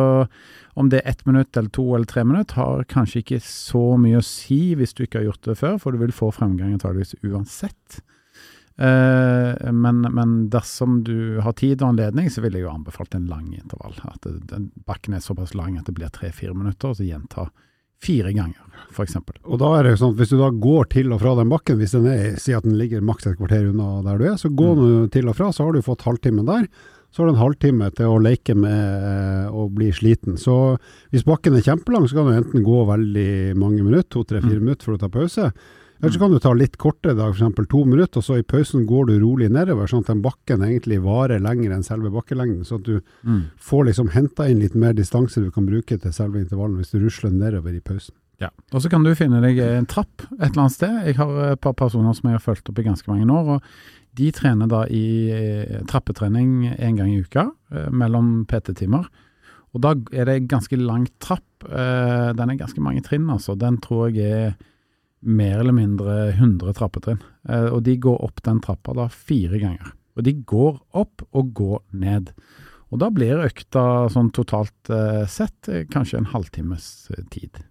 om 0.78 0.92
det 0.92 1.00
er 1.00 1.10
ett 1.10 1.26
minutt 1.26 1.56
eller 1.56 1.72
to 1.74 1.88
eller 1.96 2.08
tre 2.10 2.24
minutt, 2.28 2.54
har 2.60 2.86
kanskje 2.92 3.24
ikke 3.24 3.40
så 3.44 3.84
mye 4.00 4.20
å 4.20 4.26
si 4.26 4.76
hvis 4.78 4.94
du 4.94 5.04
ikke 5.06 5.22
har 5.22 5.32
gjort 5.32 5.50
det 5.50 5.58
før, 5.58 5.80
for 5.82 5.96
du 5.96 6.04
vil 6.04 6.14
få 6.14 6.30
fremgang 6.36 6.76
antageligvis 6.76 7.18
uansett. 7.26 8.02
Eh, 8.80 9.72
men, 9.72 10.00
men, 10.00 10.36
dersom 10.52 11.02
du 11.04 11.40
har 11.44 11.52
tid 11.58 11.82
og 11.82 11.90
anledning, 11.90 12.30
så 12.32 12.44
ville 12.44 12.60
jeg 12.60 12.68
jo 12.68 12.76
anbefalt 12.76 13.16
en 13.16 13.26
lang 13.28 13.50
intervall. 13.52 13.98
At 14.08 14.22
det, 14.24 14.38
den 14.52 14.70
bakken 14.88 15.16
er 15.16 15.24
såpass 15.24 15.52
lang 15.58 15.76
at 15.76 15.90
det 15.90 15.98
blir 15.98 16.12
tre-fire 16.14 16.54
minutter, 16.56 16.92
og 16.92 17.00
så 17.00 17.08
gjenta 17.08 17.50
fire 18.00 18.32
ganger, 18.32 18.60
f.eks. 18.90 19.18
Og 19.44 19.58
da 19.60 19.72
er 19.78 19.88
det 19.88 19.98
sånn 20.00 20.14
at 20.14 20.22
hvis 20.22 20.32
du 20.32 20.38
da 20.40 20.50
går 20.52 20.88
til 20.94 21.12
og 21.14 21.20
fra 21.22 21.34
den 21.38 21.50
bakken, 21.52 21.80
hvis 21.80 21.96
den 21.96 22.08
er, 22.10 22.38
sier 22.40 22.60
at 22.60 22.68
den 22.68 22.78
ligger 22.80 23.04
maks 23.04 23.28
et 23.28 23.38
kvarter 23.38 23.68
unna 23.70 24.00
der 24.06 24.20
du 24.20 24.24
er, 24.30 24.38
så 24.40 24.52
gå 24.52 24.70
mm. 24.78 25.10
til 25.14 25.28
og 25.30 25.36
fra, 25.38 25.50
så 25.52 25.66
har 25.66 25.76
du 25.76 25.84
fått 25.84 26.06
halvtimen 26.08 26.48
der. 26.48 26.66
Så 27.10 27.22
har 27.22 27.28
du 27.28 27.34
en 27.34 27.42
halvtime 27.42 27.88
til 27.98 28.12
å 28.12 28.20
leke 28.22 28.54
med 28.54 29.50
og 29.50 29.72
bli 29.74 29.88
sliten. 29.94 30.36
Så 30.38 30.76
hvis 31.10 31.26
bakken 31.26 31.56
er 31.58 31.64
kjempelang, 31.66 32.06
så 32.06 32.20
kan 32.20 32.28
du 32.30 32.36
enten 32.36 32.62
gå 32.66 32.84
veldig 32.86 33.30
mange 33.58 33.82
minutter, 33.82 34.06
to, 34.14 34.22
tre, 34.22 34.42
fire 34.44 34.60
mm. 34.60 34.66
minutter 34.68 34.86
for 34.86 34.94
å 34.94 35.02
ta 35.02 35.10
pause. 35.10 35.50
Eller 36.00 36.14
så 36.14 36.20
kan 36.22 36.32
du 36.32 36.38
ta 36.40 36.52
litt 36.56 36.78
kortere 36.80 37.12
dag, 37.18 37.34
f.eks. 37.36 37.68
to 37.68 37.82
minutter, 37.84 38.22
og 38.22 38.24
så 38.24 38.38
i 38.40 38.46
pausen 38.46 38.86
går 38.88 39.10
du 39.10 39.18
rolig 39.20 39.50
nedover, 39.52 39.88
sånn 39.90 40.06
at 40.06 40.14
den 40.14 40.22
bakken 40.24 40.64
egentlig 40.64 41.02
varer 41.04 41.42
lenger 41.44 41.74
enn 41.76 41.84
selve 41.84 42.12
bakkelengden. 42.14 42.64
Så 42.64 42.78
at 42.80 42.86
du 42.86 43.02
mm. 43.28 43.42
får 43.60 43.90
liksom 43.90 44.08
henta 44.14 44.48
inn 44.48 44.62
litt 44.62 44.78
mer 44.78 44.96
distanse 44.96 45.44
du 45.44 45.50
kan 45.52 45.68
bruke 45.68 46.00
til 46.00 46.16
selve 46.16 46.40
intervallen 46.40 46.80
hvis 46.80 46.94
du 46.94 47.02
rusler 47.02 47.34
nedover 47.36 47.76
i 47.76 47.84
pausen. 47.84 48.16
Ja, 48.40 48.48
og 48.72 48.80
så 48.80 48.88
kan 48.88 49.04
du 49.04 49.12
finne 49.12 49.42
deg 49.44 49.58
en 49.60 49.88
trapp 49.88 50.24
et 50.38 50.46
eller 50.46 50.62
annet 50.62 50.76
sted. 50.78 51.00
Jeg 51.10 51.18
har 51.18 51.34
et 51.50 51.60
par 51.60 51.76
personer 51.76 52.16
som 52.16 52.30
jeg 52.30 52.38
har 52.38 52.44
fulgt 52.46 52.72
opp 52.72 52.80
i 52.80 52.86
ganske 52.86 53.12
mange 53.12 53.28
år. 53.28 53.58
og 53.58 54.16
De 54.16 54.30
trener 54.32 54.70
da 54.70 54.86
i 54.88 55.04
eh, 55.36 55.82
trappetrening 55.90 56.70
en 56.72 56.96
gang 56.96 57.12
i 57.12 57.20
uka, 57.20 57.50
eh, 57.74 57.90
mellom 57.92 58.46
PT-timer. 58.48 59.04
Og 59.76 59.84
da 59.84 59.92
er 60.16 60.26
det 60.30 60.48
ganske 60.48 60.80
lang 60.80 61.04
trapp. 61.20 61.44
Eh, 61.68 62.32
den 62.32 62.54
er 62.54 62.62
ganske 62.64 62.80
mange 62.80 63.04
trinn, 63.04 63.28
altså. 63.28 63.58
Den 63.60 63.76
tror 63.84 64.08
jeg 64.08 64.24
er 64.24 64.56
mer 65.20 65.58
eller 65.58 65.76
mindre 65.76 66.30
100 66.32 66.74
trappetrinn. 66.78 67.20
Eh, 67.48 67.68
og 67.68 67.82
de 67.86 67.96
går 68.00 68.20
opp 68.24 68.42
den 68.46 68.60
trappa 68.64 68.94
da 68.96 69.08
fire 69.12 69.60
ganger. 69.60 69.92
Og 70.16 70.26
de 70.26 70.34
går 70.48 70.80
opp 70.96 71.24
og 71.30 71.54
går 71.56 71.80
ned. 72.02 72.32
Og 72.90 73.02
da 73.02 73.10
blir 73.14 73.44
økta 73.44 74.08
sånn 74.12 74.32
totalt 74.34 74.90
eh, 74.90 75.24
sett 75.30 75.70
eh, 75.70 75.86
kanskje 75.90 76.20
en 76.20 76.30
halvtimes 76.32 77.10
tid. 77.32 77.60
tid. 77.60 77.66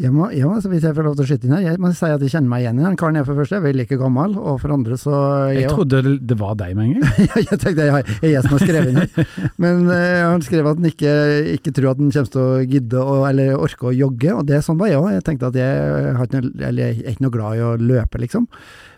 Jeg 0.00 0.12
må, 0.14 0.30
jeg 0.32 0.46
må, 0.48 0.54
hvis 0.72 0.84
jeg 0.86 0.94
får 0.96 1.04
lov 1.04 1.16
til 1.18 1.24
å 1.26 1.28
skyte 1.28 1.44
inn 1.44 1.52
her, 1.52 1.64
jeg 1.66 1.80
må 1.82 1.90
si 1.92 2.08
at 2.08 2.22
jeg 2.24 2.32
kjenner 2.32 2.48
meg 2.48 2.62
igjen 2.62 2.78
i 2.80 2.84
den 2.86 2.94
karen. 2.96 3.18
Jeg 3.20 3.26
for 3.28 3.36
første 3.36 3.58
er 3.58 3.64
vel 3.66 3.76
like 3.76 3.98
gammel, 4.00 4.36
og 4.40 4.56
for 4.62 4.72
andre 4.72 4.96
så 4.96 5.12
Jeg 5.52 5.68
trodde 5.68 6.00
det- 6.06 6.26
det 6.30 6.38
var 6.40 6.54
deg 6.56 6.74
med 6.78 6.84
en 6.86 6.94
gang. 7.00 7.26
jeg 7.50 7.58
tenkte 7.60 7.84
jeg, 7.84 8.04
jeg 8.06 8.16
er 8.22 8.32
jeg 8.32 8.42
som 8.46 8.54
har 8.56 8.62
skrevet 8.64 8.88
inn 8.88 9.00
her. 9.02 9.50
Men 9.60 9.82
eh, 9.92 10.22
han 10.24 10.40
skrev 10.46 10.70
at 10.70 10.80
han 10.80 10.88
ikke, 10.88 11.12
ikke 11.58 11.74
tror 11.76 11.90
at 11.92 12.00
han 12.00 12.10
kommer 12.16 12.32
til 12.32 12.40
å 12.46 12.64
gidde 12.64 13.02
å, 13.04 13.18
eller 13.28 13.60
orke 13.60 13.90
å 13.90 13.94
jogge, 13.94 14.32
og 14.38 14.46
det 14.48 14.62
sånn 14.64 14.80
var 14.80 14.88
jeg 14.88 15.02
òg. 15.02 15.10
Jeg 15.18 15.26
tenkte 15.28 15.50
at 15.52 15.60
jeg, 15.60 16.16
har 16.16 16.30
ikke 16.30 16.40
noe, 16.40 16.54
eller 16.70 16.82
jeg 16.86 17.04
er 17.04 17.12
ikke 17.12 17.26
noe 17.26 17.36
glad 17.36 17.60
i 17.60 17.66
å 17.68 17.74
løpe, 17.76 18.22
liksom. 18.24 18.48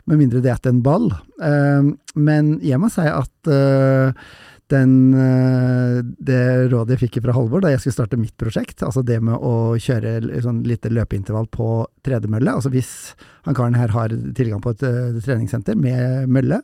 Med 0.07 0.19
mindre 0.23 0.41
det 0.43 0.51
er 0.51 0.59
etter 0.61 0.71
en 0.75 0.83
ball. 0.87 1.11
Eh, 1.43 1.91
men 2.15 2.55
jeg 2.63 2.79
må 2.83 2.91
si 2.95 3.03
at 3.11 3.51
eh, 3.51 4.15
den, 4.73 4.93
eh, 5.15 6.01
det 6.19 6.41
rådet 6.73 6.97
jeg 6.97 7.03
fikk 7.05 7.21
fra 7.25 7.35
Halvor 7.37 7.63
da 7.63 7.73
jeg 7.73 7.83
skulle 7.83 7.99
starte 7.99 8.21
mitt 8.21 8.35
prosjekt, 8.41 8.83
altså 8.85 9.05
det 9.07 9.19
med 9.25 9.37
å 9.37 9.75
kjøre 9.81 10.43
sånn 10.45 10.63
lite 10.69 10.93
løpeintervall 10.93 11.49
på 11.53 11.69
tredemølle, 12.07 12.57
altså 12.57 12.73
hvis 12.73 12.93
han 13.47 13.57
karen 13.59 13.77
her 13.77 13.93
har 13.93 14.15
tilgang 14.37 14.63
på 14.65 14.73
et 14.75 14.85
eh, 14.87 15.21
treningssenter 15.25 15.79
med 15.79 16.31
mølle, 16.33 16.63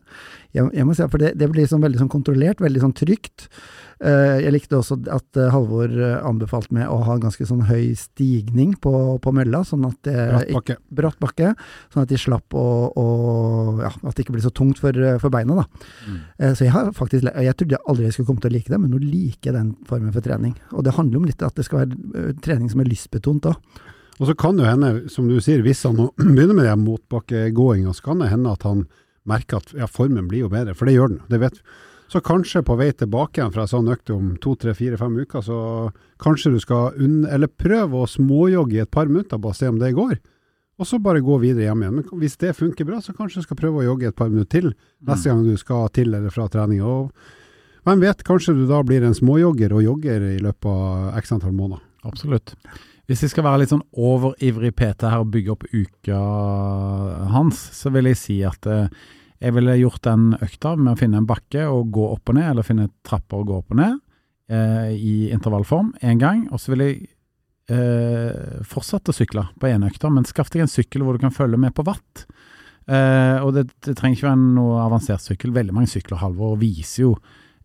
jeg, 0.56 0.70
jeg 0.72 0.86
må 0.88 0.94
si 0.96 1.06
for 1.12 1.20
det, 1.20 1.34
det 1.38 1.48
blir 1.50 1.64
liksom 1.66 1.82
veldig 1.84 2.00
sånn 2.00 2.12
kontrollert, 2.12 2.62
veldig 2.64 2.80
sånn 2.82 2.96
trygt. 2.96 3.48
Eh, 3.98 4.44
jeg 4.44 4.54
likte 4.54 4.78
også 4.78 4.96
at 5.10 5.38
eh, 5.40 5.50
Halvor 5.50 5.90
eh, 5.90 6.20
anbefalte 6.22 6.70
meg 6.76 6.86
å 6.86 7.00
ha 7.02 7.16
en 7.16 7.24
ganske 7.24 7.46
sånn 7.48 7.64
høy 7.66 7.90
stigning 7.98 8.76
på, 8.78 8.92
på 9.20 9.32
mølla, 9.34 9.64
sånn 9.66 9.88
at 9.88 9.98
det 10.06 10.14
Bratt 10.94 11.18
bakke. 11.20 11.50
sånn 11.92 12.06
at 12.06 12.12
de 12.12 12.20
slapp 12.20 12.54
å, 12.54 12.66
å 12.94 13.06
ja, 13.82 13.90
at 13.90 14.14
det 14.14 14.24
ikke 14.24 14.36
blir 14.36 14.46
så 14.46 14.54
tungt 14.54 14.80
for, 14.82 14.94
for 15.22 15.34
beina. 15.34 15.58
da. 15.58 15.66
Mm. 16.06 16.20
Så 16.54 16.68
jeg 16.68 16.74
har 16.74 16.92
faktisk, 16.96 17.26
jeg 17.28 17.58
trodde 17.58 17.82
aldri 17.90 18.06
jeg 18.08 18.16
skulle 18.16 18.30
komme 18.30 18.44
til 18.44 18.52
å 18.52 18.56
like 18.56 18.72
det, 18.72 18.80
men 18.80 18.94
nå 18.94 19.02
liker 19.02 19.50
jeg 19.50 19.58
den 19.58 19.74
formen 19.88 20.14
for 20.14 20.24
trening. 20.24 20.54
Og 20.72 20.86
det 20.86 20.94
handler 20.96 21.20
om 21.20 21.28
litt 21.28 21.44
at 21.44 21.58
det 21.58 21.66
skal 21.66 21.84
være 21.84 22.32
trening 22.44 22.70
som 22.72 22.82
er 22.84 22.90
lystbetont 22.90 23.50
òg. 23.50 23.84
Og 24.18 24.26
så 24.26 24.34
kan 24.34 24.58
det 24.58 24.66
hende, 24.66 24.94
som 25.12 25.28
du 25.30 25.36
sier, 25.42 25.62
hvis 25.62 25.84
han 25.86 25.98
begynner 26.16 26.56
med 26.58 26.86
motbakkegåinga, 26.86 27.94
så 27.94 28.10
kan 28.10 28.22
det 28.22 28.32
hende 28.32 28.54
at 28.54 28.66
han 28.66 28.86
merker 29.28 29.62
at 29.62 29.74
ja, 29.76 29.88
formen 29.90 30.28
blir 30.30 30.46
jo 30.46 30.52
bedre, 30.52 30.74
for 30.78 30.88
det 30.88 30.96
gjør 30.96 31.14
den. 31.14 31.22
Det 31.30 31.40
vet 31.42 31.60
vi. 31.60 31.84
Så 32.08 32.22
kanskje 32.24 32.62
på 32.64 32.78
vei 32.80 32.88
tilbake 32.96 33.36
igjen 33.36 33.52
fra 33.52 33.66
en 33.66 33.68
sånn 33.68 33.90
økt 33.92 34.08
om 34.14 34.30
to, 34.40 34.54
tre, 34.56 34.72
fire, 34.76 34.96
fem 34.96 35.18
uker, 35.20 35.42
så 35.44 35.58
kanskje 36.24 36.54
du 36.54 36.62
skal 36.62 36.96
unn, 36.96 37.26
eller 37.28 37.52
prøve 37.52 38.00
å 38.00 38.08
småjogge 38.08 38.78
i 38.78 38.82
et 38.86 38.92
par 38.92 39.10
minutter, 39.10 39.40
bare 39.42 39.58
se 39.58 39.68
om 39.68 39.80
det 39.80 39.92
går. 39.96 40.16
Og 40.78 40.86
så 40.86 41.00
bare 41.02 41.20
gå 41.20 41.36
videre 41.42 41.66
hjem 41.66 41.82
igjen. 41.82 41.98
Men 41.98 42.22
hvis 42.22 42.38
det 42.40 42.54
funker 42.56 42.86
bra, 42.88 43.02
så 43.02 43.12
kanskje 43.12 43.42
du 43.42 43.48
skal 43.48 43.58
prøve 43.58 43.82
å 43.82 43.88
jogge 43.90 44.08
et 44.08 44.16
par 44.16 44.30
minutter 44.30 44.60
til 44.60 44.70
neste 45.08 45.28
gang 45.28 45.42
du 45.44 45.58
skal 45.58 45.90
til 45.92 46.14
eller 46.14 46.32
fra 46.32 46.46
trening. 46.52 46.80
Og 46.86 47.10
hvem 47.88 48.04
vet, 48.06 48.22
kanskje 48.24 48.54
du 48.54 48.64
da 48.70 48.78
blir 48.86 49.04
en 49.04 49.16
småjogger 49.16 49.74
og 49.74 49.84
jogger 49.84 50.28
i 50.36 50.38
løpet 50.44 50.70
av 50.70 51.18
x 51.18 51.34
antall 51.34 51.56
måneder. 51.58 51.82
Absolutt. 52.06 52.54
Hvis 53.10 53.24
jeg 53.24 53.32
skal 53.32 53.46
være 53.48 53.64
litt 53.64 53.72
sånn 53.72 53.84
overivrig 53.96 54.74
PT 54.78 55.08
her 55.08 55.24
og 55.24 55.30
bygge 55.34 55.54
opp 55.54 55.66
uka 55.72 56.18
hans, 57.34 57.60
så 57.74 57.90
vil 57.92 58.10
jeg 58.12 58.20
si 58.20 58.38
at 58.46 58.68
eh, 58.70 58.90
jeg 59.38 59.54
ville 59.54 59.76
gjort 59.78 60.02
den 60.02 60.32
økta 60.42 60.74
med 60.76 60.92
å 60.92 60.98
finne 60.98 61.20
en 61.20 61.28
bakke 61.28 61.66
og 61.70 61.92
gå 61.94 62.08
opp 62.12 62.32
og 62.32 62.38
ned, 62.38 62.50
eller 62.50 62.66
finne 62.66 62.88
trapper 63.06 63.38
og 63.42 63.46
gå 63.50 63.58
opp 63.60 63.74
og 63.74 63.78
ned, 63.78 64.00
eh, 64.50 64.90
i 64.96 65.14
intervallform 65.34 65.92
én 66.02 66.18
gang. 66.18 66.46
Og 66.50 66.58
så 66.62 66.72
ville 66.74 66.88
jeg 66.90 67.08
eh, 67.70 68.62
fortsatt 68.66 69.10
å 69.10 69.14
sykle 69.14 69.46
på 69.60 69.70
ene 69.70 69.90
økta, 69.92 70.10
men 70.10 70.26
skaff 70.28 70.50
deg 70.54 70.64
en 70.64 70.72
sykkel 70.72 71.04
hvor 71.06 71.14
du 71.18 71.22
kan 71.22 71.34
følge 71.34 71.60
med 71.60 71.74
på 71.76 71.86
watt. 71.86 72.24
Eh, 72.88 73.38
og 73.44 73.52
det, 73.54 73.68
det 73.84 73.94
trenger 73.98 74.16
ikke 74.16 74.30
være 74.30 74.42
noe 74.56 74.80
avansert 74.86 75.22
sykkel. 75.22 75.54
Veldig 75.54 75.76
mange 75.76 75.92
sykler 75.92 76.22
Halvor 76.22 76.56
viser 76.60 77.04
jo 77.04 77.14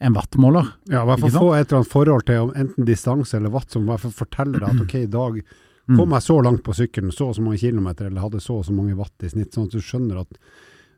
en 0.03 0.15
wattmåler. 0.17 0.73
Ja, 0.91 1.03
i 1.03 1.07
hvert 1.07 1.21
fall 1.23 1.37
få 1.37 1.51
et 1.55 1.69
eller 1.69 1.79
annet 1.79 1.93
forhold 1.93 2.25
til 2.27 2.41
om 2.49 2.55
enten 2.59 2.87
distanse 2.87 3.37
eller 3.39 3.53
watt, 3.53 3.69
som 3.71 3.85
i 3.85 3.91
hvert 3.93 4.03
fall 4.03 4.17
forteller 4.17 4.59
deg 4.59 4.73
at 4.73 4.81
ok, 4.85 4.97
i 5.05 5.13
dag 5.19 5.43
Mm. 5.83 5.97
kom 5.99 6.13
jeg 6.15 6.23
så 6.23 6.35
langt 6.39 6.61
på 6.63 6.71
sykkelen, 6.77 7.11
så 7.11 7.25
og 7.27 7.35
så 7.35 7.41
mange 7.43 7.59
kilometer, 7.59 8.07
eller 8.07 8.23
hadde 8.23 8.39
så 8.39 8.53
og 8.55 8.63
så 8.63 8.71
mange 8.71 8.93
watt 8.95 9.25
i 9.27 9.27
snitt, 9.27 9.49
sånn 9.51 9.65
at 9.67 9.73
du 9.75 9.81
skjønner 9.83 10.21
at 10.21 10.37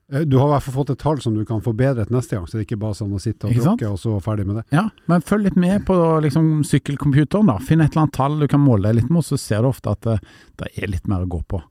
du 0.05 0.37
har 0.37 0.47
i 0.47 0.53
hvert 0.53 0.65
fall 0.67 0.75
fått 0.75 0.91
et 0.93 0.99
tall 1.01 1.21
som 1.21 1.33
du 1.33 1.41
kan 1.49 1.63
forbedre 1.65 2.03
til 2.05 2.13
neste 2.13 2.37
gang, 2.37 2.45
så 2.45 2.57
det 2.57 2.61
er 2.61 2.67
ikke 2.67 2.81
bare 2.83 2.97
sånn 2.97 3.13
å 3.17 3.21
sitte 3.21 3.49
og 3.49 3.55
drukke 3.57 3.87
og 3.89 3.97
så 3.97 4.17
ferdig 4.21 4.45
med 4.45 4.59
det. 4.59 4.65
Ja, 4.75 4.83
men 5.09 5.23
følg 5.25 5.47
litt 5.47 5.57
med 5.57 5.85
på 5.87 5.95
liksom, 6.21 6.59
sykkelcomputeren. 6.67 7.49
da. 7.49 7.55
Finn 7.57 7.81
et 7.81 7.95
eller 7.95 8.05
annet 8.05 8.17
tall 8.17 8.37
du 8.37 8.45
kan 8.51 8.61
måle 8.61 8.91
deg 8.91 8.99
litt 8.99 9.13
mot, 9.13 9.25
så 9.25 9.39
ser 9.41 9.65
du 9.65 9.71
ofte 9.71 9.95
at 9.95 10.05
det, 10.05 10.19
det 10.61 10.69
er 10.77 10.91
litt 10.93 11.09
mer 11.09 11.25
å 11.25 11.31
gå 11.31 11.41
på. 11.49 11.61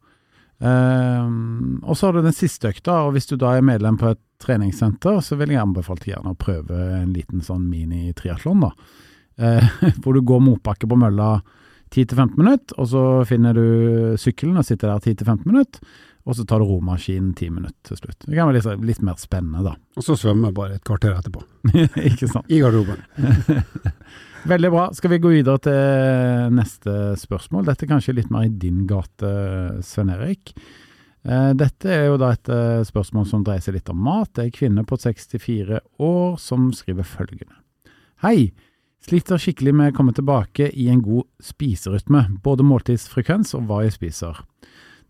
Um, 0.59 1.83
og 1.83 1.99
så 1.99 2.09
har 2.09 2.17
du 2.17 2.25
den 2.25 2.35
siste 2.35 2.71
økta, 2.71 3.05
og 3.07 3.15
hvis 3.15 3.31
du 3.31 3.37
da 3.39 3.53
er 3.55 3.67
medlem 3.67 3.99
på 4.01 4.11
et 4.15 4.23
treningssenter, 4.43 5.19
så 5.23 5.39
vil 5.39 5.55
jeg 5.55 5.63
anbefale 5.63 6.03
deg 6.03 6.15
gjerne 6.15 6.35
å 6.35 6.39
prøve 6.39 6.79
en 6.99 7.13
liten 7.15 7.43
sånn 7.45 7.67
mini-triatlon, 7.71 8.67
da. 8.67 8.73
Uh, 9.39 9.79
hvor 10.03 10.17
du 10.17 10.25
går 10.27 10.43
motbakke 10.43 10.91
på 10.91 10.99
mølla 10.99 11.37
10-15 11.95 12.35
minutter, 12.41 12.75
og 12.83 12.91
så 12.91 13.05
finner 13.29 13.55
du 13.55 14.19
sykkelen 14.19 14.59
og 14.59 14.67
sitter 14.67 14.91
der 14.91 15.15
10-15 15.15 15.47
minutter, 15.47 15.95
og 16.25 16.37
så 16.39 16.45
tar 16.49 16.63
du 16.63 16.69
romaskinen 16.71 17.35
ti 17.37 17.51
minutter 17.53 17.91
til 17.91 17.99
slutt. 18.01 18.23
Det 18.25 18.33
kan 18.37 18.49
være 18.49 18.61
litt, 18.63 18.85
litt 18.89 19.03
mer 19.05 19.19
spennende, 19.21 19.61
da. 19.67 19.75
Og 19.99 20.07
så 20.07 20.17
svømme 20.17 20.53
bare 20.57 20.79
et 20.79 20.85
kvarter 20.89 21.13
etterpå, 21.19 21.43
Ikke 22.11 22.29
sant? 22.31 22.49
i 22.49 22.63
garderoben. 22.63 23.03
Veldig 24.49 24.71
bra. 24.75 24.87
Skal 24.93 25.13
vi 25.15 25.19
gå 25.25 25.31
videre 25.33 25.61
til 25.65 26.57
neste 26.57 26.95
spørsmål? 27.21 27.65
Dette 27.69 27.87
er 27.87 27.93
kanskje 27.95 28.17
litt 28.19 28.33
mer 28.33 28.45
i 28.49 28.53
din 28.61 28.83
gate, 28.89 29.31
Svein 29.85 30.13
Erik. 30.13 30.53
Eh, 31.25 31.51
Dette 31.57 31.89
er 31.89 32.07
jo 32.11 32.19
da 32.21 32.35
et 32.37 32.51
eh, 32.53 32.83
spørsmål 32.85 33.25
som 33.31 33.45
dreier 33.47 33.65
seg 33.65 33.79
litt 33.79 33.89
om 33.93 34.01
mat. 34.05 34.29
Det 34.37 34.43
er 34.45 34.51
en 34.51 34.57
kvinne 34.59 34.85
på 34.89 34.99
64 35.01 35.81
år 36.05 36.37
som 36.41 36.71
skriver 36.77 37.09
følgende. 37.09 37.57
Hei! 38.25 38.51
Sliter 39.05 39.37
skikkelig 39.41 39.73
med 39.77 39.91
å 39.93 39.97
komme 39.99 40.15
tilbake 40.17 40.71
i 40.81 40.87
en 40.89 41.03
god 41.05 41.27
spiserytme, 41.45 42.23
både 42.45 42.65
måltidsfrekvens 42.65 43.51
og 43.59 43.67
hva 43.69 43.83
jeg 43.85 43.93
spiser. 43.99 44.39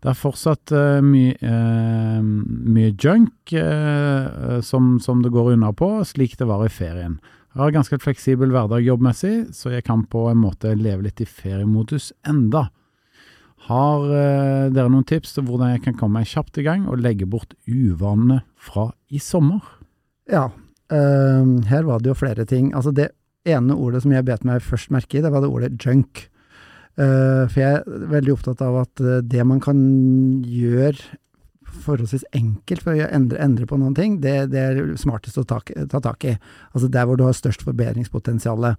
Det 0.03 0.11
er 0.11 0.17
fortsatt 0.19 0.73
uh, 0.75 0.99
mye, 1.01 1.33
uh, 1.41 2.19
mye 2.21 2.91
junk 2.93 3.53
uh, 3.55 4.59
som, 4.65 4.95
som 5.01 5.23
det 5.23 5.31
går 5.33 5.53
unna 5.55 5.71
på, 5.73 5.89
slik 6.05 6.37
det 6.39 6.47
var 6.49 6.65
i 6.65 6.71
ferien. 6.73 7.17
Jeg 7.55 7.61
har 7.63 7.75
ganske 7.77 7.99
fleksibel 8.03 8.51
hverdag 8.51 8.83
jobbmessig, 8.83 9.35
så 9.55 9.71
jeg 9.71 9.85
kan 9.87 10.03
på 10.11 10.25
en 10.27 10.41
måte 10.41 10.73
leve 10.75 11.05
litt 11.05 11.21
i 11.23 11.27
feriemodus 11.29 12.09
enda. 12.27 12.67
Har 13.65 14.03
eh, 14.11 14.65
dere 14.75 14.91
noen 14.91 15.07
tips 15.07 15.31
til 15.33 15.45
hvordan 15.47 15.71
jeg 15.71 15.85
kan 15.85 15.95
komme 15.97 16.19
meg 16.19 16.27
kjapt 16.29 16.59
i 16.61 16.65
gang 16.67 16.83
og 16.91 16.99
legge 17.01 17.25
bort 17.25 17.55
uvanene 17.65 18.41
fra 18.59 18.89
i 19.07 19.21
sommer? 19.23 19.63
Ja, 20.29 20.49
her 20.91 21.87
var 21.87 22.03
det 22.03 22.11
jo 22.11 22.17
flere 22.19 22.45
ting. 22.45 22.73
Altså 22.77 22.91
det 22.93 23.07
ene 23.47 23.79
ordet 23.79 24.03
som 24.03 24.13
jeg 24.13 24.27
bet 24.27 24.45
meg 24.45 24.61
først 24.61 24.91
merke 24.93 25.17
i, 25.17 25.23
det 25.23 25.31
var 25.33 25.41
det 25.41 25.49
ordet 25.49 25.71
junk. 25.79 26.25
Eh, 26.95 27.43
for 27.51 27.59
jeg 27.59 27.81
er 27.81 28.09
veldig 28.15 28.33
opptatt 28.37 28.63
av 28.63 28.79
at 28.85 29.03
eh, 29.03 29.21
det 29.27 29.43
man 29.47 29.61
kan 29.63 29.79
gjøre 30.47 31.19
forholdsvis 31.85 32.23
enkelt 32.37 32.83
for 32.85 32.95
å 32.95 33.07
endre, 33.11 33.39
endre 33.43 33.65
på 33.67 33.77
noen 33.79 33.95
ting, 33.97 34.19
det, 34.23 34.35
det 34.53 34.61
er 34.61 34.77
smartest 34.99 35.39
å 35.41 35.43
ta, 35.47 35.59
ta 35.91 35.99
tak 36.01 36.23
i. 36.27 36.35
Altså 36.71 36.87
der 36.91 37.07
hvor 37.07 37.19
du 37.19 37.25
har 37.27 37.35
størst 37.35 37.65
forbedringspotensial. 37.67 38.69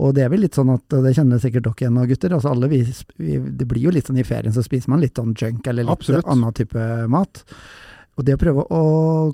Og 0.00 0.14
det 0.16 0.24
er 0.24 0.32
vel 0.32 0.46
litt 0.46 0.56
sånn 0.56 0.72
at, 0.72 0.86
og 0.96 1.04
det 1.04 1.12
kjenner 1.18 1.42
sikkert 1.42 1.66
dere 1.68 1.84
igjen 1.84 1.98
nå, 1.98 2.06
gutter, 2.08 2.34
altså 2.38 2.54
alle 2.54 2.70
vi, 2.72 2.80
vi, 3.20 3.36
det 3.36 3.68
blir 3.68 3.84
jo 3.84 3.92
litt 3.94 4.08
sånn 4.08 4.22
i 4.22 4.26
ferien 4.26 4.54
så 4.54 4.64
spiser 4.64 4.94
man 4.94 5.04
litt 5.04 5.20
sånn 5.20 5.36
junk 5.38 5.68
eller 5.68 5.84
litt 5.84 5.98
Absolutt. 5.98 6.28
annen 6.30 6.56
type 6.56 6.88
mat. 7.12 7.44
Og 8.18 8.26
det 8.26 8.34
å 8.34 8.40
prøve 8.40 8.64
å 8.74 8.82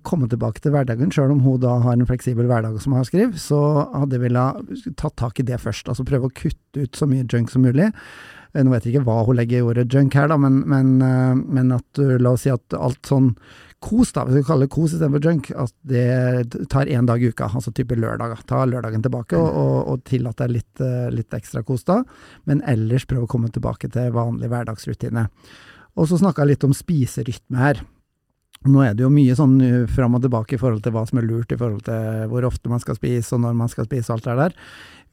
komme 0.04 0.28
tilbake 0.28 0.60
til 0.60 0.74
hverdagen, 0.74 1.12
sjøl 1.14 1.32
om 1.32 1.40
hun 1.40 1.60
da 1.62 1.78
har 1.80 1.96
en 1.96 2.08
fleksibel 2.08 2.48
hverdag 2.50 2.76
som 2.82 2.92
hun 2.92 3.00
har 3.00 3.08
skrevet, 3.08 3.40
så 3.40 3.58
hadde 3.94 4.18
jeg 4.18 4.26
villet 4.26 4.96
tatt 5.00 5.16
tak 5.20 5.40
i 5.40 5.46
det 5.48 5.56
først. 5.62 5.88
Altså 5.88 6.04
prøve 6.04 6.28
å 6.28 6.34
kutte 6.36 6.84
ut 6.84 6.98
så 6.98 7.08
mye 7.08 7.24
junk 7.24 7.52
som 7.52 7.64
mulig. 7.64 7.88
Eh, 8.52 8.60
Nå 8.60 8.74
vet 8.74 8.84
jeg 8.84 8.94
ikke 8.94 9.06
hva 9.08 9.22
hun 9.24 9.38
legger 9.40 9.62
i 9.62 9.68
ordet 9.70 9.88
junk 9.88 10.16
her, 10.18 10.28
da, 10.28 10.36
men, 10.40 10.60
men, 10.68 10.98
eh, 11.00 11.32
men 11.56 11.72
at 11.74 12.02
uh, 12.02 12.16
la 12.20 12.34
oss 12.36 12.44
si 12.44 12.52
at 12.52 12.76
alt 12.76 13.00
sånn 13.08 13.32
kos, 13.84 14.12
da, 14.16 14.26
hvis 14.28 14.38
vi 14.38 14.44
kaller 14.48 14.68
det 14.68 14.74
kos 14.76 14.94
istedenfor 14.94 15.26
junk, 15.28 15.50
at 15.64 15.74
det 15.88 16.68
tar 16.72 16.88
én 16.92 17.08
dag 17.08 17.24
i 17.24 17.32
uka, 17.32 17.50
altså 17.50 17.72
type 17.74 17.96
lørdag. 17.98 18.36
Ta 18.48 18.62
lørdagen 18.68 19.04
tilbake 19.04 19.40
og, 19.40 19.48
og, 19.48 19.74
og 19.92 20.04
tillat 20.08 20.40
deg 20.44 20.54
litt, 20.58 20.84
eh, 20.84 21.08
litt 21.12 21.36
ekstra 21.36 21.64
kos 21.64 21.88
da, 21.88 22.02
men 22.48 22.60
ellers 22.68 23.08
prøv 23.08 23.24
å 23.24 23.32
komme 23.32 23.48
tilbake 23.52 23.88
til 23.96 24.12
vanlig 24.12 24.52
hverdagsrutine. 24.52 25.26
Og 25.94 26.08
så 26.10 26.20
snakka 26.20 26.44
jeg 26.44 26.54
litt 26.54 26.68
om 26.68 26.76
spiserytme 26.76 27.60
her. 27.60 27.84
Nå 28.64 28.80
er 28.80 28.96
det 28.96 29.04
jo 29.04 29.12
mye 29.12 29.36
sånn 29.36 29.58
uh, 29.60 29.84
fram 29.90 30.16
og 30.16 30.24
tilbake 30.24 30.56
i 30.56 30.60
forhold 30.60 30.84
til 30.84 30.94
hva 30.94 31.04
som 31.08 31.20
er 31.20 31.28
lurt, 31.28 31.52
i 31.52 31.60
forhold 31.60 31.84
til 31.86 32.28
hvor 32.32 32.46
ofte 32.48 32.72
man 32.72 32.82
skal 32.82 32.96
spise 32.98 33.36
og 33.36 33.42
når 33.44 33.56
man 33.58 33.72
skal 33.72 33.88
spise 33.88 34.10
og 34.10 34.16
alt 34.16 34.28
det 34.28 34.36
der. 34.40 34.56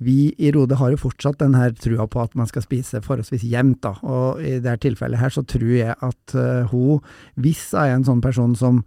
Vi 0.02 0.32
i 0.42 0.50
Rode 0.56 0.80
har 0.80 0.94
jo 0.94 1.02
fortsatt 1.04 1.42
den 1.44 1.54
her 1.60 1.76
trua 1.78 2.08
på 2.10 2.24
at 2.24 2.34
man 2.40 2.50
skal 2.50 2.64
spise 2.66 3.04
forholdsvis 3.06 3.44
jevnt, 3.46 3.84
da. 3.84 3.94
Og 4.02 4.42
i 4.42 4.56
det 4.58 4.72
her 4.72 4.82
tilfellet 4.82 5.22
her 5.22 5.36
så 5.36 5.44
tror 5.46 5.68
jeg 5.76 5.94
at 5.94 6.36
uh, 6.38 6.72
hun, 6.72 7.04
hvis 7.38 7.68
jeg 7.76 7.92
er 7.92 8.00
en 8.00 8.08
sånn 8.08 8.24
person 8.24 8.58
som 8.58 8.84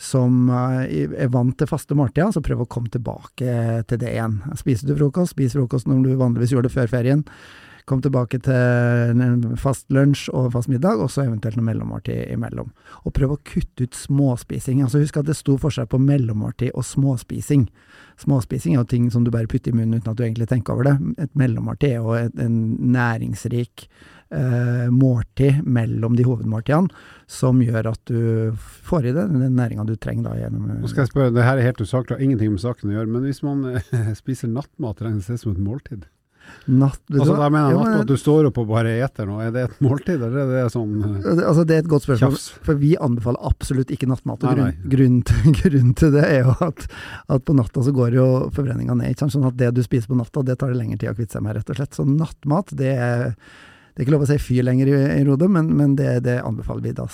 som 0.00 0.48
eh, 0.50 1.04
er 1.22 1.28
vant 1.32 1.54
til 1.58 1.68
faste 1.70 1.94
måltider, 1.94 2.32
så 2.34 2.42
prøv 2.44 2.64
å 2.64 2.70
komme 2.70 2.90
tilbake 2.92 3.84
til 3.86 4.00
det 4.00 4.10
igjen. 4.10 4.40
Spiser 4.58 4.90
du 4.90 4.96
frokost, 4.98 5.36
spis 5.36 5.54
frokost 5.54 5.86
når 5.86 6.00
du 6.02 6.16
vanligvis 6.18 6.54
gjorde 6.54 6.66
det 6.66 6.74
før 6.74 6.90
ferien. 6.90 7.22
Kom 7.84 8.00
tilbake 8.00 8.38
til 8.40 9.20
en 9.20 9.42
fast 9.60 9.90
lunsj 9.92 10.30
og 10.32 10.54
fast 10.54 10.70
middag, 10.72 11.02
og 11.04 11.10
så 11.12 11.26
eventuelt 11.26 11.58
noe 11.58 11.66
mellommåltid 11.66 12.30
imellom. 12.32 12.70
Og 13.04 13.12
prøv 13.12 13.34
å 13.34 13.42
kutte 13.44 13.84
ut 13.84 13.98
småspising. 13.98 14.80
Altså 14.80 15.02
Husk 15.02 15.18
at 15.20 15.28
det 15.28 15.36
stor 15.36 15.58
forskjell 15.60 15.90
på 15.92 16.00
mellommåltid 16.00 16.72
og 16.72 16.86
småspising. 16.88 17.66
Småspising 18.24 18.78
er 18.78 18.80
jo 18.80 18.88
ting 18.88 19.10
som 19.12 19.26
du 19.26 19.32
bare 19.34 19.50
putter 19.50 19.74
i 19.74 19.76
munnen 19.76 20.00
uten 20.00 20.14
at 20.14 20.16
du 20.16 20.24
egentlig 20.24 20.48
tenker 20.48 20.72
over 20.72 20.88
det. 20.88 20.96
Et 21.26 21.36
mellommåltid 21.36 21.90
er 21.90 22.00
jo 22.00 22.16
et, 22.16 22.40
en 22.40 22.56
næringsrik 22.94 23.84
eh, 24.32 24.88
måltid 24.88 25.60
mellom 25.68 26.16
de 26.16 26.24
hovedmåltidene, 26.24 27.04
som 27.28 27.60
gjør 27.60 27.92
at 27.92 28.00
du 28.08 28.56
får 28.88 29.10
i 29.10 29.14
deg 29.16 29.36
den 29.36 29.60
næringa 29.60 29.84
du 29.88 29.96
trenger 30.00 30.30
da 30.30 30.38
gjennom 30.40 30.72
Nå 30.80 30.88
skal 30.88 31.04
jeg 31.04 31.12
spørre, 31.12 31.36
det 31.36 31.44
her 31.44 31.60
er 31.60 31.68
helt 31.68 31.84
usaklig, 31.84 32.16
har 32.16 32.24
ingenting 32.24 32.56
med 32.56 32.64
saken 32.64 32.92
å 32.92 32.98
gjøre, 32.98 33.12
men 33.12 33.28
hvis 33.28 33.44
man 33.44 33.64
eh, 33.74 34.12
spiser 34.22 34.52
nattmat, 34.52 35.04
regnes 35.04 35.28
det 35.28 35.40
som 35.42 35.52
et 35.52 35.60
måltid? 35.60 36.08
Natt... 36.66 37.00
Altså, 37.12 37.34
da 37.36 37.48
mener 37.52 37.72
jeg 37.72 37.78
nattmat, 37.78 38.04
at 38.04 38.10
du 38.10 38.20
står 38.20 38.48
opp 38.48 38.60
og 38.62 38.68
bare 38.70 38.94
eter 39.04 39.28
noe. 39.28 39.42
Er 39.44 39.52
det 39.54 39.64
et 39.68 39.82
måltid, 39.84 40.16
eller 40.16 40.38
er 40.44 40.52
det 40.52 40.62
sånn 40.72 40.94
eh, 41.02 41.28
Altså, 41.34 41.64
det 41.68 41.76
er 41.76 41.84
et 41.84 41.90
godt 41.90 42.06
spørsmål, 42.06 42.38
Kjaps. 42.38 42.46
for 42.68 42.80
vi 42.80 42.94
anbefaler 43.08 43.50
absolutt 43.50 43.92
ikke 43.94 44.08
nattmat. 44.10 44.46
Og 44.46 44.56
grunn, 44.60 44.80
grunn, 44.94 45.20
til, 45.28 45.52
grunn, 45.60 45.92
til 46.00 46.14
det 46.16 46.24
er 46.28 46.40
jo 46.46 46.56
at, 46.64 46.86
at 47.36 47.46
på 47.46 47.56
natta 47.58 47.84
så 47.84 47.94
går 47.96 48.18
jo 48.18 48.28
forbrenninga 48.56 48.96
ned. 49.00 49.14
Ikke 49.14 49.26
sant? 49.26 49.36
Sånn 49.36 49.48
at 49.50 49.60
det 49.60 49.74
du 49.76 49.82
spiser 49.84 50.10
på 50.10 50.18
natta, 50.18 50.44
det 50.46 50.58
tar 50.60 50.72
det 50.72 50.80
lengre 50.80 51.00
tid 51.00 51.12
å 51.12 51.16
kvitte 51.18 51.38
seg 51.38 51.46
med, 51.46 51.58
rett 51.58 51.74
og 51.74 51.80
slett. 51.80 51.96
Så 51.96 52.08
nattmat, 52.08 52.74
det 52.78 52.94
er, 52.96 53.30
det 53.34 54.02
er 54.02 54.06
ikke 54.06 54.16
lov 54.16 54.26
å 54.26 54.32
si 54.32 54.40
fyr 54.42 54.64
lenger 54.66 54.92
i, 54.92 54.98
i 55.20 55.24
rodet, 55.28 55.50
men, 55.52 55.72
men 55.76 55.98
det, 56.00 56.16
det 56.26 56.40
anbefaler 56.44 56.88
vi 56.88 56.96
da 56.96 57.08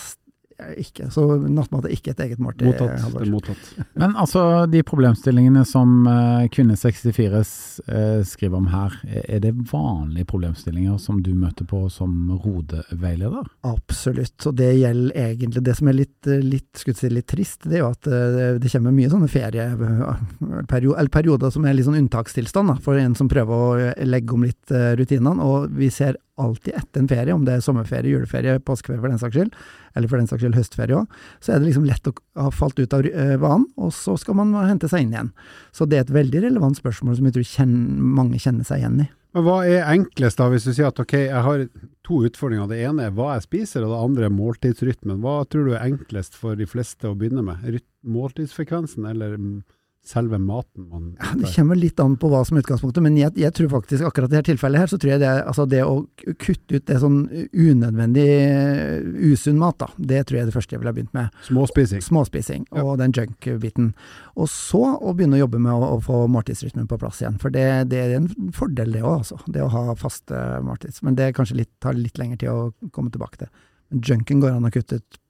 ikke. 0.81 1.09
Så 1.13 1.27
nattmat 1.47 1.89
er 1.89 1.95
ikke 1.95 2.15
et 2.15 2.25
eget 2.27 2.43
måltid. 2.43 2.69
Mottatt. 2.71 3.07
Det 3.15 3.25
er 3.25 3.33
mottatt. 3.33 3.71
Men 4.01 4.17
altså, 4.21 4.45
de 4.71 4.83
problemstillingene 4.87 5.65
som 5.69 6.07
uh, 6.09 6.47
Kvinne64 6.53 7.41
eh, 7.41 8.21
skriver 8.27 8.57
om 8.59 8.69
her, 8.73 8.97
er 9.25 9.43
det 9.45 9.55
vanlige 9.71 10.29
problemstillinger 10.31 10.99
som 11.03 11.21
du 11.25 11.33
møter 11.35 11.69
på 11.69 11.85
som 11.93 12.31
rodeveileder? 12.45 13.49
Absolutt, 13.67 14.39
og 14.47 14.57
det 14.59 14.71
gjelder 14.79 15.17
egentlig 15.21 15.63
Det 15.67 15.75
som 15.77 15.91
er 15.91 15.99
litt, 15.99 16.31
litt, 16.45 16.83
si, 16.83 17.11
litt 17.13 17.29
trist, 17.31 17.67
det 17.67 17.79
er 17.79 17.85
jo 17.85 17.91
at 17.93 18.09
eh, 18.11 18.57
det 18.61 18.73
kommer 18.73 18.95
mye 18.95 19.11
sånne 19.13 19.31
ferieperioder, 19.31 20.99
eller 21.01 21.13
perioder 21.13 21.53
som 21.55 21.67
er 21.67 21.77
litt 21.77 21.89
sånn 21.89 21.99
unntakstilstand 22.01 22.73
da, 22.73 22.79
for 22.83 23.01
en 23.01 23.17
som 23.19 23.31
prøver 23.31 23.67
å 23.67 23.71
eh, 23.79 24.07
legge 24.09 24.37
om 24.37 24.47
litt 24.47 24.75
eh, 24.75 24.93
rutinene. 24.99 25.45
Og 25.45 25.71
vi 25.77 25.91
ser 25.95 26.19
alltid 26.41 26.77
etter 26.79 27.03
en 27.03 27.11
ferie, 27.11 27.37
om 27.37 27.45
det 27.47 27.59
er 27.59 27.65
sommerferie, 27.65 28.15
juleferie, 28.15 28.61
påskeferie 28.65 29.03
for 29.03 29.13
den 29.13 29.23
saks 29.23 29.37
skyld, 29.37 29.57
eller 29.95 30.11
for 30.11 30.21
den 30.21 30.29
saks 30.31 30.45
skyld 30.45 30.59
høstferie 30.59 30.99
òg, 31.03 31.21
så 31.43 31.55
er 31.55 31.61
det 31.61 31.71
liksom 31.71 31.87
lett 31.89 32.11
å 32.11 32.15
ha 32.41 32.51
falt 32.55 32.81
ut 32.81 32.97
av 32.97 33.07
eh, 33.07 33.37
vanen, 33.41 33.69
og 33.81 33.95
så 33.97 34.17
skal 34.21 34.39
man 34.41 34.55
hente 34.65 34.91
seg 34.91 35.07
inn 35.07 35.15
igjen. 35.15 35.33
Så 35.77 35.89
det 35.89 35.99
er 35.99 36.07
et 36.07 36.19
veldig 36.19 36.45
relevant 36.49 36.79
spørsmål 36.79 37.19
som 37.19 37.31
jeg 37.31 37.39
tror 37.39 37.49
kjenner, 37.55 38.05
mange 38.21 38.43
kjenner 38.43 38.69
seg 38.69 38.83
igjen 38.83 39.03
i. 39.07 39.09
Men 39.31 39.47
hva 39.47 39.61
er 39.63 39.87
enklest 39.87 40.41
da, 40.41 40.49
hvis 40.51 40.67
du 40.67 40.73
sier 40.73 40.89
at 40.89 40.99
ok, 40.99 41.15
jeg 41.29 41.43
har 41.47 41.67
to 42.07 42.25
utfordringer. 42.27 42.67
Det 42.71 42.81
ene 42.83 43.07
er 43.07 43.15
hva 43.15 43.37
jeg 43.37 43.47
spiser, 43.47 43.85
og 43.87 43.93
det 43.93 44.01
andre 44.05 44.27
er 44.27 44.35
måltidsrytmen. 44.35 45.21
Hva 45.23 45.37
tror 45.47 45.69
du 45.69 45.75
er 45.77 45.85
enklest 45.87 46.35
for 46.39 46.59
de 46.59 46.67
fleste 46.67 47.07
å 47.07 47.15
begynne 47.19 47.45
med? 47.47 47.79
Måltidsfrekvensen 48.11 49.07
eller 49.07 49.37
mm, 49.39 49.61
selve 50.03 50.39
maten 50.41 50.87
man 50.89 51.11
Det 51.43 51.51
kommer 51.53 51.77
litt 51.77 52.01
an 52.01 52.15
på 52.17 52.31
hva 52.33 52.41
som 52.49 52.57
er 52.57 52.63
utgangspunktet, 52.65 53.03
men 53.05 53.19
jeg, 53.21 53.35
jeg 53.37 53.53
tror 53.53 53.69
faktisk 53.75 54.07
akkurat 54.09 54.33
i 54.33 54.37
dette 54.39 54.49
tilfellet 54.49 54.81
her, 54.81 54.89
så 54.91 54.99
tror 54.99 55.11
jeg 55.13 55.21
det, 55.21 55.29
altså 55.45 55.67
det 55.69 55.83
å 55.85 55.99
kutte 56.41 56.79
ut 56.81 56.87
det 56.89 56.97
sånn 57.03 57.19
unødvendig 57.53 58.25
eh, 58.25 59.11
usunn 59.31 59.61
mat, 59.61 59.77
da, 59.83 59.91
det 60.01 60.23
tror 60.27 60.39
jeg 60.41 60.47
er 60.47 60.51
det 60.51 60.57
første 60.57 60.75
jeg 60.75 60.81
ville 60.83 60.93
ha 60.95 60.97
begynt 60.97 61.15
med. 61.19 61.37
Småspising. 61.47 62.03
Småspising 62.07 62.65
Ja. 62.73 62.83
og 62.87 62.97
den 63.03 63.13
junk-biten. 63.13 63.93
Og 64.41 64.49
så 64.49 64.81
å 64.97 65.13
begynne 65.15 65.37
å 65.39 65.45
jobbe 65.45 65.61
med 65.63 65.73
å, 65.77 65.93
å 65.99 66.03
få 66.05 66.25
måltidsrytmen 66.33 66.89
på 66.91 66.99
plass 66.99 67.21
igjen, 67.23 67.39
for 67.43 67.53
det, 67.55 67.69
det 67.93 68.01
er 68.07 68.17
en 68.19 68.31
fordel 68.57 68.97
det 68.97 69.05
òg, 69.05 69.21
altså. 69.21 69.41
Det 69.53 69.63
å 69.63 69.71
ha 69.77 69.95
faste 70.01 70.41
måltids. 70.65 71.05
Men 71.07 71.21
det 71.21 71.35
kanskje 71.37 71.61
litt, 71.61 71.73
tar 71.85 71.95
litt 71.99 72.19
lengre 72.19 72.41
tid 72.41 72.51
å 72.53 72.71
komme 72.91 73.13
tilbake 73.13 73.45
til. 73.45 73.53
Men 73.93 74.01
junken 74.07 74.41
går 74.43 74.57
an 74.57 74.69
å 74.69 74.73
kutte 74.75 75.03
ut 75.03 75.21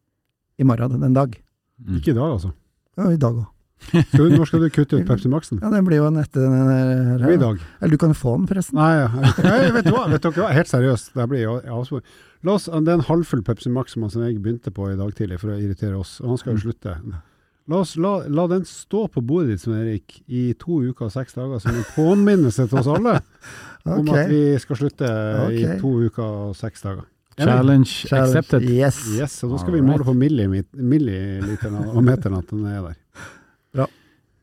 i 0.60 0.66
morgen, 0.68 1.00
den 1.02 1.16
dag. 1.16 1.34
Mm. 1.80 1.96
Ikke 1.98 2.14
i 2.14 2.20
dag, 2.22 2.36
altså. 2.38 2.54
Ja, 3.00 3.10
i 3.10 3.18
dag 3.20 3.34
òg. 3.42 3.48
Når 3.90 4.46
skal 4.46 4.62
du 4.62 4.68
kutte 4.72 4.98
ut 5.00 5.06
Pepsi 5.08 5.30
Max-en? 5.32 5.60
Ja, 5.62 5.70
den 5.72 5.86
blir 5.86 6.02
jo 6.02 6.08
etter 6.20 6.44
den 6.44 6.68
her. 6.70 7.24
I 7.32 7.38
dag. 7.40 7.62
Eller 7.80 7.96
du 7.96 8.00
kan 8.00 8.12
få 8.14 8.36
den, 8.38 8.46
forresten. 8.50 8.78
Nei, 8.78 8.90
jeg, 8.98 9.32
jeg, 9.46 9.72
vet 9.76 9.88
du 9.88 9.94
hva, 9.94 10.04
vet 10.10 10.26
dere 10.26 10.36
hva, 10.36 10.52
helt 10.54 10.70
seriøst, 10.70 11.14
det 11.16 11.26
blir 11.32 11.42
jo 11.46 11.56
avspor. 11.78 12.04
La 12.46 12.54
oss, 12.56 12.68
det 12.70 12.92
er 12.92 13.00
en 13.00 13.08
halvfull 13.08 13.42
Pepsi 13.46 13.72
Max 13.72 13.96
som 13.96 14.06
jeg 14.24 14.38
begynte 14.40 14.72
på 14.74 14.92
i 14.92 14.98
dag 15.00 15.10
tidlig 15.16 15.40
for 15.42 15.52
å 15.54 15.58
irritere 15.60 15.98
oss, 15.98 16.18
og 16.22 16.34
han 16.34 16.40
skal 16.40 16.56
jo 16.56 16.64
slutte. 16.68 16.96
La, 17.70 17.78
oss, 17.82 17.94
la, 18.00 18.16
la 18.26 18.46
den 18.50 18.64
stå 18.66 19.04
på 19.12 19.22
bordet 19.22 19.54
ditt, 19.54 19.62
Svein 19.62 19.82
Erik, 19.84 20.20
i 20.26 20.50
to 20.58 20.80
uker 20.82 21.06
og 21.06 21.14
seks 21.14 21.36
dager 21.36 21.60
som 21.62 21.76
en 21.76 21.86
påminnelse 21.94 22.66
til 22.66 22.80
oss 22.80 22.88
alle 22.90 23.20
om 23.84 24.00
Ok. 24.08 24.14
at 24.16 24.32
vi 24.32 24.42
skal 24.62 24.80
slutte 24.80 25.10
i 25.54 25.66
to 25.80 25.92
uker 26.08 26.24
og 26.24 26.56
seks 26.58 26.82
dager. 26.86 27.04
Challenge 27.40 27.86
Challenge. 27.86 28.38
accepted. 28.38 28.64
Yes. 28.68 28.98
Yes, 29.16 29.36
og 29.44 29.54
da 29.54 29.60
skal 29.62 29.76
vi 29.76 29.84
måle 29.84 30.02
måle 30.02 30.08
på 30.08 30.16
milliliteren 30.16 31.78
og 31.94 32.02
meteren 32.04 32.40
at 32.40 32.50
den 32.50 32.66
er 32.68 32.82
der. 32.90 32.98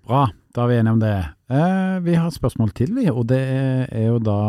Bra, 0.07 0.29
da 0.55 0.63
er 0.63 0.69
vi 0.71 0.75
enige 0.79 0.95
om 0.95 0.99
det. 1.01 1.15
Eh, 1.51 1.95
vi 2.05 2.13
har 2.15 2.29
et 2.29 2.37
spørsmål 2.37 2.69
til, 2.77 2.93
vi, 2.95 3.09
og 3.11 3.25
det 3.27 3.41
er, 3.43 3.87
er 3.91 4.05
jo 4.13 4.19
da 4.23 4.39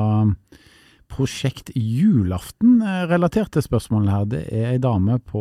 Prosjekt 1.09 1.73
julaften-relaterte 1.75 3.63
spørsmål 3.65 4.07
her. 4.13 4.27
Det 4.31 4.43
er 4.55 4.69
ei 4.75 4.79
dame 4.79 5.17
på 5.19 5.41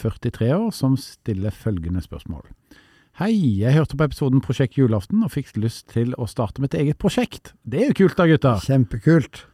43 0.00 0.48
år 0.54 0.70
som 0.72 0.94
stiller 0.96 1.52
følgende 1.52 2.00
spørsmål. 2.00 2.46
Hei, 3.20 3.34
jeg 3.60 3.74
hørte 3.76 3.98
på 3.98 4.06
episoden 4.06 4.40
Prosjekt 4.42 4.78
julaften 4.78 5.26
og 5.26 5.34
fikk 5.34 5.52
lyst 5.60 5.90
til 5.92 6.14
å 6.16 6.28
starte 6.30 6.62
mitt 6.64 6.74
eget 6.78 6.96
prosjekt. 7.02 7.52
Det 7.68 7.82
er 7.82 7.90
jo 7.90 7.98
kult 8.00 8.16
da, 8.16 8.28
gutter! 8.30 8.64
Kjempekult. 8.64 9.44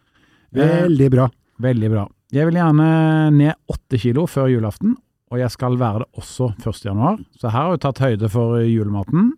Veldig 0.54 1.10
bra. 1.16 1.26
Veldig 1.60 1.90
bra. 1.90 2.06
Jeg 2.30 2.46
vil 2.46 2.60
gjerne 2.60 2.90
ned 3.34 3.74
åtte 3.74 3.98
kilo 3.98 4.28
før 4.30 4.52
julaften, 4.52 4.94
og 5.30 5.38
jeg 5.38 5.50
skal 5.54 5.78
være 5.78 6.02
det 6.02 6.10
også 6.18 6.52
1. 6.58 6.84
januar. 6.84 7.18
Så 7.38 7.48
her 7.48 7.66
har 7.68 7.74
jeg 7.76 7.82
tatt 7.84 8.02
høyde 8.02 8.30
for 8.32 8.58
julematen. 8.66 9.32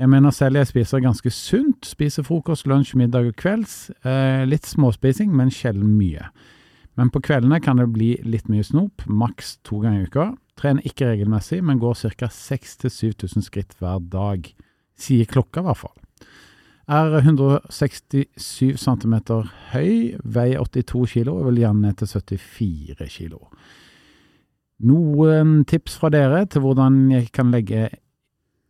Jeg 0.00 0.08
mener 0.08 0.32
selv 0.34 0.56
jeg 0.56 0.66
spiser 0.70 1.02
ganske 1.04 1.30
sunt. 1.30 1.86
Spiser 1.86 2.24
frokost, 2.26 2.66
lunsj, 2.66 2.96
middag 2.98 3.28
og 3.28 3.36
kvelds. 3.38 3.90
Eh, 4.02 4.46
litt 4.48 4.66
småspising, 4.66 5.30
men 5.36 5.52
sjelden 5.52 5.92
mye. 5.98 6.30
Men 6.98 7.12
på 7.12 7.22
kveldene 7.22 7.60
kan 7.62 7.78
det 7.78 7.90
bli 7.94 8.14
litt 8.26 8.48
mye 8.50 8.64
snop, 8.66 9.04
maks 9.06 9.58
to 9.64 9.78
ganger 9.84 10.02
i 10.02 10.08
uka. 10.10 10.26
Trener 10.58 10.88
ikke 10.88 11.12
regelmessig, 11.12 11.60
men 11.64 11.78
går 11.80 11.94
ca. 12.00 12.30
6000-7000 12.32 13.46
skritt 13.46 13.76
hver 13.78 14.00
dag. 14.10 14.48
Sier 14.98 15.28
klokka, 15.30 15.62
i 15.62 15.68
hvert 15.68 15.82
fall. 15.84 15.96
Er 16.90 17.20
167 17.20 18.80
cm 18.82 19.14
høy, 19.70 20.16
veier 20.24 20.64
82 20.64 21.06
kg 21.12 21.30
og 21.36 21.44
vil 21.46 21.62
gjerne 21.62 21.86
ned 21.86 22.00
til 22.00 22.10
74 22.10 23.06
kg. 23.14 23.38
Noen 24.80 25.64
tips 25.68 25.98
fra 26.00 26.08
dere 26.12 26.44
til 26.48 26.62
hvordan 26.64 27.02
jeg 27.12 27.30
kan 27.36 27.50
legge 27.52 27.88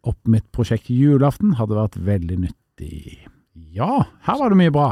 opp 0.08 0.18
mitt 0.32 0.46
prosjekt 0.54 0.88
julaften 0.90 1.52
hadde 1.58 1.76
vært 1.76 1.98
veldig 2.02 2.38
nyttig. 2.46 3.18
Ja, 3.70 4.00
her 4.26 4.38
var 4.40 4.50
det 4.50 4.58
mye 4.58 4.72
bra. 4.74 4.88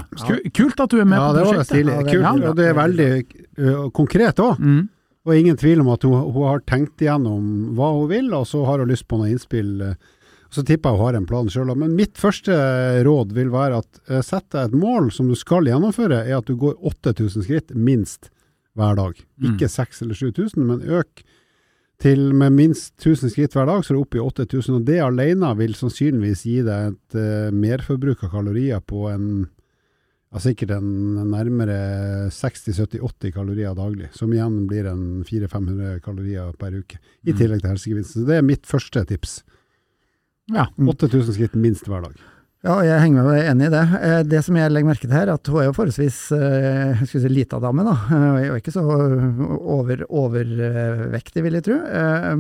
Kult 0.54 0.78
at 0.84 0.92
du 0.92 1.00
er 1.00 1.08
med 1.08 1.18
Ja, 1.18 1.30
på 1.32 1.38
var 1.40 1.48
prosjektet. 1.48 1.72
stilig. 1.72 1.94
Ja, 1.96 2.02
det 2.04 2.12
er 2.12 2.14
Kult, 2.14 2.42
bra. 2.42 2.50
og 2.52 2.56
det 2.60 2.66
er 2.68 2.76
veldig 2.78 3.10
uh, 3.58 3.88
konkret 3.96 4.42
òg. 4.44 4.60
Mm. 4.62 4.84
Og 5.28 5.34
ingen 5.34 5.56
tvil 5.60 5.80
om 5.82 5.90
at 5.92 6.04
hun, 6.06 6.14
hun 6.36 6.46
har 6.46 6.62
tenkt 6.68 7.02
igjennom 7.02 7.48
hva 7.76 7.90
hun 7.96 8.06
vil, 8.12 8.30
og 8.36 8.46
så 8.46 8.62
har 8.68 8.78
hun 8.80 8.88
lyst 8.92 9.08
på 9.10 9.18
noe 9.18 9.32
innspill. 9.32 9.82
Så 10.48 10.62
tipper 10.64 10.94
jeg 10.94 10.96
hun 11.00 11.04
har 11.08 11.18
en 11.18 11.26
plan 11.28 11.50
sjøl. 11.52 11.72
Men 11.76 11.96
mitt 11.98 12.16
første 12.16 12.54
råd 13.04 13.34
vil 13.36 13.50
være 13.52 13.82
at 13.82 14.22
sett 14.24 14.46
deg 14.54 14.70
et 14.70 14.78
mål 14.78 15.10
som 15.12 15.28
du 15.28 15.34
skal 15.36 15.66
gjennomføre, 15.68 16.22
er 16.24 16.38
at 16.38 16.46
du 16.48 16.54
går 16.56 16.78
8000 16.92 17.44
skritt 17.44 17.74
minst 17.76 18.30
hver 18.78 18.96
dag. 18.98 19.18
Mm. 19.42 19.50
Ikke 19.52 19.68
6000 19.68 20.06
eller 20.06 20.20
7000, 20.22 20.64
men 20.70 20.86
øk 21.00 21.22
til 21.98 22.28
med 22.38 22.54
minst 22.54 22.94
1000 23.02 23.32
skritt 23.34 23.54
hver 23.58 23.66
dag, 23.66 23.82
så 23.82 23.90
er 23.90 23.96
du 23.98 24.02
oppe 24.04 24.20
i 24.20 24.22
8000. 24.22 24.76
Og 24.78 24.84
det 24.86 25.00
alene 25.02 25.50
vil 25.58 25.74
sannsynligvis 25.74 26.44
gi 26.46 26.60
deg 26.62 26.92
et 26.92 27.16
uh, 27.18 27.48
merforbruk 27.54 28.22
av 28.28 28.30
kalorier 28.36 28.78
på 28.86 29.08
en 29.10 29.26
ja, 30.28 30.42
sikkert 30.44 30.74
en 30.76 30.88
nærmere 31.32 32.28
60-70-80 32.36 33.32
kalorier 33.32 33.74
daglig, 33.74 34.10
som 34.12 34.30
igjen 34.34 34.66
blir 34.68 34.84
en 34.90 35.22
400-500 35.24 36.02
kalorier 36.04 36.50
per 36.60 36.76
uke, 36.76 36.98
i 37.24 37.32
Mm. 37.32 37.38
tillegg 37.38 37.62
til 37.64 37.70
helsegevinsten. 37.72 38.22
Så 38.22 38.26
det 38.28 38.36
er 38.36 38.44
mitt 38.44 38.66
første 38.68 39.04
tips. 39.08 39.38
Ja. 40.52 40.66
8000 40.78 41.32
skritt 41.34 41.56
minst 41.56 41.88
hver 41.88 42.04
dag. 42.04 42.20
Ja, 42.66 42.80
jeg 42.82 42.98
henger 42.98 43.22
meg 43.22 43.44
enig 43.46 43.68
i 43.68 43.70
det. 43.70 43.80
Eh, 44.02 44.20
Det 44.26 44.40
som 44.42 44.56
jeg 44.58 44.72
legger 44.72 44.88
merke 44.88 45.06
til 45.06 45.14
her, 45.14 45.30
at 45.30 45.46
hun 45.46 45.60
er 45.60 45.68
jo 45.68 45.74
forholdsvis 45.76 46.16
eh, 46.34 46.96
jeg 46.98 47.06
skulle 47.06 47.22
si, 47.22 47.30
lita 47.30 47.60
dame, 47.62 47.84
da. 47.86 47.92
Eh, 48.10 48.24
Og 48.34 48.38
er 48.42 48.56
ikke 48.58 48.74
så 48.74 48.82
over, 48.82 50.02
overvektig, 50.10 51.44
vil 51.46 51.54
jeg 51.54 51.66
tro. 51.68 51.76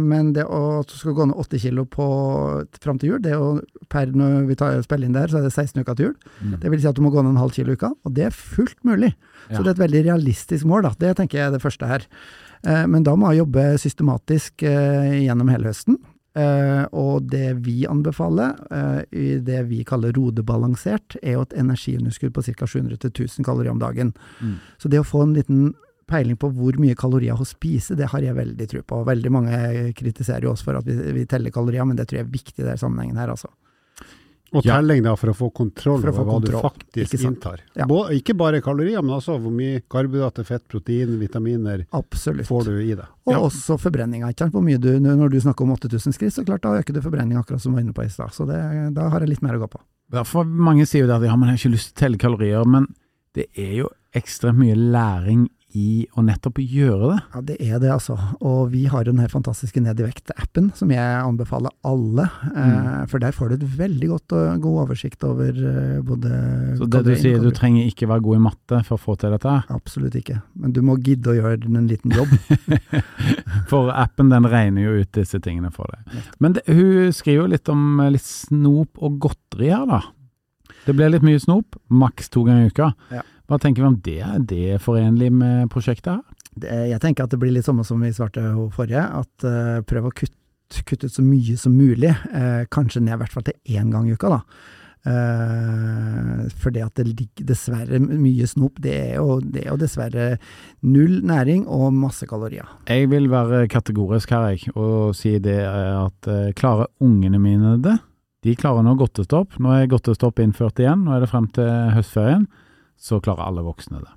Men 0.00 0.32
det 0.34 0.42
å 0.42 0.80
at 0.80 0.90
hun 0.90 1.02
skal 1.04 1.14
gå 1.20 1.28
ned 1.30 1.38
åtte 1.38 1.60
kilo 1.62 1.86
på, 1.86 2.08
fram 2.82 2.98
til 2.98 3.12
jul, 3.12 3.22
det 3.22 3.30
er 3.30 3.38
jo 3.38 3.62
per 3.94 4.10
når 4.10 4.50
vi 4.50 4.58
tar, 4.58 4.82
spiller 4.82 5.06
inn 5.06 5.14
der, 5.14 5.30
så 5.30 5.38
er 5.38 5.46
det 5.46 5.54
16 5.54 5.84
uker 5.86 5.94
til 5.94 6.08
jul. 6.10 6.18
Mm. 6.42 6.58
Det 6.66 6.74
vil 6.74 6.82
si 6.82 6.90
at 6.90 6.98
du 6.98 7.04
må 7.06 7.14
gå 7.14 7.22
ned 7.22 7.36
en 7.36 7.42
halv 7.44 7.54
kilo 7.54 7.70
i 7.70 7.78
uka, 7.78 7.94
og 8.02 8.18
det 8.18 8.26
er 8.26 8.34
fullt 8.34 8.82
mulig. 8.82 9.14
Ja. 9.46 9.54
Så 9.54 9.62
det 9.62 9.70
er 9.70 9.76
et 9.78 9.86
veldig 9.86 10.04
realistisk 10.10 10.66
mål, 10.66 10.88
da. 10.90 10.94
Det 10.98 11.14
tenker 11.22 11.38
jeg 11.38 11.46
er 11.46 11.54
det 11.54 11.62
første 11.62 11.86
her. 11.86 12.10
Men 12.90 13.04
da 13.06 13.12
må 13.14 13.30
jeg 13.30 13.44
jobbe 13.44 13.64
systematisk 13.78 14.64
gjennom 14.66 15.46
hele 15.54 15.70
høsten. 15.70 15.94
Eh, 16.38 16.84
og 16.94 17.26
det 17.32 17.56
vi 17.66 17.82
anbefaler, 17.90 18.54
eh, 18.70 19.00
i 19.10 19.26
det 19.42 19.62
vi 19.70 19.82
kaller 19.84 20.14
rodebalansert, 20.14 21.16
er 21.22 21.38
jo 21.38 21.44
et 21.46 21.56
energiunderskudd 21.58 22.34
på 22.36 22.44
ca. 22.46 22.66
700-1000 22.66 23.44
kalorier 23.46 23.72
om 23.74 23.82
dagen. 23.82 24.12
Mm. 24.40 24.58
Så 24.78 24.90
det 24.92 25.00
å 25.02 25.06
få 25.06 25.24
en 25.24 25.34
liten 25.34 25.74
peiling 26.08 26.38
på 26.40 26.50
hvor 26.56 26.78
mye 26.80 26.96
kalorier 26.96 27.36
å 27.36 27.46
spise, 27.48 27.96
det 27.98 28.10
har 28.12 28.24
jeg 28.24 28.36
veldig 28.38 28.68
tro 28.70 28.82
på. 28.82 29.02
Veldig 29.08 29.32
mange 29.32 29.58
kritiserer 29.98 30.46
jo 30.46 30.54
oss 30.54 30.64
for 30.64 30.78
at 30.78 30.86
vi, 30.86 30.96
vi 31.16 31.26
teller 31.28 31.52
kalorier, 31.52 31.84
men 31.88 31.98
det 31.98 32.08
tror 32.08 32.22
jeg 32.22 32.28
er 32.28 32.36
viktig 32.36 32.62
i 32.62 32.66
denne 32.66 32.80
sammenhengen 32.80 33.20
her, 33.20 33.34
altså. 33.34 33.50
Og 34.54 34.64
Ja. 34.64 34.76
telling 34.80 35.02
da, 35.04 35.14
for 35.14 35.28
å 35.28 35.34
få 35.36 35.52
kontroll 35.52 36.00
over 36.08 36.24
hva 36.24 36.40
du 36.40 36.52
faktisk 36.52 37.14
ikke 37.18 37.26
inntar. 37.28 37.58
Ja. 37.76 37.84
Ikke 38.16 38.34
bare 38.34 38.62
kalorier, 38.62 39.02
men 39.02 39.12
også 39.18 39.38
hvor 39.38 39.52
mye 39.52 39.82
karbohydrater, 39.90 40.44
fett, 40.46 40.66
protein, 40.68 41.18
vitaminer 41.20 41.84
Absolutt. 41.92 42.46
får 42.48 42.64
du 42.64 42.78
i 42.80 42.94
det. 42.94 43.04
Og 43.26 43.32
Ja. 43.34 43.38
også 43.40 43.76
forbrenninga. 43.78 44.28
ikke 44.30 44.38
sant? 44.38 44.52
Hvor 44.54 44.62
mye 44.64 44.78
du, 44.80 44.98
når 44.98 45.28
du 45.30 45.38
snakker 45.40 45.62
om 45.62 45.72
8000 45.76 46.12
skritt, 46.14 46.32
så 46.32 46.44
klart 46.46 46.62
da 46.62 46.70
øker 46.80 46.94
du 46.94 47.00
forbrenninga, 47.02 47.44
akkurat 47.44 47.60
som 47.60 47.72
du 47.72 47.76
var 47.76 47.84
inne 47.84 47.92
på 47.94 48.04
i 48.04 48.08
stad. 48.08 48.30
Så 48.32 48.46
det, 48.46 48.94
da 48.94 49.08
har 49.10 49.20
jeg 49.20 49.28
litt 49.28 49.42
mer 49.42 49.52
å 49.52 49.60
gå 49.66 49.68
på. 49.70 49.80
Ja, 50.12 50.22
for 50.24 50.44
mange 50.44 50.86
sier 50.86 51.02
jo 51.02 51.06
det 51.08 51.16
at 51.16 51.22
ja, 51.28 51.36
man 51.36 51.50
har 51.50 51.56
ikke 51.58 51.72
lyst 51.74 51.92
til 51.94 52.06
å 52.08 52.16
telle 52.16 52.16
kalorier, 52.18 52.64
men 52.64 52.86
det 53.34 53.48
er 53.54 53.74
jo 53.84 53.88
ekstremt 54.14 54.56
mye 54.56 54.74
læring 54.74 55.50
i 55.76 56.06
å 56.16 56.22
nettopp 56.24 56.60
gjøre 56.62 57.10
det. 57.10 57.16
Ja, 57.34 57.40
det 57.44 57.56
er 57.60 57.80
det, 57.82 57.90
altså. 57.92 58.14
Og 58.40 58.70
vi 58.72 58.86
har 58.88 59.04
jo 59.04 59.12
den 59.12 59.20
her 59.20 59.28
fantastiske 59.32 59.82
Ned 59.84 60.00
i 60.00 60.06
vekt-appen, 60.06 60.70
som 60.74 60.90
jeg 60.90 61.18
anbefaler 61.20 61.72
alle. 61.86 62.24
Mm. 62.48 63.06
for 63.10 63.22
der 63.22 63.34
får 63.36 63.50
du 63.50 63.54
et 63.58 63.66
veldig 63.78 64.08
godt 64.10 64.34
og 64.38 64.62
god 64.64 64.78
oversikt 64.84 65.24
over 65.28 65.52
eh, 65.52 66.00
både 66.04 66.30
Så 66.80 66.88
det 66.88 67.02
du 67.06 67.12
sier, 67.20 67.38
du 67.42 67.52
trenger 67.54 67.86
ikke 67.86 68.08
være 68.08 68.24
god 68.24 68.38
i 68.38 68.42
matte 68.48 68.80
for 68.88 68.96
å 68.96 69.02
få 69.02 69.16
til 69.20 69.34
dette. 69.36 69.54
Absolutt 69.74 70.16
ikke. 70.18 70.40
Men 70.58 70.74
du 70.74 70.80
må 70.82 70.96
gidde 71.04 71.32
å 71.32 71.36
gjøre 71.36 71.60
en 71.68 71.88
liten 71.90 72.16
jobb. 72.16 72.32
For 73.70 73.92
appen 73.92 74.30
den 74.32 74.48
regner 74.48 74.86
jo 74.86 75.02
ut 75.02 75.10
disse 75.16 75.40
tingene 75.44 75.70
for 75.74 75.90
deg. 75.92 76.20
Men 76.40 76.54
det, 76.56 76.64
hun 76.70 77.12
skriver 77.14 77.42
jo 77.42 77.50
litt 77.52 77.68
om 77.72 78.00
eh, 78.00 78.14
litt 78.16 78.24
snop 78.24 79.00
og 79.04 79.18
godteri 79.26 79.72
her, 79.74 79.84
da. 79.88 80.00
Det 80.86 80.94
blir 80.96 81.12
litt 81.12 81.26
mye 81.26 81.40
snop, 81.42 81.76
maks 81.92 82.30
to 82.32 82.46
ganger 82.46 82.68
i 82.68 82.72
uka. 82.72 82.92
Ja. 83.12 83.24
Hva 83.48 83.58
tenker 83.60 83.84
vi 83.84 83.88
om 83.88 84.00
det? 84.04 84.18
Er 84.24 84.42
det 84.44 84.80
forenlig 84.84 85.30
med 85.32 85.70
prosjektet 85.72 86.18
her? 86.18 86.48
Det, 86.58 86.72
jeg 86.90 87.00
tenker 87.00 87.24
at 87.24 87.32
det 87.32 87.40
blir 87.40 87.54
litt 87.54 87.68
samme 87.68 87.86
som 87.86 88.02
vi 88.02 88.12
svarte 88.12 88.42
forrige, 88.74 89.04
at 89.04 89.46
uh, 89.46 89.78
prøv 89.88 90.10
å 90.10 90.12
kutte, 90.12 90.36
kutte 90.84 91.08
ut 91.08 91.14
så 91.14 91.24
mye 91.24 91.54
som 91.60 91.76
mulig. 91.76 92.12
Uh, 92.32 92.66
kanskje 92.72 93.00
ned 93.04 93.16
i 93.16 93.22
hvert 93.22 93.32
fall 93.32 93.46
til 93.46 93.78
én 93.78 93.94
gang 93.94 94.08
i 94.08 94.16
uka, 94.18 94.34
da. 94.36 94.42
Uh, 95.08 96.48
for 96.58 96.74
det 96.74 96.82
at 96.82 96.98
det 96.98 97.06
ligger 97.06 97.46
dessverre 97.48 98.00
mye 98.02 98.48
snop, 98.50 98.80
det 98.82 98.94
er, 98.96 99.14
jo, 99.16 99.38
det 99.40 99.62
er 99.62 99.70
jo 99.70 99.78
dessverre 99.80 100.26
null 100.84 101.20
næring 101.24 101.64
og 101.70 101.94
masse 101.96 102.26
kalorier. 102.28 102.66
Jeg 102.90 103.08
vil 103.12 103.30
være 103.32 103.64
kategorisk 103.72 104.34
her, 104.34 104.50
jeg, 104.52 104.74
og 104.74 105.14
si 105.16 105.36
det 105.40 105.60
eh, 105.62 105.94
at 106.02 106.28
eh, 106.28 106.50
klarer 106.58 106.90
ungene 107.04 107.40
mine 107.40 107.76
det? 107.84 107.96
De 108.44 108.54
klarer 108.58 108.84
nå 108.84 108.96
godtestopp. 108.98 109.56
Nå 109.62 109.72
er 109.74 109.88
godtestopp 109.90 110.42
innført 110.42 110.82
igjen, 110.82 111.06
nå 111.06 111.14
er 111.14 111.24
det 111.24 111.30
frem 111.30 111.48
til 111.56 111.70
høstferien. 111.94 112.44
Så 112.98 113.20
klarer 113.24 113.46
alle 113.46 113.62
voksne 113.66 114.02
det. 114.02 114.14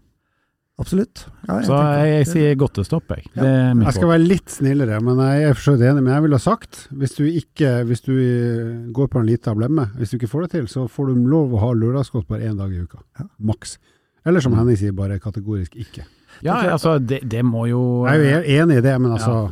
Absolutt. 0.81 1.25
Ja, 1.45 1.59
Så 1.61 1.77
jeg, 1.77 2.05
jeg 2.09 2.27
sier 2.31 2.55
godtestopp, 2.57 3.11
jeg. 3.13 3.27
Det 3.35 3.45
er 3.45 3.75
Jeg 3.83 3.93
skal 3.93 4.09
være 4.09 4.23
litt 4.23 4.49
snillere, 4.49 4.97
men 5.03 5.19
jeg 5.21 5.49
er 5.49 5.57
for 5.57 5.65
så 5.67 5.75
vidt 5.75 5.85
enig. 5.91 6.01
Men 6.07 6.15
jeg 6.15 6.25
ville 6.25 6.39
ha 6.39 6.41
sagt, 6.41 6.79
hvis 6.97 7.13
du 7.19 7.23
ikke 7.27 7.73
hvis 7.85 8.01
du 8.07 8.13
eh, 8.15 8.71
går 8.95 9.11
på 9.13 9.21
en 9.21 9.27
liten 9.29 9.59
blemme, 9.59 9.89
hvis 9.99 10.13
du 10.13 10.17
ikke 10.17 10.31
får 10.31 10.47
det 10.47 10.51
til, 10.55 10.69
så 10.71 10.87
får 10.89 11.11
du 11.11 11.27
lov 11.29 11.53
å 11.53 11.61
ha 11.67 11.69
lørdagsgodt 11.77 12.25
bare 12.31 12.49
én 12.49 12.57
dag 12.57 12.73
i 12.73 12.81
uka. 12.81 13.03
Ja. 13.19 13.27
Maks. 13.51 13.77
Eller 14.25 14.41
som 14.41 14.55
Henning 14.57 14.77
sier, 14.79 14.95
bare 14.97 15.19
kategorisk 15.21 15.77
ikke. 15.81 16.07
Ja, 16.45 16.57
altså, 16.71 16.95
det, 16.97 17.19
det 17.29 17.41
må 17.45 17.65
jo 17.69 18.07
Jeg 18.07 18.25
er 18.25 18.41
jo 18.41 18.61
enig 18.63 18.79
i 18.79 18.85
det, 18.85 18.93
men 19.01 19.13
altså 19.13 19.51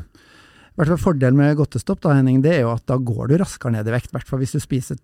hvert 0.79 0.89
fall 0.93 1.01
Fordelen 1.03 1.37
med 1.37 1.57
godtestopp 1.59 1.99
da, 2.05 2.13
Henning, 2.15 2.39
det 2.43 2.53
er 2.55 2.61
jo 2.63 2.71
at 2.71 2.85
da 2.87 2.95
går 2.95 3.29
du 3.29 3.35
raskere 3.41 3.73
ned 3.75 3.87
i 3.89 3.93
vekt. 3.93 4.09
I 4.13 4.15
hvert 4.17 4.29
fall 4.29 4.39
hvis 4.39 4.55
du 4.55 4.59
spiser 4.63 4.99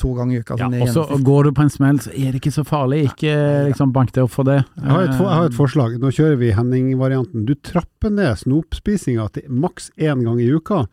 to 0.00 0.12
ganger 0.16 0.38
i 0.38 0.40
uka. 0.40 0.56
ja, 0.56 0.68
sånn 0.70 0.78
Og 0.80 0.92
så 0.94 1.20
går 1.28 1.48
du 1.48 1.52
på 1.58 1.64
en 1.66 1.72
smell, 1.72 2.00
så 2.00 2.12
er 2.14 2.32
det 2.32 2.40
ikke 2.40 2.54
så 2.56 2.64
farlig. 2.64 3.02
Ikke 3.10 3.34
liksom 3.68 3.92
bank 3.96 4.14
deg 4.16 4.24
opp 4.24 4.32
for 4.34 4.48
det. 4.48 4.58
jeg 4.64 4.90
har, 4.90 5.06
et, 5.06 5.14
jeg 5.14 5.36
har 5.36 5.48
et 5.50 5.58
forslag. 5.58 5.98
Nå 6.00 6.12
kjører 6.16 6.40
vi 6.40 6.52
Henning-varianten. 6.56 7.44
Du 7.48 7.54
trapper 7.54 8.10
ned 8.16 8.40
snopspisinga 8.42 9.28
til 9.36 9.50
maks 9.52 9.90
én 10.00 10.24
gang 10.24 10.40
i 10.40 10.48
uka 10.50 10.86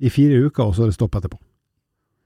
i 0.00 0.10
fire 0.10 0.40
uker, 0.48 0.70
og 0.70 0.74
så 0.74 0.86
er 0.86 0.90
det 0.92 0.96
stopp 0.96 1.20
etterpå. 1.20 1.38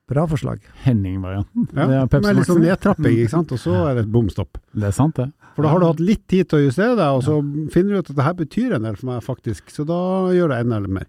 Bra 0.09 0.23
forslag. 0.25 0.63
Henning-varianten. 0.87 1.67
Ja, 1.77 2.07
Det 2.09 2.23
er 2.25 2.39
litt 2.39 2.49
sånn 2.49 2.63
nedtrapping, 2.65 3.19
ikke 3.19 3.35
sant? 3.35 3.51
og 3.53 3.61
så 3.61 3.75
er 3.91 3.99
det 3.99 4.07
et 4.07 4.13
bom 4.15 4.31
stopp. 4.33 4.57
Det 4.73 4.89
er 4.89 4.95
sant, 4.97 5.19
det. 5.21 5.29
For 5.53 5.67
da 5.67 5.73
har 5.75 5.83
du 5.83 5.89
hatt 5.91 6.01
litt 6.01 6.23
tid 6.31 6.49
til 6.49 6.63
å 6.63 6.65
justere 6.65 6.95
deg, 6.97 7.19
og 7.19 7.27
så 7.27 7.37
finner 7.75 7.93
du 7.93 7.99
ut 7.99 8.11
at 8.15 8.17
det 8.17 8.25
her 8.25 8.37
betyr 8.39 8.77
en 8.79 8.87
del 8.89 8.97
for 8.97 9.11
meg, 9.11 9.21
faktisk. 9.27 9.69
Så 9.75 9.85
da 9.85 9.99
gjør 10.33 10.55
det 10.55 10.63
enda 10.65 10.81
mer. 10.87 11.09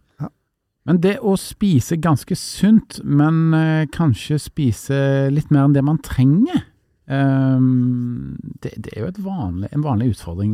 Men 0.87 1.01
det 1.03 1.17
å 1.19 1.35
spise 1.37 1.97
ganske 2.01 2.35
sunt, 2.39 3.01
men 3.03 3.53
eh, 3.53 3.85
kanskje 3.93 4.39
spise 4.39 5.29
litt 5.33 5.51
mer 5.51 5.67
enn 5.67 5.73
det 5.75 5.83
man 5.85 5.99
trenger, 6.01 6.63
ehm, 7.09 8.37
det, 8.63 8.71
det 8.85 8.93
er 8.95 9.03
jo 9.03 9.09
et 9.11 9.19
vanlig, 9.23 9.69
en 9.75 9.83
vanlig 9.85 10.11
utfordring. 10.13 10.53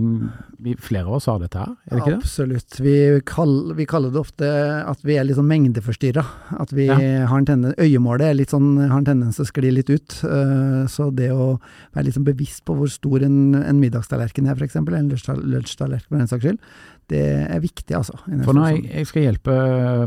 Vi, 0.66 0.74
flere 0.82 1.06
av 1.08 1.18
oss 1.20 1.28
har 1.30 1.40
dette 1.44 1.60
her, 1.62 1.74
er 1.86 1.94
det 1.94 2.02
ikke 2.02 2.14
det? 2.16 2.20
Absolutt. 2.24 2.78
Vi, 2.84 2.96
kall, 3.28 3.56
vi 3.78 3.88
kaller 3.90 4.14
det 4.14 4.22
ofte 4.22 4.50
at 4.88 5.04
vi 5.06 5.18
er 5.20 5.28
litt 5.28 5.38
sånn 5.40 5.50
mengdeforstyrra. 5.52 6.26
At 6.60 6.74
vi 6.76 6.88
Ja. 6.90 6.98
har 7.30 7.38
en 7.42 7.48
tendens, 7.50 7.76
øyemålet 7.82 8.26
er 8.42 8.50
sånn, 8.52 8.72
har 8.90 8.98
en 9.02 9.06
tendens 9.12 9.38
til 9.40 9.46
å 9.46 9.52
skli 9.52 9.72
litt 9.78 9.90
ut. 9.94 10.18
Eh, 10.26 10.84
så 10.92 11.10
det 11.16 11.32
å 11.32 11.60
være 11.94 12.06
litt 12.10 12.18
sånn 12.18 12.28
bevisst 12.28 12.66
på 12.66 12.76
hvor 12.80 12.92
stor 12.92 13.24
en, 13.24 13.56
en 13.62 13.80
middagstallerken 13.82 14.48
er, 14.48 14.56
f.eks., 14.60 14.76
en 14.82 14.86
lunsjtal- 14.86 15.44
lunsjtallerken 15.46 16.10
for 16.12 16.18
den 16.24 16.28
saks 16.32 16.44
skyld, 16.50 16.60
det 17.10 17.22
er 17.22 17.60
viktig, 17.62 17.96
altså. 17.96 18.18
For 18.44 18.58
når 18.58 18.68
jeg, 18.68 18.84
jeg 18.89 19.08
skal 19.08 19.26
hjelpe 19.28 19.56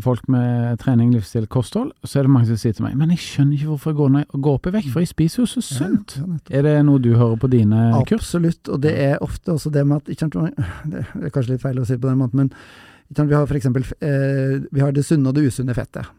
folk 0.03 0.29
med 0.29 0.79
trening, 0.83 1.13
livsstil, 1.15 1.47
kosthold, 1.47 1.93
så 2.05 2.19
er 2.19 2.27
det 2.27 2.33
mange 2.35 2.51
som 2.51 2.59
sier 2.59 2.75
til 2.75 2.87
meg 2.87 2.97
Men 2.99 3.13
jeg 3.15 3.23
skjønner 3.23 3.59
ikke 3.59 3.71
hvorfor 3.73 3.93
jeg 3.93 3.99
går, 4.01 4.13
ned, 4.17 4.37
går 4.47 4.59
opp 4.59 4.69
i 4.71 4.75
vekt, 4.75 4.91
for 4.93 5.05
jeg 5.05 5.13
spiser 5.13 5.43
jo 5.43 5.47
så 5.47 5.63
sunt. 5.65 6.19
Ja, 6.19 6.27
ja. 6.27 6.59
Er 6.59 6.67
det 6.67 6.75
noe 6.89 7.03
du 7.03 7.13
hører 7.15 7.39
på 7.39 7.51
dine 7.53 7.89
kurs? 8.09 8.27
Absolutt, 8.27 8.69
og 8.69 8.83
det 8.83 8.95
er 8.99 9.23
ofte 9.25 9.55
også 9.55 9.71
det 9.75 9.87
med 9.87 10.03
at 10.03 10.09
Det 10.91 11.05
er 11.05 11.35
kanskje 11.35 11.55
litt 11.55 11.63
feil 11.63 11.79
å 11.79 11.87
si 11.87 11.99
på 11.99 12.09
den 12.11 12.19
måten, 12.19 12.49
men 12.49 13.29
vi 13.29 13.35
har 13.35 13.57
eksempel 13.57 13.87
eh, 14.05 14.59
vi 14.69 14.83
har 14.83 14.93
det 14.93 15.07
sunne 15.07 15.31
og 15.31 15.39
det 15.39 15.47
usunne 15.49 15.75
fettet. 15.77 16.11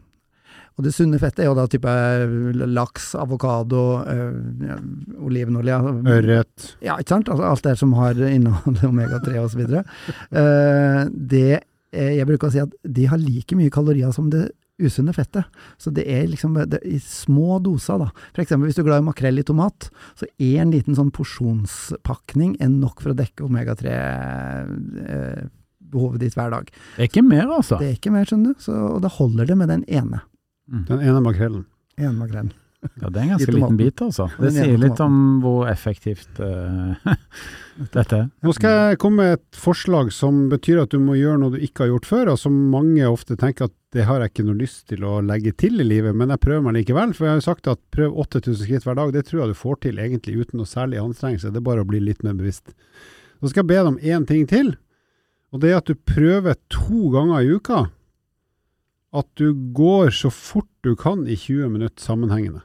Og 0.80 0.86
det 0.86 0.94
sunne 0.96 1.18
fettet 1.20 1.42
er 1.44 1.50
jo 1.50 1.56
da 1.58 1.66
type 1.68 1.92
laks, 2.72 3.10
avokado, 3.20 4.00
øh, 4.08 4.32
olivenolje 5.20 5.76
ja, 5.76 5.92
Ørret. 6.14 6.56
Ja, 6.80 6.96
ikke 6.96 7.12
sant? 7.12 7.28
Altså 7.28 7.44
alt 7.44 7.60
det 7.68 7.76
som 7.76 7.92
har 7.98 8.16
innhold 8.24 8.80
omega-3 8.88 9.36
osv. 9.42 9.60
Uh, 9.68 11.04
det 11.12 11.60
eh, 11.92 12.16
Jeg 12.16 12.24
bruker 12.30 12.48
å 12.48 12.52
si 12.54 12.62
at 12.62 12.72
de 12.80 13.04
har 13.10 13.18
like 13.20 13.52
mye 13.58 13.70
kalorier 13.74 14.10
som 14.16 14.30
det 14.32 14.46
usunne 14.80 15.12
fettet. 15.12 15.44
Så 15.76 15.92
det 15.92 16.08
er 16.08 16.24
liksom 16.32 16.56
det, 16.72 16.80
i 16.88 16.96
små 17.04 17.60
doser, 17.60 18.00
da. 18.00 18.08
Eksempel 18.40 18.64
hvis 18.70 18.78
du 18.78 18.80
er 18.80 18.88
glad 18.88 19.02
i 19.02 19.08
makrell 19.10 19.36
i 19.42 19.44
tomat, 19.44 19.92
så 20.16 20.24
er 20.40 20.64
en 20.64 20.72
liten 20.72 20.96
sånn 20.96 21.12
porsjonspakning 21.12 22.56
nok 22.80 23.04
for 23.04 23.12
å 23.12 23.18
dekke 23.20 23.44
omega-3-behovet 23.50 26.20
ditt 26.24 26.32
hver 26.40 26.48
dag. 26.56 26.64
Det 26.96 27.04
er 27.04 27.12
ikke 27.12 27.28
mer, 27.28 27.44
altså. 27.60 27.76
Det 27.76 27.84
er 27.90 28.00
ikke 28.00 28.16
mer, 28.16 28.24
skjønner 28.32 28.56
du. 28.56 28.60
Så, 28.64 28.72
og 28.96 29.04
da 29.04 29.12
holder 29.20 29.44
det 29.52 29.60
med 29.60 29.68
den 29.76 29.84
ene. 29.92 30.24
Mm. 30.70 30.86
Den 30.88 31.04
ene 31.04 31.20
makrellen. 31.24 31.64
En 32.00 32.16
makrellen. 32.18 32.52
Ja, 32.80 33.10
det 33.12 33.18
er 33.18 33.24
en 33.26 33.32
ganske 33.34 33.52
liten 33.52 33.76
bit, 33.76 34.00
altså. 34.00 34.26
Det 34.40 34.50
sier 34.54 34.78
litt 34.80 35.00
om 35.04 35.16
hvor 35.42 35.66
effektivt 35.68 36.38
uh, 36.40 37.10
dette 37.92 38.16
er. 38.16 38.30
Nå 38.40 38.54
skal 38.56 38.76
jeg 38.78 39.00
komme 39.02 39.20
med 39.20 39.34
et 39.36 39.58
forslag 39.60 40.08
som 40.16 40.46
betyr 40.48 40.80
at 40.86 40.94
du 40.94 40.96
må 41.02 41.18
gjøre 41.18 41.42
noe 41.42 41.52
du 41.58 41.60
ikke 41.60 41.84
har 41.84 41.92
gjort 41.92 42.08
før, 42.08 42.32
og 42.32 42.40
som 42.40 42.56
mange 42.72 43.04
ofte 43.04 43.36
tenker 43.40 43.68
at 43.68 43.76
det 43.92 44.06
har 44.08 44.22
jeg 44.22 44.32
ikke 44.32 44.46
noe 44.48 44.56
lyst 44.62 44.86
til 44.88 45.04
å 45.04 45.18
legge 45.24 45.52
til 45.60 45.82
i 45.82 45.86
livet, 45.86 46.16
men 46.16 46.32
jeg 46.32 46.40
prøver 46.46 46.64
meg 46.64 46.78
likevel. 46.78 47.12
For 47.12 47.26
jeg 47.26 47.34
har 47.34 47.42
jo 47.42 47.48
sagt 47.50 47.68
at 47.68 47.82
prøv 47.92 48.16
8000 48.24 48.62
skritt 48.62 48.88
hver 48.88 48.96
dag, 48.96 49.12
det 49.12 49.26
tror 49.28 49.42
jeg 49.42 49.52
du 49.52 49.60
får 49.60 49.80
til 49.84 50.00
egentlig 50.00 50.40
uten 50.40 50.62
noe 50.62 50.70
særlig 50.70 51.02
anstrengelse. 51.02 51.52
Det 51.52 51.60
er 51.60 51.68
bare 51.68 51.84
å 51.84 51.90
bli 51.90 52.00
litt 52.00 52.24
mer 52.24 52.38
bevisst. 52.38 52.72
Så 53.40 53.52
skal 53.52 53.64
jeg 53.64 53.72
be 53.74 53.80
deg 53.80 53.92
om 53.92 54.00
én 54.00 54.28
ting 54.28 54.48
til, 54.48 54.72
og 55.52 55.60
det 55.60 55.74
er 55.74 55.82
at 55.82 55.90
du 55.90 55.98
prøver 56.06 56.56
to 56.72 57.10
ganger 57.12 57.44
i 57.44 57.56
uka 57.58 57.88
at 59.10 59.26
du 59.40 59.52
går 59.74 60.10
så 60.14 60.30
fort 60.30 60.70
du 60.86 60.94
kan 60.96 61.26
i 61.26 61.36
20 61.36 61.68
minutter 61.68 62.02
sammenhengende. 62.02 62.62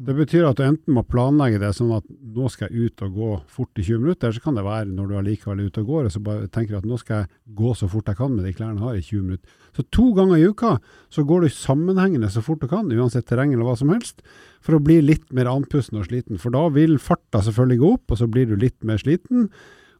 Det 0.00 0.14
betyr 0.16 0.46
at 0.48 0.56
du 0.56 0.62
enten 0.64 0.94
må 0.96 1.02
planlegge 1.04 1.58
det 1.60 1.74
sånn 1.76 1.90
at 1.92 2.06
nå 2.08 2.46
skal 2.48 2.70
jeg 2.72 2.88
ut 2.88 3.02
og 3.04 3.16
gå 3.18 3.26
fort 3.52 3.80
i 3.80 3.84
20 3.84 3.98
minutter, 4.00 4.30
eller 4.30 4.38
så 4.38 4.44
kan 4.46 4.56
det 4.56 4.64
være 4.64 4.86
når 4.88 5.10
du 5.10 5.16
allikevel 5.18 5.60
er 5.60 5.68
ute 5.68 5.82
og 5.82 5.90
går, 5.92 6.06
og 6.08 6.14
så 6.14 6.22
bare 6.24 6.48
tenker 6.48 6.72
du 6.72 6.78
at 6.78 6.86
nå 6.88 6.96
skal 7.02 7.18
jeg 7.18 7.56
gå 7.58 7.72
så 7.76 7.88
fort 7.92 8.08
jeg 8.08 8.16
kan 8.16 8.32
med 8.32 8.48
de 8.48 8.54
klærne 8.56 8.80
jeg 8.80 8.86
har 8.86 8.96
i 8.96 9.04
20 9.04 9.26
minutter. 9.26 9.58
Så 9.76 9.84
to 9.92 10.06
ganger 10.16 10.40
i 10.40 10.48
uka 10.48 10.72
så 11.12 11.26
går 11.28 11.44
du 11.44 11.52
sammenhengende 11.52 12.32
så 12.32 12.44
fort 12.46 12.64
du 12.64 12.68
kan, 12.72 12.88
uansett 12.88 13.28
terreng 13.28 13.52
eller 13.52 13.68
hva 13.68 13.76
som 13.76 13.92
helst, 13.92 14.24
for 14.64 14.78
å 14.78 14.82
bli 14.88 15.02
litt 15.04 15.28
mer 15.36 15.52
andpusten 15.52 16.00
og 16.00 16.08
sliten. 16.08 16.40
For 16.40 16.56
da 16.56 16.64
vil 16.72 16.96
farta 16.96 17.44
selvfølgelig 17.44 17.84
gå 17.84 17.94
opp, 17.98 18.06
og 18.08 18.22
så 18.22 18.32
blir 18.32 18.48
du 18.48 18.56
litt 18.56 18.80
mer 18.88 19.04
sliten, 19.04 19.50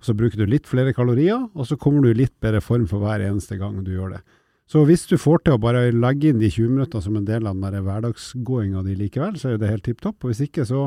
så 0.01 0.17
bruker 0.17 0.41
du 0.41 0.49
litt 0.49 0.69
flere 0.69 0.97
kalorier, 0.97 1.45
og 1.53 1.69
så 1.69 1.77
kommer 1.77 2.09
du 2.09 2.15
i 2.15 2.23
litt 2.23 2.39
bedre 2.41 2.65
form 2.65 2.89
for 2.89 3.05
hver 3.05 3.21
eneste 3.21 3.61
gang 3.61 3.83
du 3.85 3.93
gjør 3.93 4.17
det. 4.17 4.25
Så 4.71 4.85
hvis 4.87 5.09
du 5.11 5.17
får 5.19 5.41
til 5.43 5.57
å 5.57 5.63
bare 5.63 5.89
legge 5.91 6.31
inn 6.31 6.39
de 6.39 6.47
20 6.47 6.77
minuttene 6.77 7.03
som 7.03 7.17
en 7.19 7.27
del 7.27 7.49
av 7.51 7.59
den 7.59 7.87
hverdagsgåinga 7.87 8.85
di 8.87 8.95
likevel, 9.01 9.35
så 9.41 9.51
er 9.51 9.59
det 9.59 9.71
helt 9.73 9.83
tipp 9.89 10.03
topp. 10.05 10.23
Og 10.23 10.31
hvis 10.31 10.45
ikke, 10.47 10.63
så 10.69 10.85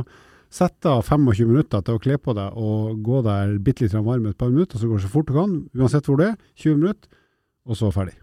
sett 0.54 0.88
av 0.88 1.02
25 1.04 1.50
minutter 1.50 1.84
til 1.84 1.98
å 1.98 2.02
kle 2.02 2.16
på 2.22 2.36
deg 2.38 2.56
og 2.56 3.02
gå 3.04 3.20
der 3.26 3.58
bitte 3.64 3.84
litt 3.84 3.96
varm 3.98 4.30
et 4.30 4.40
par 4.40 4.54
minutter, 4.54 4.80
så 4.80 4.88
går 4.88 5.02
det 5.02 5.08
så 5.08 5.12
fort 5.12 5.28
du 5.28 5.36
kan, 5.36 5.58
uansett 5.76 6.08
hvor 6.08 6.22
du 6.22 6.28
er. 6.30 6.38
20 6.62 6.80
minutter, 6.80 7.20
og 7.68 7.80
så 7.80 7.92
ferdig. 7.92 8.16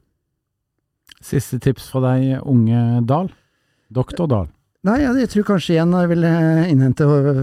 Siste 1.20 1.60
tips 1.60 1.90
fra 1.92 2.06
deg, 2.06 2.38
unge 2.48 3.04
Dahl. 3.04 3.28
Doktor 3.92 4.30
Dahl. 4.30 4.48
Nei, 4.88 4.94
jeg, 5.02 5.28
tror 5.28 5.44
kanskje 5.44 5.74
igjen 5.74 5.90
jeg 5.92 6.08
vil 6.08 6.22
eh, 6.24 6.70
innhente 6.72 7.04
øh, 7.04 7.40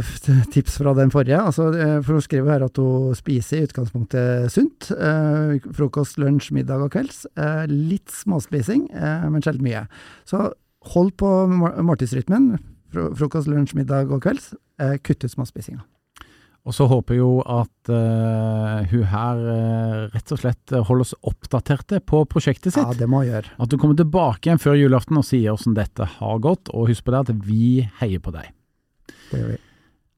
tips 0.49 0.79
fra 0.81 0.95
den 0.97 1.11
forrige. 1.13 1.37
Altså, 1.37 1.67
eh, 1.77 1.99
for 2.01 2.17
Hun 2.17 2.23
skriver 2.25 2.55
her 2.55 2.65
at 2.65 2.79
hun 2.81 3.13
spiser 3.17 3.59
i 3.59 3.67
utgangspunktet 3.67 4.49
sunt. 4.49 4.87
Eh, 4.95 5.67
frokost, 5.77 6.17
lunsj, 6.17 6.49
middag 6.57 6.81
og 6.81 6.89
kvelds. 6.95 7.27
Eh, 7.37 7.67
litt 7.69 8.09
småspising, 8.23 8.87
eh, 8.89 9.27
men 9.29 9.45
sjelden 9.45 9.67
mye. 9.67 9.83
Så 10.25 10.47
hold 10.95 11.13
på 11.21 11.29
må- 11.51 11.75
måltidsrytmen. 11.85 12.55
Frokost, 12.95 13.45
lunsj, 13.51 13.75
middag 13.77 14.09
og 14.09 14.25
kvelds. 14.25 14.55
Eh, 14.81 14.97
kutt 14.97 15.21
ut 15.21 15.35
småspisinga. 15.37 15.85
Og 16.67 16.75
så 16.75 16.87
håper 16.91 17.15
jeg 17.15 17.21
jo 17.21 17.35
at 17.47 17.91
uh, 17.93 18.83
hun 18.91 19.05
her 19.07 19.43
uh, 19.45 19.99
rett 20.11 20.33
og 20.35 20.41
slett 20.41 20.73
holder 20.75 21.05
oss 21.05 21.13
oppdaterte 21.29 22.01
på 22.03 22.25
prosjektet 22.27 22.75
sitt. 22.75 22.83
Ja, 22.83 22.97
det 22.97 23.07
må 23.07 23.21
hun 23.23 23.29
gjøre. 23.29 23.53
At 23.55 23.71
du 23.71 23.77
kommer 23.79 23.95
tilbake 23.95 24.49
igjen 24.49 24.59
før 24.59 24.75
julaften 24.75 25.19
og 25.19 25.23
sier 25.27 25.55
hvordan 25.55 25.77
dette 25.77 26.09
har 26.17 26.43
gått, 26.43 26.73
og 26.75 26.91
husk 26.91 27.07
på 27.07 27.15
det 27.15 27.23
at 27.23 27.47
vi 27.47 27.69
heier 28.01 28.23
på 28.23 28.35
deg. 28.35 28.51
Det 29.29 29.39
gjør 29.39 29.49
vi. 29.53 29.63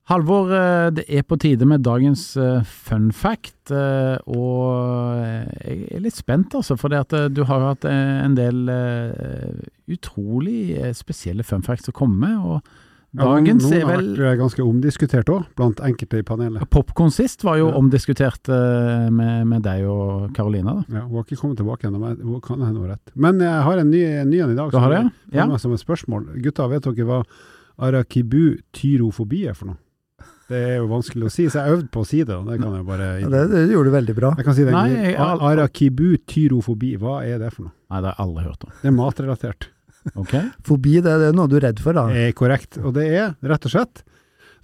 Halvor, 0.10 0.50
eh, 0.58 0.88
det 0.98 1.04
er 1.06 1.22
på 1.30 1.38
tide 1.38 1.68
med 1.70 1.84
dagens 1.86 2.24
fun 2.66 3.12
fact, 3.14 3.70
og 3.70 5.20
jeg 5.22 5.84
er 5.86 6.02
litt 6.02 6.18
spent 6.18 6.56
altså, 6.58 6.74
for 6.82 6.90
det 6.90 7.04
at 7.04 7.14
du 7.30 7.44
har 7.46 7.68
hatt 7.68 7.86
en 7.86 8.34
del 8.34 8.64
utrolig 9.86 10.82
spesielle 10.98 11.46
fun 11.46 11.62
facts 11.62 11.94
å 11.94 11.94
komme 11.94 12.26
med, 12.26 12.42
og 12.42 12.89
dagens 13.18 13.64
noen 13.64 13.74
er 13.74 13.82
har 13.86 13.90
vel 13.98 14.10
vært 14.14 14.20
eh, 14.28 14.36
ganske 14.38 14.62
omdiskutert 14.64 15.30
òg, 15.34 15.46
blant 15.58 15.80
enkelte 15.82 16.20
i 16.22 16.26
panelet. 16.28 16.66
Popkorn 16.70 17.10
sist 17.12 17.42
var 17.44 17.58
jo 17.58 17.70
Ja. 17.72 17.78
omdiskutert 17.80 18.50
eh, 18.54 19.10
med, 19.10 19.48
med 19.50 19.64
deg 19.66 19.86
og 19.90 20.30
Karolina, 20.36 20.76
da. 20.80 21.00
Ja, 21.00 21.06
hun 21.08 21.16
har 21.18 21.24
ikke 21.26 21.40
kommet 21.42 21.58
tilbake 21.58 21.88
ennå, 21.90 22.00
men 22.00 22.18
hun 22.22 22.42
kan 22.42 22.62
hende 22.62 22.80
hun 22.80 22.90
har 22.90 22.96
rett. 22.98 23.14
Men 23.16 23.40
jeg 23.40 23.64
har 23.66 23.78
en 23.82 23.90
ny, 23.90 24.04
en 24.22 24.30
ny 24.30 24.42
en 24.46 24.52
i 24.52 24.56
dag. 24.56 24.72
som, 24.72 24.82
har 24.84 24.92
jeg? 25.00 25.10
som 25.30 25.38
ja? 25.40 25.46
Meg 25.50 25.60
Som 25.60 25.74
et 25.74 25.80
spørsmål. 25.82 26.28
Gutta, 26.44 26.68
vet 26.70 26.84
dere 26.86 27.06
hva 27.10 27.24
arakibu 27.80 28.60
tyrofobi 28.76 29.48
er 29.50 29.54
for 29.58 29.72
noe? 29.72 29.80
Det 30.50 30.58
er 30.66 30.78
jo 30.80 30.88
vanskelig 30.90 31.28
å 31.28 31.32
si, 31.32 31.44
så 31.46 31.62
jeg 31.62 31.76
øvde 31.76 31.90
på 31.94 32.02
å 32.02 32.08
si 32.10 32.24
det. 32.26 32.34
og 32.34 32.48
Det 32.50 32.56
kan 32.60 32.74
jeg 32.74 32.86
bare 32.88 33.10
det, 33.22 33.42
det 33.52 33.60
gjorde 33.70 33.92
du 33.92 33.94
veldig 33.94 34.16
bra. 34.18 34.32
Jeg 34.40 34.46
kan 34.48 34.56
si 34.58 34.64
det. 34.66 34.72
Nei, 34.74 34.88
jeg 35.12 35.18
Arakibu 35.20 36.08
tyrofobi, 36.26 36.96
hva 36.98 37.20
er 37.26 37.38
det 37.38 37.52
for 37.54 37.68
noe? 37.68 37.74
Nei, 37.90 38.00
det 38.02 38.10
har 38.10 38.16
jeg 38.18 38.26
aldri 38.26 38.46
hørt 38.48 38.64
om. 38.66 38.72
Det 38.82 38.90
er 38.90 38.96
matrelatert. 38.98 39.68
Ok? 40.16 40.36
Fobi, 40.68 41.00
det, 41.04 41.16
det 41.22 41.32
er 41.32 41.36
noe 41.38 41.50
du 41.52 41.58
er 41.60 41.68
redd 41.70 41.82
for, 41.84 41.98
da. 41.98 42.08
Er 42.14 42.32
korrekt. 42.38 42.80
Og 42.82 42.96
det 42.98 43.08
er 43.10 43.36
rett 43.46 43.68
og 43.70 43.74
slett 43.76 44.04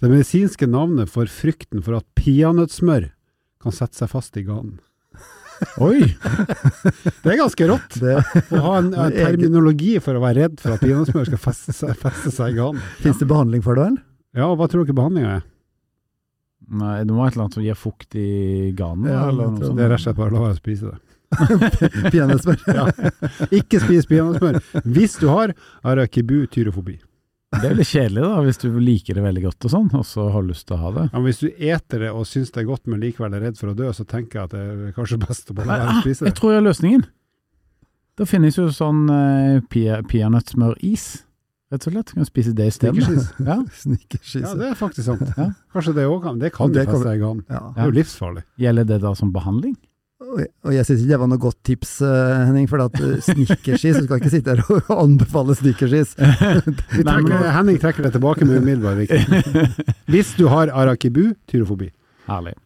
det 0.02 0.10
medisinske 0.12 0.66
navnet 0.68 1.08
for 1.08 1.28
frykten 1.30 1.80
for 1.84 1.96
at 1.96 2.04
peanøttsmør 2.18 3.06
kan 3.64 3.72
sette 3.74 3.96
seg 3.96 4.10
fast 4.12 4.36
i 4.36 4.44
ganen. 4.44 4.76
Oi! 5.86 6.02
Det 7.24 7.32
er 7.32 7.38
ganske 7.40 7.66
rått 7.70 7.94
Det, 8.02 8.18
å 8.52 8.60
ha 8.60 8.74
en, 8.82 8.90
en 8.92 9.14
terminologi 9.14 9.94
for 10.04 10.18
å 10.18 10.20
være 10.22 10.42
redd 10.44 10.60
for 10.60 10.74
at 10.76 10.82
peanøttsmør 10.84 11.30
skal 11.30 11.40
feste 11.40 11.72
seg, 11.74 11.94
feste 12.02 12.32
seg 12.34 12.52
i 12.52 12.58
ganen. 12.58 12.82
Fins 13.00 13.22
det 13.22 13.28
behandling 13.30 13.64
for 13.64 13.78
det, 13.78 13.86
vel? 13.88 13.96
Ja, 14.36 14.50
og 14.50 14.58
hva 14.60 14.68
tror 14.68 14.84
dere 14.84 14.98
behandlinga 14.98 15.38
er? 15.38 15.46
Nei, 16.76 16.96
det 17.06 17.14
må 17.14 17.22
være 17.22 17.30
et 17.30 17.36
eller 17.36 17.44
annet 17.46 17.56
som 17.56 17.64
gir 17.64 17.78
fukt 17.78 18.16
i 18.18 18.28
ganen, 18.76 19.08
Ja. 19.08 19.24
Det 19.32 19.72
er 19.80 19.92
rett 19.94 20.00
og 20.00 20.04
slett 20.04 20.18
bare 20.18 20.32
å 20.32 20.36
la 20.36 20.44
være 20.44 20.56
å 20.58 20.60
spise 20.60 20.90
det. 20.90 20.98
Peanøttsmør. 22.12 22.62
Ja. 22.70 22.86
Ikke 23.54 23.80
spis 23.82 24.08
peanøttsmør 24.10 24.60
hvis 24.86 25.18
du 25.22 25.28
har 25.32 25.52
arakibu 25.86 26.46
tyrofobi. 26.52 26.98
Det 27.56 27.68
er 27.70 27.76
litt 27.78 27.88
kjedelig 27.88 28.22
da, 28.24 28.40
hvis 28.44 28.58
du 28.60 28.66
liker 28.82 29.16
det 29.16 29.22
veldig 29.24 29.42
godt 29.46 29.66
og 29.68 29.72
sånn, 29.72 29.86
og 29.96 30.02
så 30.04 30.26
har 30.34 30.44
lyst 30.44 30.66
til 30.68 30.76
å 30.76 30.80
ha 30.82 30.90
det. 30.96 31.04
Ja, 31.12 31.20
men 31.20 31.28
hvis 31.30 31.40
du 31.44 31.46
eter 31.52 32.02
det 32.02 32.10
og 32.12 32.26
syns 32.28 32.50
det 32.52 32.64
er 32.64 32.66
godt, 32.68 32.82
men 32.90 33.00
likevel 33.00 33.36
er 33.38 33.44
redd 33.46 33.60
for 33.60 33.70
å 33.70 33.76
dø, 33.78 33.86
så 33.96 34.04
tenker 34.08 34.40
jeg 34.40 34.50
at 34.50 34.56
det 34.56 34.64
er 34.90 34.96
kanskje 34.96 35.20
best 35.22 35.52
å 35.52 35.56
bare 35.56 35.68
la 35.70 35.76
være 35.78 35.86
Ah, 35.86 36.00
å 36.00 36.04
spise 36.04 36.26
jeg 36.26 36.36
tror 36.36 36.52
jeg 36.52 36.60
har 36.60 36.66
løsningen. 36.66 37.06
Det 38.16 38.26
finnes 38.28 38.56
jo 38.58 38.66
sånn 38.72 39.06
uh, 39.12 39.60
peanøttsmøris, 40.10 41.06
rett 41.72 41.86
og 41.88 41.92
slett. 41.94 42.12
Du 42.12 42.20
kan 42.20 42.28
spise 42.28 42.54
det 42.56 42.68
i 42.70 42.74
stedet. 42.74 43.04
Snickersis. 43.04 43.32
Ja, 43.46 43.56
Snickerskise. 43.82 44.44
Ja, 44.44 44.54
det 44.58 44.70
er 44.72 44.78
faktisk 44.78 45.06
sant. 45.08 45.26
Ja. 45.36 45.50
Kanskje 45.76 45.96
det 46.00 46.06
òg 46.10 46.22
kan. 46.24 46.40
Det 46.42 46.52
kan 46.56 46.72
Ja, 46.72 46.80
det 46.80 46.86
jo 46.86 46.96
feste 46.96 47.12
i 47.14 47.20
ganen. 47.22 47.44
Ja. 47.52 47.62
Det 47.76 47.84
er 47.84 47.90
jo 47.92 47.96
livsfarlig. 48.00 48.44
Gjelder 48.66 48.88
det 48.88 49.00
da 49.04 49.12
som 49.18 49.32
behandling? 49.36 49.76
Og 50.26 50.40
og 50.66 50.72
jeg 50.74 50.82
syns 50.88 51.02
ikke 51.04 51.12
det 51.12 51.18
var 51.22 51.28
noe 51.30 51.38
godt 51.42 51.58
tips, 51.68 51.92
eh, 52.02 52.32
Henning, 52.48 52.66
for 52.70 52.82
at 52.82 52.96
eh, 52.98 53.20
snickerskis 53.22 54.00
Du 54.00 54.08
skal 54.08 54.18
ikke 54.20 54.32
sitte 54.32 54.56
her 54.56 54.64
og 54.90 54.90
anbefale 55.04 55.54
snickerskis. 55.54 56.16
Men- 57.06 57.30
Henning 57.54 57.78
trekker 57.82 58.02
det 58.08 58.16
tilbake 58.16 58.44
med 58.48 58.58
umiddelbar 58.64 58.98
virkning. 58.98 59.70
Hvis 60.12 60.34
du 60.38 60.48
har 60.50 60.72
arakibu, 60.74 61.28
tyrofobi. 61.50 61.92
Herlig. 62.26 62.56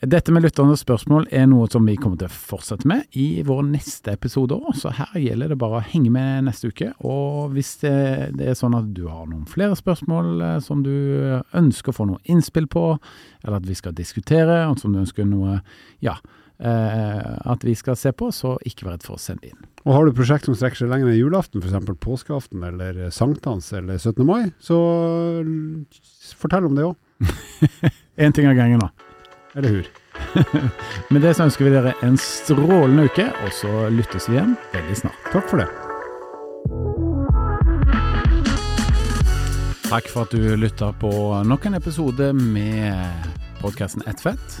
Dette 0.00 0.32
med 0.32 0.40
lytternes 0.46 0.80
spørsmål 0.80 1.26
er 1.34 1.44
noe 1.50 1.66
som 1.68 1.84
vi 1.84 1.92
kommer 2.00 2.16
til 2.22 2.30
å 2.30 2.32
fortsette 2.32 2.88
med 2.88 3.02
i 3.20 3.42
vår 3.44 3.66
neste 3.68 4.14
episode 4.16 4.56
òg, 4.56 4.70
så 4.80 4.94
her 4.96 5.18
gjelder 5.20 5.50
det 5.52 5.58
bare 5.60 5.82
å 5.82 5.84
henge 5.90 6.08
med 6.14 6.46
neste 6.46 6.70
uke. 6.72 6.88
Og 7.04 7.50
hvis 7.52 7.74
det, 7.82 7.92
det 8.38 8.46
er 8.48 8.56
sånn 8.56 8.78
at 8.78 8.86
du 8.96 9.02
har 9.10 9.26
noen 9.28 9.44
flere 9.50 9.76
spørsmål 9.76 10.30
eh, 10.46 10.58
som 10.64 10.80
du 10.86 10.94
ønsker 11.52 11.92
å 11.92 11.98
få 11.98 12.06
noe 12.14 12.22
innspill 12.32 12.70
på, 12.72 12.86
eller 13.42 13.58
at 13.60 13.68
vi 13.68 13.76
skal 13.76 13.92
diskutere, 13.98 14.62
og 14.70 14.78
som 14.80 14.94
du 14.96 15.02
ønsker 15.02 15.28
noe 15.28 15.58
ja, 16.00 16.16
eh, 16.16 16.39
at 16.60 17.62
vi 17.64 17.72
skal 17.72 17.96
se 17.96 18.12
på, 18.12 18.28
så 18.36 18.58
ikke 18.68 18.84
vær 18.84 18.98
redd 18.98 19.04
for 19.06 19.16
å 19.16 19.22
sende 19.22 19.48
inn. 19.48 19.68
Og 19.86 19.94
har 19.96 20.04
du 20.04 20.12
prosjekt 20.12 20.44
som 20.44 20.56
strekker 20.58 20.82
seg 20.82 20.90
lenger 20.92 21.08
enn 21.08 21.16
julaften, 21.16 21.62
f.eks. 21.64 21.92
påskeaften 22.04 22.66
eller 22.68 23.06
sankthans 23.14 23.70
eller 23.78 23.96
17. 23.96 24.26
mai, 24.28 24.50
så 24.60 24.76
fortell 26.36 26.68
om 26.68 26.76
det 26.76 26.84
òg. 26.90 26.98
Én 28.20 28.32
ting 28.36 28.48
av 28.50 28.58
gangen, 28.58 28.82
da. 28.82 28.90
Eller 29.56 29.68
hur. 29.80 29.88
Med 31.12 31.24
det 31.24 31.34
så 31.34 31.46
ønsker 31.48 31.66
vi 31.66 31.72
dere 31.74 31.94
en 32.06 32.18
strålende 32.20 33.08
uke, 33.08 33.30
og 33.44 33.54
så 33.56 33.88
lyttes 33.92 34.28
vi 34.28 34.36
igjen 34.36 34.56
veldig 34.74 34.98
snart. 35.00 35.30
Takk 35.32 35.48
for 35.50 35.64
det. 35.64 35.70
Takk 39.90 40.06
for 40.12 40.22
at 40.22 40.34
du 40.36 40.44
lytta 40.54 40.92
på 41.00 41.10
nok 41.48 41.64
en 41.66 41.80
episode 41.80 42.30
med 42.36 43.30
podkasten 43.58 44.04
Ett 44.06 44.20
fett. 44.22 44.60